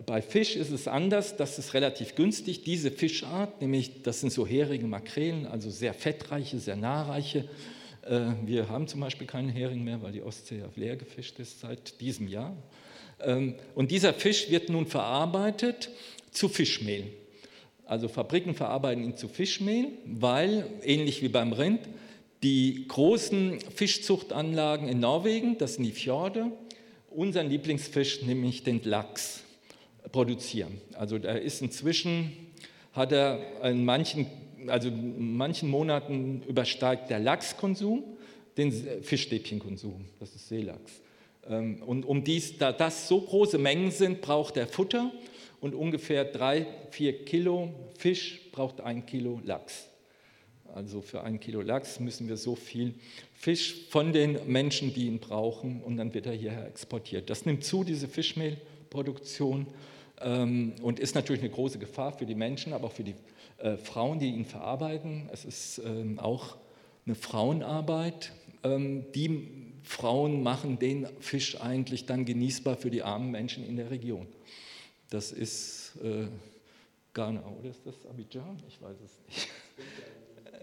Bei 0.06 0.22
Fisch 0.22 0.56
ist 0.58 0.72
es 0.72 0.88
anders, 0.88 1.38
das 1.38 1.58
ist 1.58 1.74
relativ 1.74 2.16
günstig. 2.16 2.64
Diese 2.64 2.91
Fischart, 2.91 3.62
nämlich 3.62 4.04
das 4.04 4.20
sind 4.20 4.32
so 4.32 4.45
Heringe, 4.45 4.88
Makrelen, 4.88 5.45
also 5.45 5.70
sehr 5.70 5.93
fettreiche, 5.93 6.60
sehr 6.60 6.76
nahreiche. 6.76 7.47
Äh, 8.02 8.32
wir 8.45 8.68
haben 8.68 8.88
zum 8.88 8.99
Beispiel 8.99 9.28
keinen 9.28 9.49
Hering 9.49 9.84
mehr, 9.84 10.02
weil 10.02 10.12
die 10.12 10.22
Ostsee 10.22 10.64
auf 10.64 10.76
leer 10.76 10.97
gefischt 10.97 11.39
ist 11.39 11.62
seit 11.62 12.02
diesem 12.02 12.28
Jahr. 12.28 12.56
Ähm, 13.24 13.56
und 13.76 13.91
dieser 13.91 14.14
Fisch 14.14 14.49
wird 14.49 14.70
nun 14.70 14.88
verarbeitet 14.88 15.89
zu 16.32 16.50
Fischmehl. 16.50 17.08
Also 17.86 18.08
Fabriken 18.08 18.56
verarbeiten 18.56 19.04
ihn 19.04 19.18
zu 19.18 19.28
Fischmehl, 19.28 19.90
weil, 20.06 20.66
ähnlich 20.84 21.22
wie 21.22 21.28
beim 21.28 21.52
Rind, 21.54 21.82
die 22.42 22.86
großen 22.88 23.60
Fischzuchtanlagen 23.60 24.88
in 24.88 25.00
Norwegen, 25.00 25.58
das 25.58 25.76
sind 25.76 25.84
die 25.84 25.92
Fjorde, 25.92 26.52
unseren 27.10 27.50
Lieblingsfisch, 27.50 28.24
nämlich 28.24 28.64
den 28.64 28.82
Lachs, 28.84 29.44
produzieren. 30.12 30.82
Also 30.94 31.20
da 31.20 31.34
ist 31.34 31.62
inzwischen, 31.62 32.32
hat 32.94 33.12
er 33.12 33.40
in 33.64 33.86
manchen, 33.86 34.26
also 34.68 34.88
in 34.88 35.36
manchen 35.36 35.70
Monaten 35.70 36.42
übersteigt 36.48 37.10
der 37.10 37.20
Lachskonsum 37.20 38.04
den 38.58 38.72
Fischstäbchenkonsum, 39.04 40.06
das 40.20 40.36
ist 40.36 40.48
Seelachs. 40.48 41.02
Ähm, 41.48 41.82
und 41.84 42.06
um 42.06 42.24
dies, 42.24 42.58
da 42.58 42.72
das 42.72 43.08
so 43.08 43.22
große 43.22 43.58
Mengen 43.58 43.92
sind, 43.92 44.22
braucht 44.22 44.58
er 44.58 44.68
Futter 44.68 45.12
und 45.62 45.74
ungefähr 45.74 46.26
drei, 46.26 46.68
vier 46.89 47.24
Kilo 47.24 47.74
Fisch 47.97 48.51
braucht 48.51 48.82
ein 48.82 49.05
Kilo 49.05 49.39
Lachs. 49.45 49.88
Also 50.74 51.01
für 51.01 51.24
ein 51.24 51.39
Kilo 51.39 51.62
Lachs 51.62 51.99
müssen 51.99 52.28
wir 52.28 52.38
so 52.38 52.55
viel 52.55 52.95
Fisch 53.34 53.88
von 53.89 54.12
den 54.12 54.39
Menschen, 54.47 54.93
die 54.93 55.07
ihn 55.07 55.20
brauchen, 55.20 55.82
und 55.82 55.97
dann 55.97 56.14
wird 56.14 56.26
er 56.26 56.34
hierher 56.34 56.68
exportiert. 56.68 57.30
Das 57.30 57.45
nimmt 57.45 57.64
zu, 57.64 57.84
diese 57.84 58.07
Fischmehlproduktion, 58.07 59.68
ähm, 60.22 60.74
und 60.82 60.99
ist 60.99 61.16
natürlich 61.16 61.41
eine 61.41 61.51
große 61.51 61.80
Gefahr 61.80 62.14
für 62.14 62.26
die 62.26 62.36
Menschen, 62.36 62.74
aber 62.74 62.88
auch 62.88 62.91
für 62.91 63.03
die 63.03 63.16
äh, 63.57 63.78
Frauen, 63.78 64.20
die 64.20 64.28
ihn 64.28 64.45
verarbeiten. 64.45 65.30
Es 65.32 65.45
ist 65.45 65.82
ähm, 65.86 66.20
auch 66.20 66.57
eine 67.05 67.16
Frauenarbeit. 67.16 68.32
Ähm, 68.64 69.05
die 69.14 69.47
Frauen 69.84 70.43
machen 70.43 70.78
den 70.80 71.07
Fisch 71.20 71.59
eigentlich 71.59 72.05
dann 72.05 72.26
genießbar 72.26 72.78
für 72.78 72.91
die 72.91 73.01
armen 73.01 73.32
Menschen 73.32 73.68
in 73.68 73.78
der 73.78 73.89
Region. 73.89 74.28
Das 75.12 75.34
ist 75.34 75.97
äh, 76.01 76.28
Ghana, 77.14 77.43
oder 77.59 77.70
ist 77.70 77.86
das 77.86 78.05
Abidjan? 78.09 78.57
Ich 78.70 78.82
weiß 78.82 78.95
es 79.03 79.20
nicht. 79.28 79.49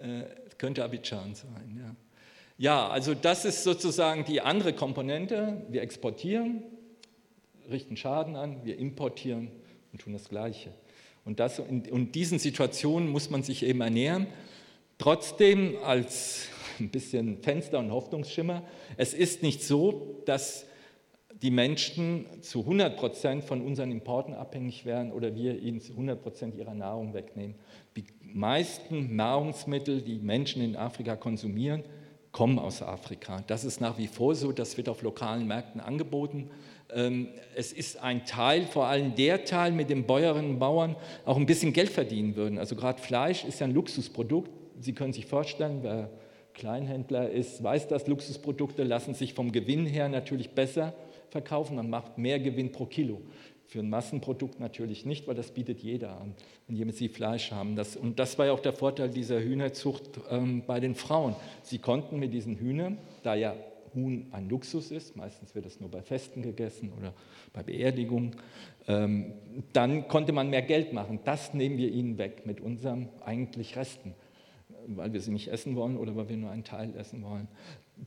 äh, 0.03 0.24
könnte 0.57 0.82
Abidjan 0.82 1.34
sein, 1.34 1.78
ja. 1.78 1.94
Ja, 2.57 2.88
also 2.88 3.14
das 3.14 3.44
ist 3.44 3.62
sozusagen 3.62 4.24
die 4.24 4.40
andere 4.40 4.72
Komponente. 4.72 5.62
Wir 5.68 5.82
exportieren, 5.82 6.62
richten 7.70 7.99
Schaden 7.99 8.36
an, 8.36 8.64
wir 8.64 8.78
importieren 8.78 9.51
und 9.92 10.01
tun 10.01 10.14
das 10.14 10.30
Gleiche. 10.30 10.72
Und, 11.26 11.40
das, 11.40 11.59
in, 11.59 12.11
diesen 12.11 12.38
Situationen 12.38 13.11
muss 13.11 13.28
man 13.28 13.42
sich 13.42 13.62
eben 13.62 13.82
ernähren. 13.82 14.28
Trotzdem 14.96 15.76
als 15.84 16.46
ein 16.80 16.88
bisschen 16.88 17.42
Fenster 17.42 17.80
und 17.80 17.90
Hoffnungsschimmer, 17.92 18.62
es 18.96 19.12
ist 19.12 19.42
nicht 19.42 19.62
so, 19.62 20.22
dass 20.24 20.64
die 21.43 21.51
Menschen 21.51 22.26
zu 22.43 22.61
100 22.61 22.97
Prozent 22.97 23.45
von 23.45 23.61
unseren 23.61 23.93
Importen 23.93 24.34
abhängig 24.34 24.84
wären 24.84 25.12
oder 25.12 25.34
wir 25.34 25.59
ihnen 25.59 25.80
zu 25.80 25.93
100 25.93 26.20
Prozent 26.20 26.57
ihrer 26.57 26.74
Nahrung 26.74 27.14
wegnehmen. 27.14 27.55
Die 27.97 28.05
meisten 28.22 29.14
Nahrungsmittel, 29.14 30.03
die 30.03 30.18
Menschen 30.18 30.62
in 30.62 30.76
Afrika 30.76 31.16
konsumieren, 31.16 31.84
kommen 32.32 32.59
aus 32.59 32.82
Afrika. 32.82 33.43
Das 33.47 33.64
ist 33.64 33.80
nach 33.80 33.99
wie 33.99 34.07
vor 34.07 34.34
so, 34.34 34.53
das 34.53 34.76
wird 34.76 34.89
auf 34.89 35.03
lokalen 35.03 35.47
Märkten 35.47 35.80
angeboten. 35.80 36.51
Ähm, 36.93 37.28
es 37.55 37.72
ist 37.72 38.03
ein 38.03 38.24
Teil, 38.26 38.66
vor 38.66 38.86
allem 38.86 39.14
der 39.14 39.45
Teil, 39.45 39.72
mit 39.72 39.91
dem 39.91 40.07
Bäuerinnen 40.07 40.53
und 40.53 40.59
Bauern 40.59 40.97
auch 41.24 41.36
ein 41.36 41.47
bisschen 41.47 41.72
Geld 41.72 41.89
verdienen 41.89 42.36
würden. 42.36 42.59
Also 42.59 42.76
gerade 42.76 43.01
Fleisch 43.01 43.45
ist 43.45 43.61
ja 43.61 43.66
ein 43.66 43.74
Luxusprodukt. 43.74 44.51
Sie 44.80 44.93
können 44.93 45.12
sich 45.12 45.26
vorstellen, 45.26 45.80
wer 45.82 46.11
Kleinhändler 46.55 47.30
ist, 47.30 47.62
weiß 47.62 47.89
das, 47.89 48.09
Luxusprodukte 48.09 48.82
lassen 48.82 49.14
sich 49.14 49.34
vom 49.34 49.53
Gewinn 49.53 49.86
her 49.86 50.09
natürlich 50.09 50.51
besser 50.51 50.93
verkaufen, 51.31 51.76
man 51.76 51.91
macht 51.91 52.18
mehr 52.18 52.39
Gewinn 52.39 52.72
pro 52.72 52.87
Kilo. 52.87 53.20
Für 53.66 53.81
ein 53.81 53.91
Massenprodukt 53.91 54.61
natürlich 54.61 55.05
nicht, 55.05 55.29
weil 55.29 55.35
das 55.35 55.51
bietet 55.51 55.81
jeder 55.81 56.18
an, 56.20 56.35
wenn 56.68 56.91
sie 56.91 57.09
Fleisch 57.09 57.53
haben. 57.53 57.76
Das, 57.76 57.97
und 57.97 58.18
das 58.18 58.39
war 58.39 58.47
ja 58.47 58.53
auch 58.53 58.61
der 58.61 58.72
Vorteil 58.72 59.11
dieser 59.11 59.41
Hühnerzucht 59.41 60.20
ähm, 60.31 60.62
bei 60.66 60.81
den 60.81 60.95
Frauen. 60.95 61.37
Sie 61.62 61.79
konnten 61.79 62.18
mit 62.18 62.33
diesen 62.33 62.57
Hühnern, 62.57 62.97
da 63.22 63.35
ja 63.35 63.55
Huhn 63.95 64.29
ein 64.33 64.49
Luxus 64.49 64.91
ist, 64.91 65.16
meistens 65.16 65.55
wird 65.55 65.66
es 65.66 65.81
nur 65.81 65.91
bei 65.91 66.01
Festen 66.01 66.41
gegessen 66.41 66.93
oder 66.99 67.12
bei 67.53 67.62
Beerdigungen, 67.62 68.37
ähm, 68.87 69.33
dann 69.74 70.09
konnte 70.09 70.33
man 70.33 70.49
mehr 70.49 70.62
Geld 70.62 70.95
machen. 70.95 71.20
Das 71.24 71.53
nehmen 71.53 71.76
wir 71.76 71.91
ihnen 71.91 72.16
weg 72.16 72.47
mit 72.47 72.61
unseren 72.61 73.09
eigentlich 73.24 73.76
Resten 73.76 74.14
weil 74.97 75.12
wir 75.12 75.20
sie 75.20 75.31
nicht 75.31 75.49
essen 75.49 75.76
wollen 75.76 75.97
oder 75.97 76.16
weil 76.16 76.29
wir 76.29 76.37
nur 76.37 76.51
einen 76.51 76.64
Teil 76.64 76.95
essen 76.97 77.22
wollen. 77.22 77.49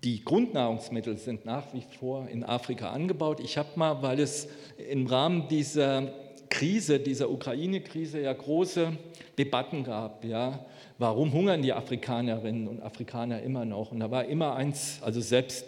Die 0.04 0.24
Grundnahrungsmittel 0.24 1.18
sind 1.18 1.46
nach 1.46 1.74
wie 1.74 1.84
vor 2.00 2.28
in 2.28 2.44
Afrika 2.44 2.92
angebaut. 2.92 3.40
Ich 3.40 3.58
habe 3.58 3.70
mal, 3.76 4.02
weil 4.02 4.20
es 4.20 4.48
im 4.90 5.06
Rahmen 5.06 5.48
dieser 5.50 6.14
Krise, 6.50 7.00
dieser 7.00 7.30
Ukraine-Krise 7.30 8.22
ja 8.22 8.34
große 8.34 8.94
Debatten 9.38 9.84
gab, 9.84 10.24
ja, 10.24 10.66
warum 10.98 11.34
hungern 11.34 11.62
die 11.62 11.74
Afrikanerinnen 11.74 12.68
und 12.68 12.82
Afrikaner 12.82 13.42
immer 13.42 13.66
noch? 13.66 13.92
Und 13.92 14.00
da 14.00 14.10
war 14.10 14.26
immer 14.26 14.56
eins, 14.56 15.00
also 15.02 15.20
selbst 15.22 15.66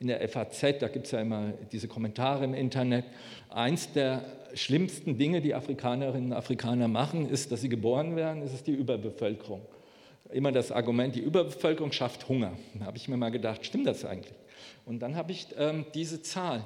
in 0.00 0.08
der 0.08 0.26
FAZ, 0.28 0.78
da 0.80 0.88
gibt 0.88 1.06
es 1.06 1.12
ja 1.12 1.20
immer 1.20 1.52
diese 1.70 1.86
Kommentare 1.86 2.44
im 2.44 2.54
Internet, 2.54 3.04
eins 3.50 3.92
der 3.92 4.24
schlimmsten 4.54 5.16
Dinge, 5.16 5.40
die 5.40 5.54
Afrikanerinnen 5.54 6.32
und 6.32 6.36
Afrikaner 6.36 6.88
machen, 6.88 7.28
ist, 7.28 7.52
dass 7.52 7.60
sie 7.60 7.68
geboren 7.68 8.16
werden, 8.16 8.42
ist 8.42 8.52
es 8.52 8.62
die 8.62 8.72
Überbevölkerung 8.72 9.62
immer 10.32 10.52
das 10.52 10.72
Argument, 10.72 11.14
die 11.14 11.20
Überbevölkerung 11.20 11.92
schafft 11.92 12.28
Hunger. 12.28 12.56
Da 12.74 12.86
habe 12.86 12.96
ich 12.96 13.08
mir 13.08 13.16
mal 13.16 13.30
gedacht, 13.30 13.64
stimmt 13.64 13.86
das 13.86 14.04
eigentlich? 14.04 14.34
Und 14.84 15.00
dann 15.00 15.16
habe 15.16 15.32
ich 15.32 15.48
ähm, 15.58 15.86
diese 15.94 16.22
Zahl. 16.22 16.64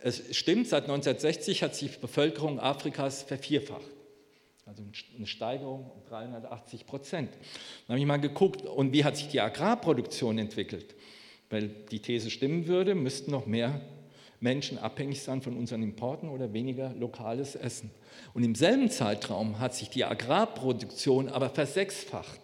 Es 0.00 0.36
stimmt, 0.36 0.68
seit 0.68 0.84
1960 0.84 1.62
hat 1.62 1.74
sich 1.74 1.92
die 1.92 1.98
Bevölkerung 1.98 2.58
Afrikas 2.58 3.22
vervierfacht. 3.22 3.86
Also 4.66 4.82
eine 5.16 5.26
Steigerung 5.26 5.90
um 5.90 6.04
380 6.08 6.86
Prozent. 6.86 7.30
Dann 7.32 7.94
habe 7.94 8.00
ich 8.00 8.06
mal 8.06 8.18
geguckt, 8.18 8.62
und 8.62 8.92
wie 8.92 9.04
hat 9.04 9.16
sich 9.16 9.28
die 9.28 9.40
Agrarproduktion 9.40 10.38
entwickelt? 10.38 10.94
Weil 11.50 11.68
die 11.68 12.00
These 12.00 12.30
stimmen 12.30 12.66
würde, 12.66 12.94
müssten 12.94 13.30
noch 13.30 13.46
mehr 13.46 13.80
Menschen 14.42 14.78
abhängig 14.78 15.22
sein 15.22 15.40
von 15.40 15.56
unseren 15.56 15.82
Importen 15.82 16.28
oder 16.28 16.52
weniger 16.52 16.92
lokales 16.94 17.54
Essen. 17.54 17.90
Und 18.34 18.42
im 18.42 18.54
selben 18.54 18.90
Zeitraum 18.90 19.60
hat 19.60 19.74
sich 19.74 19.88
die 19.88 20.04
Agrarproduktion 20.04 21.28
aber 21.28 21.50
versechsfacht. 21.50 22.40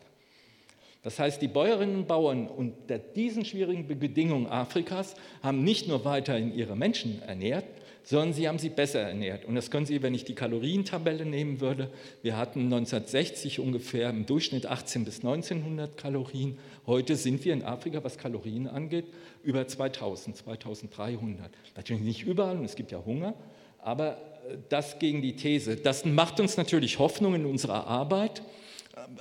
Das 1.09 1.19
heißt, 1.19 1.41
die 1.41 1.49
Bäuerinnen 1.49 1.97
und 1.97 2.07
Bauern 2.07 2.49
unter 2.49 2.99
diesen 2.99 3.47
schwierigen 3.47 3.89
Bedingungen 3.89 4.47
Afrikas 4.47 5.15
haben 5.43 5.65
nicht 5.65 5.89
nur 5.89 6.05
weiterhin 6.05 6.55
ihre 6.55 6.77
Menschen 6.77 7.23
ernährt, 7.23 7.65
sondern 8.05 8.35
sie 8.35 8.47
haben 8.47 8.59
sie 8.59 8.69
besser 8.69 9.01
ernährt. 9.01 9.47
Und 9.47 9.55
das 9.55 9.71
können 9.71 9.87
Sie, 9.87 10.03
wenn 10.03 10.13
ich 10.13 10.27
die 10.27 10.35
Kalorientabelle 10.35 11.25
nehmen 11.25 11.63
würde, 11.63 11.91
wir 12.21 12.37
hatten 12.37 12.65
1960 12.65 13.59
ungefähr 13.59 14.11
im 14.11 14.27
Durchschnitt 14.27 14.67
18 14.67 15.07
bis 15.07 15.25
1900 15.25 15.97
Kalorien. 15.97 16.59
Heute 16.87 17.17
sind 17.17 17.43
wir 17.43 17.55
in 17.55 17.65
Afrika, 17.65 18.05
was 18.05 18.19
Kalorien 18.19 18.67
angeht, 18.67 19.07
über 19.43 19.67
2000, 19.67 20.37
2300. 20.37 21.51
Natürlich 21.75 22.03
nicht 22.03 22.27
überall 22.27 22.59
und 22.59 22.67
es 22.67 22.77
gibt 22.77 22.93
ja 22.93 23.03
Hunger, 23.03 23.33
aber 23.79 24.19
äh, 24.47 24.59
das 24.69 24.99
gegen 24.99 25.23
die 25.23 25.37
These. 25.37 25.77
Das 25.77 26.05
macht 26.05 26.39
uns 26.39 26.59
natürlich 26.59 26.99
Hoffnung 26.99 27.35
in 27.35 27.47
unserer 27.47 27.87
Arbeit. 27.87 28.43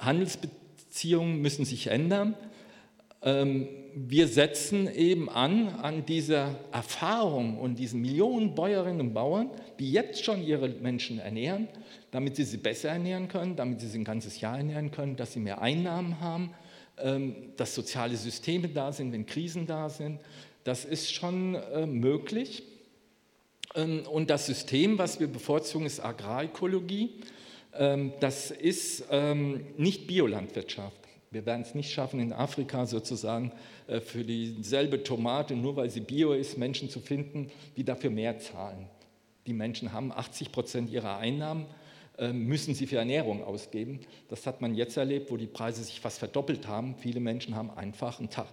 Handelsbeziehungen 0.01 0.66
Beziehungen 0.87 1.41
müssen 1.41 1.65
sich 1.65 1.87
ändern. 1.87 2.35
Ähm, 3.21 3.67
wir 3.93 4.27
setzen 4.27 4.87
eben 4.93 5.27
an 5.27 5.69
an 5.69 6.05
dieser 6.05 6.55
Erfahrung 6.71 7.57
und 7.57 7.79
diesen 7.79 8.01
Millionen 8.01 8.53
Bäuerinnen 8.53 9.01
und 9.01 9.13
Bauern, 9.13 9.49
die 9.79 9.91
jetzt 9.91 10.23
schon 10.23 10.43
ihre 10.43 10.69
Menschen 10.69 11.19
ernähren, 11.19 11.67
damit 12.11 12.35
sie 12.35 12.43
sie 12.43 12.57
besser 12.57 12.89
ernähren 12.89 13.27
können, 13.27 13.55
damit 13.55 13.81
sie 13.81 13.87
sie 13.87 13.99
ein 13.99 14.03
ganzes 14.03 14.39
Jahr 14.39 14.57
ernähren 14.57 14.91
können, 14.91 15.15
dass 15.15 15.33
sie 15.33 15.39
mehr 15.39 15.61
Einnahmen 15.61 16.21
haben, 16.21 16.51
ähm, 16.99 17.35
dass 17.57 17.73
soziale 17.73 18.15
Systeme 18.15 18.69
da 18.69 18.91
sind, 18.91 19.11
wenn 19.13 19.25
Krisen 19.25 19.65
da 19.65 19.89
sind. 19.89 20.19
Das 20.63 20.85
ist 20.85 21.11
schon 21.11 21.55
äh, 21.55 21.85
möglich. 21.85 22.63
Ähm, 23.75 24.03
und 24.11 24.29
das 24.29 24.45
System, 24.45 24.97
was 24.97 25.19
wir 25.19 25.27
bevorzugen, 25.27 25.85
ist 25.85 25.99
Agrarökologie. 25.99 27.21
Ähm, 27.77 28.13
das 28.19 28.51
ist 28.51 29.05
ähm, 29.11 29.65
nicht 29.77 30.07
Biolandwirtschaft. 30.07 30.97
Wir 31.29 31.45
werden 31.45 31.61
es 31.61 31.75
nicht 31.75 31.91
schaffen, 31.91 32.19
in 32.19 32.33
Afrika 32.33 32.85
sozusagen 32.85 33.51
äh, 33.87 33.99
für 33.99 34.23
dieselbe 34.23 35.03
Tomate, 35.03 35.55
nur 35.55 35.75
weil 35.75 35.89
sie 35.89 35.99
bio 35.99 36.33
ist, 36.33 36.57
Menschen 36.57 36.89
zu 36.89 36.99
finden, 36.99 37.51
die 37.75 37.83
dafür 37.83 38.09
mehr 38.09 38.39
zahlen. 38.39 38.87
Die 39.45 39.53
Menschen 39.53 39.93
haben 39.93 40.11
80 40.11 40.51
Prozent 40.51 40.89
ihrer 40.89 41.17
Einnahmen, 41.17 41.65
ähm, 42.17 42.45
müssen 42.45 42.73
sie 42.73 42.87
für 42.87 42.97
Ernährung 42.97 43.43
ausgeben. 43.43 43.99
Das 44.29 44.47
hat 44.47 44.61
man 44.61 44.73
jetzt 44.73 44.97
erlebt, 44.97 45.31
wo 45.31 45.37
die 45.37 45.47
Preise 45.47 45.83
sich 45.83 45.99
fast 45.99 46.19
verdoppelt 46.19 46.67
haben. 46.67 46.95
Viele 46.95 47.19
Menschen 47.19 47.55
haben 47.55 47.69
einfach 47.71 48.19
einen 48.19 48.29
Tag 48.29 48.47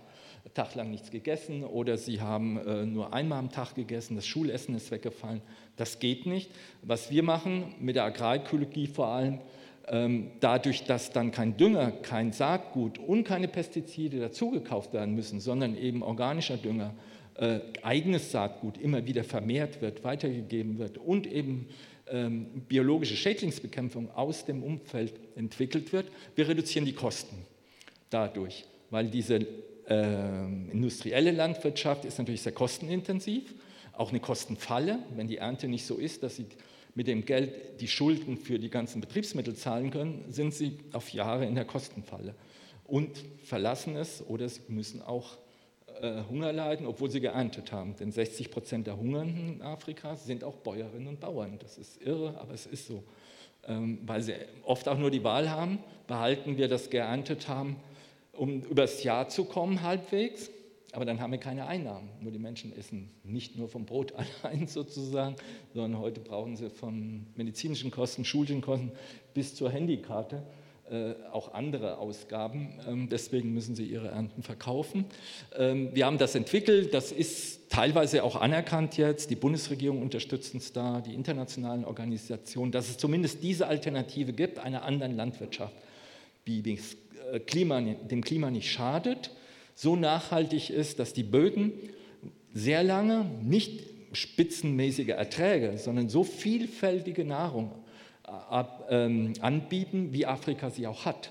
Tag 0.55 0.77
lang 0.77 0.91
nichts 0.91 1.11
gegessen 1.11 1.65
oder 1.65 1.97
sie 1.97 2.21
haben 2.21 2.59
äh, 2.59 2.87
nur 2.87 3.13
einmal 3.13 3.41
am 3.41 3.51
Tag 3.51 3.75
gegessen, 3.75 4.15
das 4.15 4.27
Schulessen 4.27 4.77
ist 4.77 4.91
weggefallen. 4.93 5.43
Das 5.77 5.99
geht 5.99 6.27
nicht. 6.27 6.51
Was 6.83 7.11
wir 7.11 7.25
machen 7.25 7.75
mit 7.81 7.97
der 7.97 8.05
Agrarökologie 8.05 8.87
vor 8.87 9.09
allem, 9.09 9.41
ähm, 9.89 10.31
dadurch, 10.41 10.85
dass 10.85 11.11
dann 11.11 11.33
kein 11.33 11.57
Dünger, 11.57 11.91
kein 11.91 12.33
Saatgut 12.33 12.99
und 12.99 13.25
keine 13.25 13.49
Pestizide 13.49 14.21
dazugekauft 14.21 14.93
werden 14.93 15.15
müssen, 15.15 15.41
sondern 15.41 15.77
eben 15.77 16.03
organischer 16.03 16.57
Dünger, 16.57 16.95
äh, 17.35 17.59
eigenes 17.83 18.31
Saatgut 18.31 18.79
immer 18.79 19.07
wieder 19.07 19.25
vermehrt 19.25 19.83
wird, 19.83 20.05
weitergegeben 20.05 20.79
wird 20.79 20.99
und 20.99 21.27
eben 21.27 21.67
ähm, 22.09 22.63
biologische 22.69 23.17
Schädlingsbekämpfung 23.17 24.11
aus 24.15 24.45
dem 24.45 24.63
Umfeld 24.63 25.15
entwickelt 25.35 25.93
wird, 25.93 26.07
wir 26.37 26.49
reduzieren 26.49 26.87
die 26.87 26.93
Kosten 26.93 27.45
dadurch, 28.11 28.65
weil 28.91 29.09
diese 29.09 29.47
äh, 29.89 30.45
industrielle 30.71 31.31
Landwirtschaft 31.31 32.05
ist 32.05 32.19
natürlich 32.19 32.43
sehr 32.43 32.53
kostenintensiv, 32.53 33.55
auch 33.93 34.11
eine 34.11 34.21
Kostenfalle, 34.21 34.99
wenn 35.15 35.29
die 35.29 35.39
Ernte 35.39 35.69
nicht 35.69 35.87
so 35.87 35.97
ist, 35.97 36.23
dass 36.23 36.37
sie 36.37 36.47
mit 36.95 37.07
dem 37.07 37.25
Geld 37.25 37.81
die 37.81 37.89
Schulden 37.89 38.37
für 38.37 38.59
die 38.59 38.71
ganzen 38.71 39.01
Betriebsmittel 39.01 39.55
zahlen 39.55 39.91
können, 39.91 40.25
sind 40.31 40.55
sie 40.55 40.79
auf 40.93 41.13
Jahre 41.13 41.45
in 41.45 41.55
der 41.55 41.65
Kostenfalle 41.65 42.35
und 42.85 43.11
verlassen 43.43 43.97
es 43.97 44.25
oder 44.27 44.49
sie 44.49 44.61
müssen 44.69 45.03
auch 45.03 45.39
äh, 46.01 46.23
Hunger 46.29 46.53
leiden, 46.53 46.87
obwohl 46.87 47.11
sie 47.11 47.21
geerntet 47.21 47.73
haben. 47.73 47.97
Denn 47.97 48.13
60 48.13 48.51
Prozent 48.51 48.87
der 48.87 48.97
Hungernden 48.97 49.55
in 49.55 49.63
Afrika 49.63 50.17
sind 50.17 50.45
auch 50.45 50.57
Bäuerinnen 50.57 51.09
und 51.09 51.21
Bauern. 51.21 51.59
Das 51.61 51.79
ist 51.79 52.01
irre, 52.03 52.39
aber 52.41 52.55
es 52.55 52.67
ist 52.67 52.87
so. 52.87 53.03
Ähm, 53.67 53.99
weil 54.05 54.23
sie 54.23 54.35
oft 54.65 54.89
auch 54.89 54.99
nur 54.99 55.11
die 55.11 55.25
Wahl 55.25 55.51
haben, 55.51 55.79
behalten 56.07 56.59
wir 56.59 56.69
das 56.69 56.91
geerntet 56.91 57.49
haben, 57.49 57.77
um 58.37 58.63
übers 58.63 59.03
Jahr 59.03 59.29
zu 59.29 59.45
kommen 59.45 59.83
halbwegs, 59.83 60.51
aber 60.93 61.05
dann 61.05 61.21
haben 61.21 61.33
wir 61.33 61.39
keine 61.39 61.67
Einnahmen. 61.67 62.09
Nur 62.21 62.31
die 62.31 62.39
Menschen 62.39 62.77
essen 62.77 63.11
nicht 63.25 63.57
nur 63.57 63.69
vom 63.69 63.85
Brot 63.85 64.13
allein 64.43 64.67
sozusagen, 64.67 65.37
sondern 65.73 66.01
heute 66.01 66.21
brauchen 66.21 66.57
sie 66.57 66.71
von 66.71 67.27
medizinischen 67.37 67.91
Kosten, 67.91 68.25
schulischen 68.25 68.61
Kosten 68.61 68.93
bis 69.35 69.55
zur 69.55 69.71
Handykarte 69.71 70.45
äh, 70.91 71.15
auch 71.33 71.55
andere 71.55 71.97
Ausgaben. 71.97 72.79
Ähm, 72.87 73.09
deswegen 73.09 73.55
müssen 73.55 73.75
sie 73.75 73.87
ihre 73.87 74.09
Ernten 74.09 74.43
verkaufen. 74.43 75.07
Ähm, 75.57 75.89
wir 75.95 76.05
haben 76.05 76.19
das 76.19 76.35
entwickelt, 76.35 76.93
das 76.93 77.11
ist 77.11 77.71
teilweise 77.71 78.23
auch 78.23 78.37
anerkannt 78.37 78.99
jetzt. 78.99 79.31
Die 79.31 79.35
Bundesregierung 79.35 80.03
unterstützt 80.03 80.53
uns 80.53 80.75
da, 80.75 81.01
die 81.01 81.15
internationalen 81.15 81.87
Organisationen, 81.87 82.71
dass 82.71 82.91
es 82.91 82.99
zumindest 82.99 83.43
diese 83.43 83.67
Alternative 83.67 84.35
gibt, 84.35 84.59
einer 84.59 84.83
anderen 84.83 85.17
Landwirtschaft, 85.17 85.75
die 86.47 86.61
äh, 86.61 86.79
Klima, 87.41 87.81
dem 87.81 88.23
Klima 88.23 88.51
nicht 88.51 88.71
schadet, 88.71 89.31
so 89.75 89.97
nachhaltig 89.97 90.71
ist, 90.71 90.99
dass 90.99 91.13
die 91.13 91.23
Böden 91.23 91.73
sehr 92.53 92.83
lange 92.83 93.25
nicht 93.43 93.83
spitzenmäßige 94.13 95.09
Erträge, 95.09 95.77
sondern 95.79 96.09
so 96.09 96.23
vielfältige 96.23 97.25
Nahrung 97.25 97.73
ab, 98.23 98.87
ähm, 98.91 99.33
anbieten, 99.41 100.13
wie 100.13 100.27
Afrika 100.27 100.71
sie 100.71 100.87
auch 100.87 101.05
hat. 101.05 101.31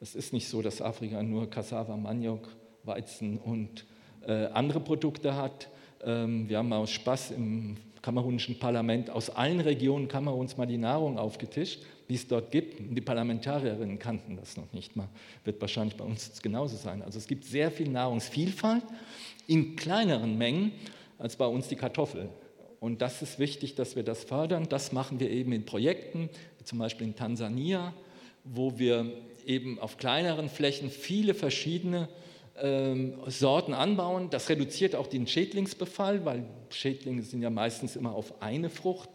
Es 0.00 0.14
ist 0.14 0.32
nicht 0.32 0.48
so, 0.48 0.60
dass 0.60 0.82
Afrika 0.82 1.22
nur 1.22 1.48
Cassava, 1.48 1.96
Maniok, 1.96 2.48
Weizen 2.82 3.38
und 3.38 3.86
äh, 4.26 4.46
andere 4.46 4.80
Produkte 4.80 5.36
hat. 5.36 5.68
Ähm, 6.04 6.48
wir 6.48 6.58
haben 6.58 6.72
aus 6.72 6.90
Spaß 6.90 7.30
im 7.32 7.76
kamerunischen 8.04 8.58
Parlament 8.58 9.08
aus 9.08 9.30
allen 9.30 9.60
Regionen 9.60 10.08
Kameruns 10.08 10.58
mal 10.58 10.66
die 10.66 10.76
Nahrung 10.76 11.18
aufgetischt, 11.18 11.82
die 12.10 12.16
es 12.16 12.28
dort 12.28 12.50
gibt. 12.50 12.78
Die 12.78 13.00
Parlamentarierinnen 13.00 13.98
kannten 13.98 14.36
das 14.36 14.58
noch 14.58 14.70
nicht 14.74 14.94
mal. 14.94 15.08
Wird 15.44 15.58
wahrscheinlich 15.62 15.96
bei 15.96 16.04
uns 16.04 16.42
genauso 16.42 16.76
sein. 16.76 17.00
Also 17.00 17.16
es 17.16 17.26
gibt 17.26 17.46
sehr 17.46 17.70
viel 17.70 17.88
Nahrungsvielfalt 17.88 18.84
in 19.46 19.74
kleineren 19.74 20.36
Mengen 20.36 20.72
als 21.18 21.36
bei 21.36 21.46
uns 21.46 21.68
die 21.68 21.76
Kartoffel. 21.76 22.28
Und 22.78 23.00
das 23.00 23.22
ist 23.22 23.38
wichtig, 23.38 23.74
dass 23.74 23.96
wir 23.96 24.02
das 24.02 24.24
fördern. 24.24 24.68
Das 24.68 24.92
machen 24.92 25.18
wir 25.18 25.30
eben 25.30 25.52
in 25.52 25.64
Projekten, 25.64 26.28
zum 26.62 26.80
Beispiel 26.80 27.06
in 27.06 27.16
Tansania, 27.16 27.94
wo 28.44 28.78
wir 28.78 29.10
eben 29.46 29.78
auf 29.78 29.96
kleineren 29.96 30.50
Flächen 30.50 30.90
viele 30.90 31.32
verschiedene 31.32 32.10
ähm, 32.60 33.14
Sorten 33.26 33.74
anbauen. 33.74 34.30
Das 34.30 34.48
reduziert 34.48 34.94
auch 34.94 35.06
den 35.06 35.26
Schädlingsbefall, 35.26 36.24
weil 36.24 36.44
Schädlinge 36.70 37.22
sind 37.22 37.42
ja 37.42 37.50
meistens 37.50 37.96
immer 37.96 38.14
auf 38.14 38.42
eine 38.42 38.70
Frucht 38.70 39.08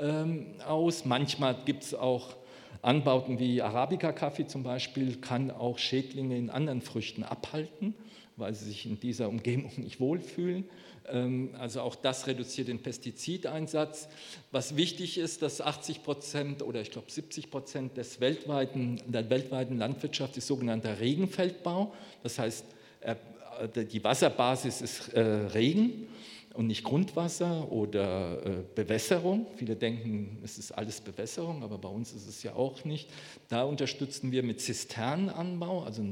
ähm, 0.00 0.54
aus. 0.66 1.04
Manchmal 1.04 1.56
gibt 1.64 1.84
es 1.84 1.94
auch 1.94 2.36
Anbauten 2.82 3.38
wie 3.38 3.62
Arabica-Kaffee 3.62 4.46
zum 4.46 4.62
Beispiel, 4.62 5.16
kann 5.16 5.50
auch 5.50 5.78
Schädlinge 5.78 6.36
in 6.36 6.50
anderen 6.50 6.82
Früchten 6.82 7.22
abhalten, 7.22 7.94
weil 8.36 8.54
sie 8.54 8.66
sich 8.66 8.84
in 8.84 9.00
dieser 9.00 9.28
Umgebung 9.28 9.72
nicht 9.76 10.00
wohlfühlen. 10.00 10.64
Ähm, 11.08 11.54
also 11.58 11.80
auch 11.80 11.94
das 11.94 12.26
reduziert 12.26 12.68
den 12.68 12.82
Pestizideinsatz. 12.82 14.08
Was 14.50 14.76
wichtig 14.76 15.16
ist, 15.16 15.40
dass 15.42 15.60
80 15.60 16.02
Prozent 16.02 16.62
oder 16.62 16.80
ich 16.80 16.90
glaube 16.90 17.10
70 17.10 17.50
Prozent 17.50 17.96
des 17.96 18.20
weltweiten, 18.20 19.00
der 19.06 19.30
weltweiten 19.30 19.78
Landwirtschaft 19.78 20.36
ist 20.36 20.46
sogenannter 20.46 21.00
Regenfeldbau. 21.00 21.94
Das 22.22 22.38
heißt, 22.38 22.66
die 23.90 24.02
Wasserbasis 24.02 24.80
ist 24.80 25.08
äh, 25.14 25.20
Regen 25.20 26.08
und 26.54 26.68
nicht 26.68 26.84
Grundwasser 26.84 27.70
oder 27.70 28.44
äh, 28.44 28.50
Bewässerung. 28.74 29.46
Viele 29.56 29.76
denken, 29.76 30.38
es 30.42 30.58
ist 30.58 30.72
alles 30.72 31.00
Bewässerung, 31.00 31.62
aber 31.62 31.78
bei 31.78 31.88
uns 31.88 32.12
ist 32.12 32.28
es 32.28 32.42
ja 32.42 32.54
auch 32.54 32.84
nicht. 32.84 33.10
Da 33.48 33.64
unterstützen 33.64 34.32
wir 34.32 34.42
mit 34.42 34.60
Zisternenanbau, 34.60 35.84
also 35.84 36.04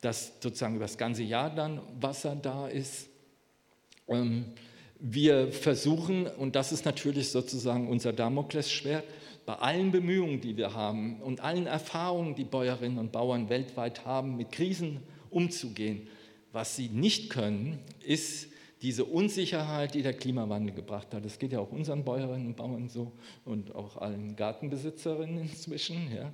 dass 0.00 0.32
sozusagen 0.40 0.76
über 0.76 0.84
das 0.84 0.98
ganze 0.98 1.22
Jahr 1.22 1.54
dann 1.54 1.80
Wasser 2.00 2.36
da 2.36 2.68
ist. 2.68 3.08
Ähm, 4.08 4.46
wir 4.98 5.52
versuchen, 5.52 6.26
und 6.26 6.56
das 6.56 6.72
ist 6.72 6.84
natürlich 6.86 7.30
sozusagen 7.30 7.88
unser 7.88 8.12
Damoklesschwert, 8.12 9.04
bei 9.44 9.54
allen 9.54 9.92
Bemühungen, 9.92 10.40
die 10.40 10.56
wir 10.56 10.74
haben 10.74 11.20
und 11.22 11.40
allen 11.40 11.66
Erfahrungen, 11.66 12.34
die 12.34 12.44
Bäuerinnen 12.44 12.98
und 12.98 13.12
Bauern 13.12 13.48
weltweit 13.48 14.04
haben, 14.04 14.36
mit 14.36 14.50
Krisen 14.50 15.00
umzugehen. 15.30 16.08
Was 16.52 16.76
sie 16.76 16.88
nicht 16.88 17.30
können, 17.30 17.78
ist 18.04 18.48
diese 18.82 19.04
Unsicherheit, 19.04 19.94
die 19.94 20.02
der 20.02 20.12
Klimawandel 20.12 20.74
gebracht 20.74 21.12
hat. 21.14 21.24
Das 21.24 21.38
geht 21.38 21.52
ja 21.52 21.60
auch 21.60 21.72
unseren 21.72 22.04
Bäuerinnen 22.04 22.48
und 22.48 22.56
Bauern 22.56 22.88
so 22.88 23.12
und 23.44 23.74
auch 23.74 23.96
allen 23.96 24.36
Gartenbesitzerinnen 24.36 25.38
inzwischen, 25.38 26.08
ja, 26.14 26.32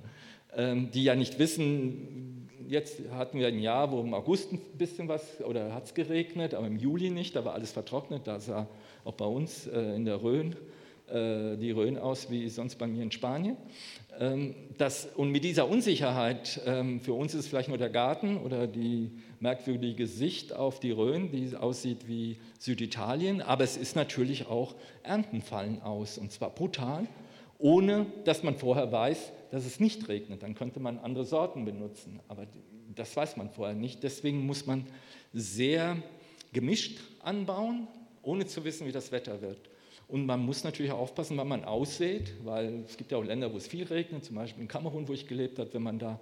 ähm, 0.55 0.91
die 0.91 1.03
ja 1.03 1.15
nicht 1.15 1.39
wissen, 1.39 2.49
jetzt 2.67 3.01
hatten 3.11 3.39
wir 3.39 3.47
ein 3.47 3.59
Jahr, 3.59 3.91
wo 3.91 4.01
im 4.01 4.13
August 4.13 4.51
ein 4.51 4.59
bisschen 4.77 5.07
was, 5.07 5.41
oder 5.41 5.73
hat 5.73 5.85
es 5.85 5.93
geregnet, 5.93 6.53
aber 6.53 6.67
im 6.67 6.77
Juli 6.77 7.09
nicht, 7.09 7.35
da 7.35 7.45
war 7.45 7.53
alles 7.53 7.71
vertrocknet, 7.71 8.27
da 8.27 8.39
sah 8.39 8.67
auch 9.03 9.13
bei 9.13 9.25
uns 9.25 9.67
äh, 9.67 9.95
in 9.95 10.05
der 10.05 10.21
Rhön 10.21 10.55
die 11.13 11.71
Rhön 11.71 11.97
aus 11.97 12.31
wie 12.31 12.49
sonst 12.49 12.75
bei 12.75 12.87
mir 12.87 13.03
in 13.03 13.11
Spanien. 13.11 13.55
Ähm, 14.19 14.55
das, 14.77 15.07
und 15.15 15.29
mit 15.31 15.43
dieser 15.43 15.67
Unsicherheit, 15.67 16.61
ähm, 16.65 17.01
für 17.01 17.13
uns 17.13 17.33
ist 17.33 17.41
es 17.41 17.47
vielleicht 17.47 17.69
nur 17.69 17.77
der 17.77 17.89
Garten 17.89 18.37
oder 18.37 18.67
die 18.67 19.11
merkwürdige 19.39 20.07
Sicht 20.07 20.53
auf 20.53 20.79
die 20.79 20.91
Rhön, 20.91 21.31
die 21.31 21.55
aussieht 21.55 22.07
wie 22.07 22.37
Süditalien, 22.59 23.41
aber 23.41 23.63
es 23.63 23.77
ist 23.77 23.95
natürlich 23.95 24.47
auch 24.47 24.75
Ernten 25.03 25.41
fallen 25.41 25.81
aus 25.81 26.17
und 26.17 26.31
zwar 26.31 26.51
brutal, 26.51 27.07
ohne 27.57 28.05
dass 28.25 28.43
man 28.43 28.55
vorher 28.55 28.91
weiß, 28.91 29.31
dass 29.51 29.65
es 29.65 29.79
nicht 29.79 30.07
regnet. 30.09 30.43
Dann 30.43 30.55
könnte 30.55 30.79
man 30.79 30.99
andere 30.99 31.25
Sorten 31.25 31.65
benutzen, 31.65 32.19
aber 32.27 32.45
das 32.95 33.15
weiß 33.15 33.37
man 33.37 33.49
vorher 33.49 33.75
nicht. 33.75 34.03
Deswegen 34.03 34.45
muss 34.45 34.65
man 34.65 34.85
sehr 35.33 35.97
gemischt 36.51 36.99
anbauen, 37.21 37.87
ohne 38.21 38.45
zu 38.45 38.63
wissen, 38.63 38.87
wie 38.87 38.91
das 38.91 39.11
Wetter 39.11 39.41
wird. 39.41 39.59
Und 40.07 40.25
man 40.25 40.41
muss 40.41 40.63
natürlich 40.63 40.91
aufpassen, 40.91 41.37
wann 41.37 41.47
man 41.47 41.63
aussät, 41.63 42.33
weil 42.43 42.83
es 42.87 42.97
gibt 42.97 43.11
ja 43.11 43.17
auch 43.17 43.23
Länder, 43.23 43.51
wo 43.53 43.57
es 43.57 43.67
viel 43.67 43.85
regnet, 43.85 44.25
zum 44.25 44.35
Beispiel 44.35 44.61
in 44.61 44.67
Kamerun, 44.67 45.07
wo 45.07 45.13
ich 45.13 45.27
gelebt 45.27 45.59
habe, 45.59 45.73
wenn 45.73 45.83
man 45.83 45.99
da 45.99 46.19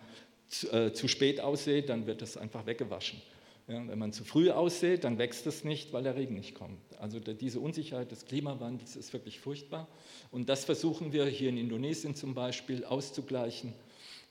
zu, 0.47 0.71
äh, 0.71 0.93
zu 0.93 1.07
spät 1.07 1.41
aussät, 1.41 1.89
dann 1.89 2.05
wird 2.05 2.21
das 2.21 2.37
einfach 2.37 2.65
weggewaschen. 2.65 3.21
Ja, 3.67 3.87
wenn 3.87 3.99
man 3.99 4.11
zu 4.11 4.23
früh 4.23 4.49
aussät, 4.49 5.03
dann 5.03 5.17
wächst 5.17 5.47
es 5.47 5.63
nicht, 5.63 5.93
weil 5.93 6.03
der 6.03 6.15
Regen 6.15 6.35
nicht 6.35 6.55
kommt. 6.55 6.79
Also 6.99 7.19
diese 7.19 7.59
Unsicherheit 7.59 8.11
des 8.11 8.25
Klimawandels 8.25 8.95
ist 8.95 9.13
wirklich 9.13 9.39
furchtbar. 9.39 9.87
Und 10.31 10.49
das 10.49 10.65
versuchen 10.65 11.13
wir 11.13 11.25
hier 11.25 11.49
in 11.49 11.57
Indonesien 11.57 12.15
zum 12.15 12.33
Beispiel 12.33 12.83
auszugleichen, 12.83 13.73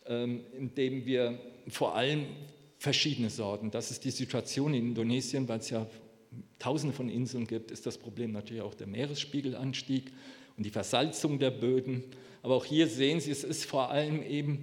ähm, 0.07 0.45
indem 0.59 1.07
wir 1.07 1.39
vor 1.69 1.95
allem 1.95 2.27
verschiedene 2.79 3.31
Sorten, 3.31 3.71
das 3.71 3.91
ist 3.91 4.05
die 4.05 4.11
Situation 4.11 4.75
in 4.75 4.89
Indonesien, 4.89 5.49
weil 5.49 5.61
es 5.61 5.71
ja 5.71 5.87
tausende 6.59 6.95
von 6.95 7.09
Inseln 7.09 7.47
gibt, 7.47 7.71
ist 7.71 7.87
das 7.87 7.99
Problem 7.99 8.33
natürlich 8.33 8.63
auch 8.63 8.75
der 8.75 8.87
Meeresspiegelanstieg 8.87 10.13
und 10.57 10.65
die 10.65 10.71
Versalzung 10.71 11.39
der 11.39 11.51
Böden. 11.51 12.05
Aber 12.43 12.55
auch 12.55 12.65
hier 12.65 12.87
sehen 12.87 13.21
Sie, 13.21 13.31
es 13.31 13.45
ist 13.45 13.65
vor 13.65 13.91
allem 13.91 14.23
eben 14.23 14.63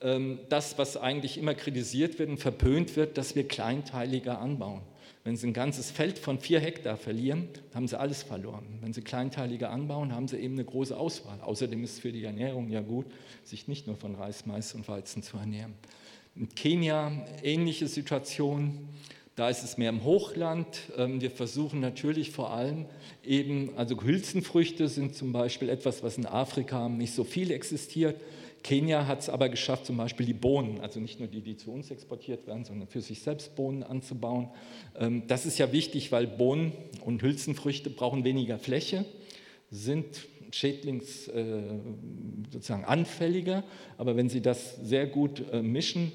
ähm, 0.00 0.40
das, 0.48 0.78
was 0.78 0.96
eigentlich 0.96 1.38
immer 1.38 1.54
kritisiert 1.54 2.18
wird 2.18 2.30
und 2.30 2.38
verpönt 2.38 2.96
wird, 2.96 3.18
dass 3.18 3.34
wir 3.34 3.46
kleinteiliger 3.46 4.40
anbauen. 4.40 4.82
Wenn 5.24 5.36
Sie 5.36 5.46
ein 5.46 5.52
ganzes 5.52 5.90
Feld 5.90 6.18
von 6.18 6.38
vier 6.38 6.60
Hektar 6.60 6.96
verlieren, 6.96 7.48
haben 7.74 7.88
Sie 7.88 7.98
alles 7.98 8.22
verloren. 8.22 8.64
Wenn 8.80 8.92
Sie 8.92 9.02
kleinteiliger 9.02 9.70
anbauen, 9.70 10.14
haben 10.14 10.28
Sie 10.28 10.38
eben 10.38 10.54
eine 10.54 10.64
große 10.64 10.96
Auswahl. 10.96 11.40
Außerdem 11.40 11.82
ist 11.84 11.94
es 11.94 11.98
für 11.98 12.12
die 12.12 12.24
Ernährung 12.24 12.70
ja 12.70 12.80
gut, 12.80 13.06
sich 13.44 13.68
nicht 13.68 13.86
nur 13.86 13.96
von 13.96 14.14
Reis, 14.14 14.46
Mais 14.46 14.72
und 14.74 14.88
Weizen 14.88 15.22
zu 15.22 15.36
ernähren. 15.36 15.74
In 16.34 16.48
Kenia 16.54 17.26
ähnliche 17.42 17.88
Situation. 17.88 18.88
Da 19.38 19.48
ist 19.48 19.62
es 19.62 19.78
mehr 19.78 19.90
im 19.90 20.02
Hochland. 20.02 20.66
Ähm, 20.96 21.20
wir 21.20 21.30
versuchen 21.30 21.78
natürlich 21.78 22.32
vor 22.32 22.50
allem 22.50 22.86
eben, 23.24 23.70
also 23.76 24.02
Hülsenfrüchte 24.02 24.88
sind 24.88 25.14
zum 25.14 25.30
Beispiel 25.30 25.68
etwas, 25.68 26.02
was 26.02 26.18
in 26.18 26.26
Afrika 26.26 26.88
nicht 26.88 27.14
so 27.14 27.22
viel 27.22 27.52
existiert. 27.52 28.20
Kenia 28.64 29.06
hat 29.06 29.20
es 29.20 29.28
aber 29.28 29.48
geschafft, 29.48 29.86
zum 29.86 29.96
Beispiel 29.96 30.26
die 30.26 30.34
Bohnen, 30.34 30.80
also 30.80 30.98
nicht 30.98 31.20
nur 31.20 31.28
die, 31.28 31.40
die 31.40 31.56
zu 31.56 31.70
uns 31.70 31.92
exportiert 31.92 32.48
werden, 32.48 32.64
sondern 32.64 32.88
für 32.88 33.00
sich 33.00 33.20
selbst 33.20 33.54
Bohnen 33.54 33.84
anzubauen. 33.84 34.48
Ähm, 34.98 35.22
das 35.28 35.46
ist 35.46 35.56
ja 35.56 35.70
wichtig, 35.70 36.10
weil 36.10 36.26
Bohnen 36.26 36.72
und 37.04 37.22
Hülsenfrüchte 37.22 37.90
brauchen 37.90 38.24
weniger 38.24 38.58
Fläche, 38.58 39.04
sind 39.70 40.26
Schädlings 40.50 41.28
äh, 41.28 41.62
sozusagen 42.50 42.84
anfälliger, 42.84 43.62
aber 43.98 44.16
wenn 44.16 44.28
Sie 44.28 44.40
das 44.40 44.78
sehr 44.82 45.06
gut 45.06 45.44
äh, 45.52 45.62
mischen, 45.62 46.10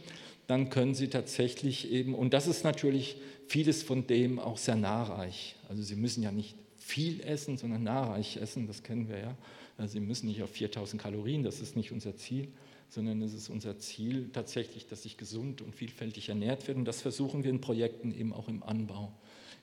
dann 0.47 0.69
können 0.69 0.93
Sie 0.93 1.07
tatsächlich 1.07 1.91
eben, 1.91 2.15
und 2.15 2.33
das 2.33 2.47
ist 2.47 2.63
natürlich 2.63 3.17
vieles 3.47 3.83
von 3.83 4.07
dem 4.07 4.39
auch 4.39 4.57
sehr 4.57 4.75
nahreich. 4.75 5.55
Also 5.69 5.83
Sie 5.83 5.95
müssen 5.95 6.23
ja 6.23 6.31
nicht 6.31 6.55
viel 6.77 7.21
essen, 7.21 7.57
sondern 7.57 7.83
nahreich 7.83 8.37
essen, 8.37 8.67
das 8.67 8.83
kennen 8.83 9.07
wir 9.07 9.19
ja. 9.19 9.37
Also 9.77 9.93
Sie 9.93 9.99
müssen 9.99 10.27
nicht 10.27 10.43
auf 10.43 10.51
4000 10.51 11.01
Kalorien, 11.01 11.43
das 11.43 11.61
ist 11.61 11.75
nicht 11.75 11.91
unser 11.91 12.15
Ziel, 12.15 12.49
sondern 12.89 13.21
es 13.21 13.33
ist 13.33 13.49
unser 13.49 13.79
Ziel 13.79 14.29
tatsächlich, 14.31 14.85
dass 14.87 15.03
sich 15.03 15.17
gesund 15.17 15.61
und 15.61 15.73
vielfältig 15.73 16.29
ernährt 16.29 16.67
wird. 16.67 16.77
Und 16.77 16.85
das 16.85 17.01
versuchen 17.01 17.43
wir 17.43 17.49
in 17.49 17.61
Projekten 17.61 18.13
eben 18.13 18.33
auch 18.33 18.47
im 18.47 18.61
Anbau. 18.61 19.11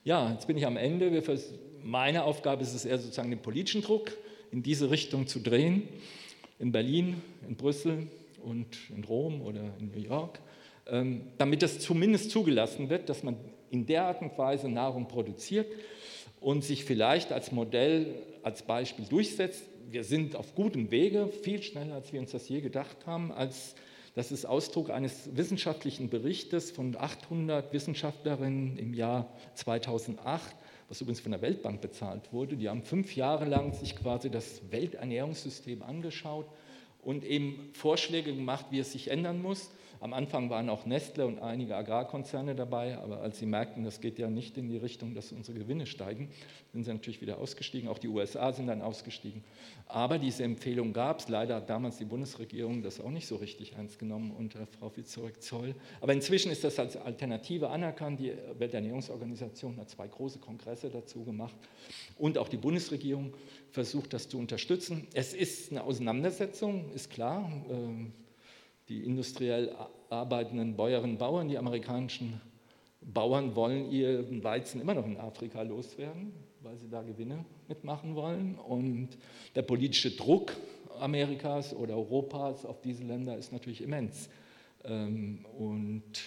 Ja, 0.03 0.33
jetzt 0.33 0.47
bin 0.47 0.57
ich 0.57 0.67
am 0.67 0.77
Ende. 0.77 1.23
meine 1.83 2.25
Aufgabe 2.25 2.63
ist 2.63 2.75
es 2.75 2.85
eher 2.85 2.99
sozusagen 2.99 3.31
den 3.31 3.43
politischen 3.43 3.83
Druck 3.83 4.17
in 4.51 4.63
diese 4.63 4.91
Richtung 4.91 5.27
zu 5.27 5.41
drehen. 5.41 5.83
In 6.59 6.73
Berlin, 6.73 7.23
in 7.47 7.55
Brüssel 7.57 8.09
und 8.43 8.77
in 8.95 9.05
Rom 9.05 9.43
oder 9.43 9.75
in 9.79 9.91
New 9.93 10.01
York. 10.01 10.41
Ähm, 10.91 11.23
damit 11.39 11.63
das 11.63 11.79
zumindest 11.79 12.33
zugelassen 12.33 12.91
wird, 12.91 13.09
dass 13.09 13.23
man 13.23 13.37
in 13.71 13.87
der 13.87 14.05
Art 14.05 14.23
und 14.23 14.37
Weise 14.37 14.69
Nahrung 14.69 15.07
produziert 15.07 15.67
und 16.41 16.65
sich 16.65 16.85
vielleicht 16.85 17.31
als 17.33 17.53
Modell, 17.53 18.23
als 18.43 18.63
Beispiel 18.63 19.05
durchsetzt. 19.05 19.63
Wir 19.89 20.03
sind 20.03 20.35
auf 20.35 20.55
gutem 20.57 20.91
Wege, 20.91 21.29
viel 21.29 21.63
schneller, 21.63 21.95
als 21.95 22.13
wir 22.13 22.19
uns 22.21 22.33
das 22.33 22.49
je 22.49 22.61
gedacht 22.61 23.07
haben. 23.07 23.31
Als, 23.31 23.77
das 24.17 24.33
ist 24.33 24.47
Ausdruck 24.47 24.91
eines 24.91 25.37
wissenschaftlichen 25.37 26.11
Berichtes 26.11 26.73
von 26.73 26.97
800 26.97 27.73
Wissenschaftlerinnen 27.73 28.77
im 28.77 28.93
Jahr 28.93 29.33
2008, 29.55 30.57
was 30.89 31.01
übrigens 31.01 31.21
von 31.21 31.31
der 31.31 31.43
Weltbank 31.43 31.81
bezahlt 31.81 32.33
wurde. 32.33 32.57
Die 32.57 32.69
haben 32.69 32.83
fünf 32.83 33.15
Jahre 33.15 33.45
lang 33.45 33.73
sich 33.75 33.95
quasi 33.95 34.29
das 34.29 34.61
Welternährungssystem 34.71 35.83
angeschaut 35.83 36.47
und 37.03 37.25
eben 37.25 37.71
Vorschläge 37.75 38.35
gemacht, 38.35 38.67
wie 38.71 38.81
es 38.81 38.91
sich 38.91 39.09
ändern 39.09 39.41
muss. 39.41 39.71
Am 40.01 40.15
Anfang 40.15 40.49
waren 40.49 40.71
auch 40.71 40.87
Nestle 40.87 41.27
und 41.27 41.41
einige 41.41 41.77
Agrarkonzerne 41.77 42.55
dabei, 42.55 42.97
aber 42.97 43.21
als 43.21 43.39
sie 43.39 43.45
merkten, 43.45 43.85
das 43.85 44.01
geht 44.01 44.19
ja 44.19 44.31
nicht 44.31 44.57
in 44.57 44.67
die 44.67 44.79
Richtung, 44.79 45.15
dass 45.15 45.31
unsere 45.31 45.59
Gewinne 45.59 45.85
steigen, 45.85 46.31
sind 46.73 46.85
sie 46.85 46.93
natürlich 46.93 47.21
wieder 47.21 47.37
ausgestiegen. 47.37 47.87
Auch 47.87 47.99
die 47.99 48.09
USA 48.09 48.51
sind 48.55 48.69
dann 48.69 48.81
ausgestiegen. 48.81 49.45
Aber 49.89 50.19
diese 50.19 50.43
Empfehlung 50.43 50.95
gab 50.95 51.21
es. 51.21 51.29
Leider 51.29 51.57
hat 51.57 51.69
damals 51.69 51.99
die 51.99 52.07
Bundesregierung 52.07 52.83
das 52.83 52.99
auch 52.99 53.11
nicht 53.11 53.27
so 53.27 53.37
richtig 53.37 53.75
ernst 53.75 53.99
genommen 53.99 54.33
unter 54.39 54.67
Frau 54.67 54.91
Vizorek-Zoll. 54.97 55.75
Aber 56.01 56.15
inzwischen 56.15 56.51
ist 56.51 56.65
das 56.65 56.79
als 56.79 56.97
Alternative 56.97 57.69
anerkannt. 57.69 58.21
Die 58.21 58.33
Welternährungsorganisation 58.59 59.77
hat 59.77 59.91
zwei 59.91 60.09
große 60.09 60.39
Kongresse 60.39 60.89
dazu 60.89 61.25
gemacht 61.25 61.57
und 62.17 62.39
auch 62.39 62.49
die 62.49 62.57
Bundesregierung 62.57 63.35
versucht, 63.71 64.15
das 64.15 64.31
zu 64.31 64.39
unterstützen. 64.39 65.07
Es 65.13 65.35
ist 65.35 65.73
eine 65.73 65.85
Auseinandersetzung, 65.85 66.91
ist 66.95 67.11
klar. 67.11 67.53
Ähm, 67.71 68.13
die 68.91 69.05
industriell 69.05 69.73
arbeitenden 70.11 70.75
Bäuerinnen 70.75 71.13
und 71.13 71.19
Bauern, 71.19 71.49
die 71.49 71.57
amerikanischen 71.57 72.41
Bauern 73.01 73.55
wollen 73.55 73.91
ihren 73.91 74.43
Weizen 74.43 74.81
immer 74.81 74.95
noch 74.95 75.07
in 75.07 75.17
Afrika 75.17 75.63
loswerden, 75.63 76.33
weil 76.61 76.77
sie 76.77 76.89
da 76.91 77.01
Gewinne 77.03 77.45
mitmachen 77.69 78.17
wollen. 78.17 78.57
Und 78.57 79.11
der 79.55 79.63
politische 79.63 80.11
Druck 80.11 80.57
Amerikas 80.99 81.73
oder 81.73 81.95
Europas 81.95 82.67
auf 82.67 82.81
diese 82.83 83.05
Länder 83.05 83.39
ist 83.39 83.53
natürlich 83.53 83.81
immens. 83.81 84.29
Ähm, 84.85 85.45
und 85.57 86.21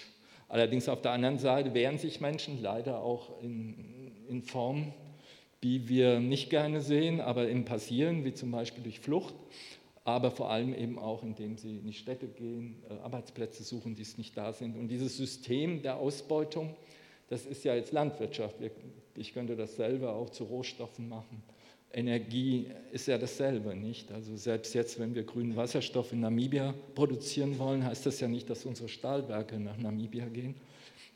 allerdings 0.48 0.88
auf 0.88 1.02
der 1.02 1.12
anderen 1.12 1.38
Seite 1.38 1.74
wehren 1.74 1.98
sich 1.98 2.20
Menschen 2.22 2.62
leider 2.62 3.00
auch 3.00 3.42
in, 3.42 4.10
in 4.26 4.42
Formen, 4.42 4.94
die 5.62 5.86
wir 5.88 6.18
nicht 6.18 6.48
gerne 6.48 6.80
sehen, 6.80 7.20
aber 7.20 7.46
im 7.48 7.66
Passieren, 7.66 8.24
wie 8.24 8.32
zum 8.32 8.50
Beispiel 8.50 8.82
durch 8.82 9.00
Flucht 9.00 9.34
aber 10.04 10.30
vor 10.30 10.50
allem 10.50 10.74
eben 10.74 10.98
auch, 10.98 11.22
indem 11.22 11.56
sie 11.56 11.78
in 11.78 11.86
die 11.86 11.94
Städte 11.94 12.28
gehen, 12.28 12.82
äh, 12.90 12.94
Arbeitsplätze 13.02 13.62
suchen, 13.62 13.94
die 13.94 14.02
es 14.02 14.18
nicht 14.18 14.36
da 14.36 14.52
sind. 14.52 14.76
Und 14.76 14.88
dieses 14.88 15.16
System 15.16 15.82
der 15.82 15.96
Ausbeutung, 15.96 16.76
das 17.30 17.46
ist 17.46 17.64
ja 17.64 17.74
jetzt 17.74 17.92
Landwirtschaft. 17.92 18.56
Ich 19.16 19.32
könnte 19.32 19.56
dasselbe 19.56 20.12
auch 20.12 20.28
zu 20.28 20.44
Rohstoffen 20.44 21.08
machen. 21.08 21.42
Energie 21.90 22.66
ist 22.92 23.06
ja 23.06 23.16
dasselbe, 23.16 23.74
nicht? 23.74 24.10
Also 24.12 24.36
selbst 24.36 24.74
jetzt, 24.74 24.98
wenn 24.98 25.14
wir 25.14 25.22
grünen 25.22 25.56
Wasserstoff 25.56 26.12
in 26.12 26.20
Namibia 26.20 26.74
produzieren 26.94 27.58
wollen, 27.58 27.84
heißt 27.84 28.04
das 28.04 28.20
ja 28.20 28.28
nicht, 28.28 28.50
dass 28.50 28.66
unsere 28.66 28.88
Stahlwerke 28.88 29.58
nach 29.58 29.78
Namibia 29.78 30.26
gehen, 30.26 30.56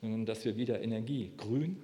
sondern 0.01 0.25
dass 0.25 0.45
wir 0.45 0.57
wieder 0.57 0.81
Energie, 0.81 1.33
grün, 1.37 1.77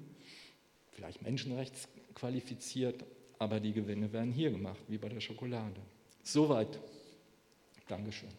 vielleicht 0.92 1.22
menschenrechtsqualifiziert, 1.22 3.04
aber 3.38 3.58
die 3.58 3.72
Gewinne 3.72 4.12
werden 4.12 4.32
hier 4.32 4.50
gemacht, 4.50 4.80
wie 4.86 4.96
bei 4.96 5.08
der 5.08 5.20
Schokolade. 5.20 5.80
Soweit. 6.24 6.80
Dankeschön. 7.86 8.30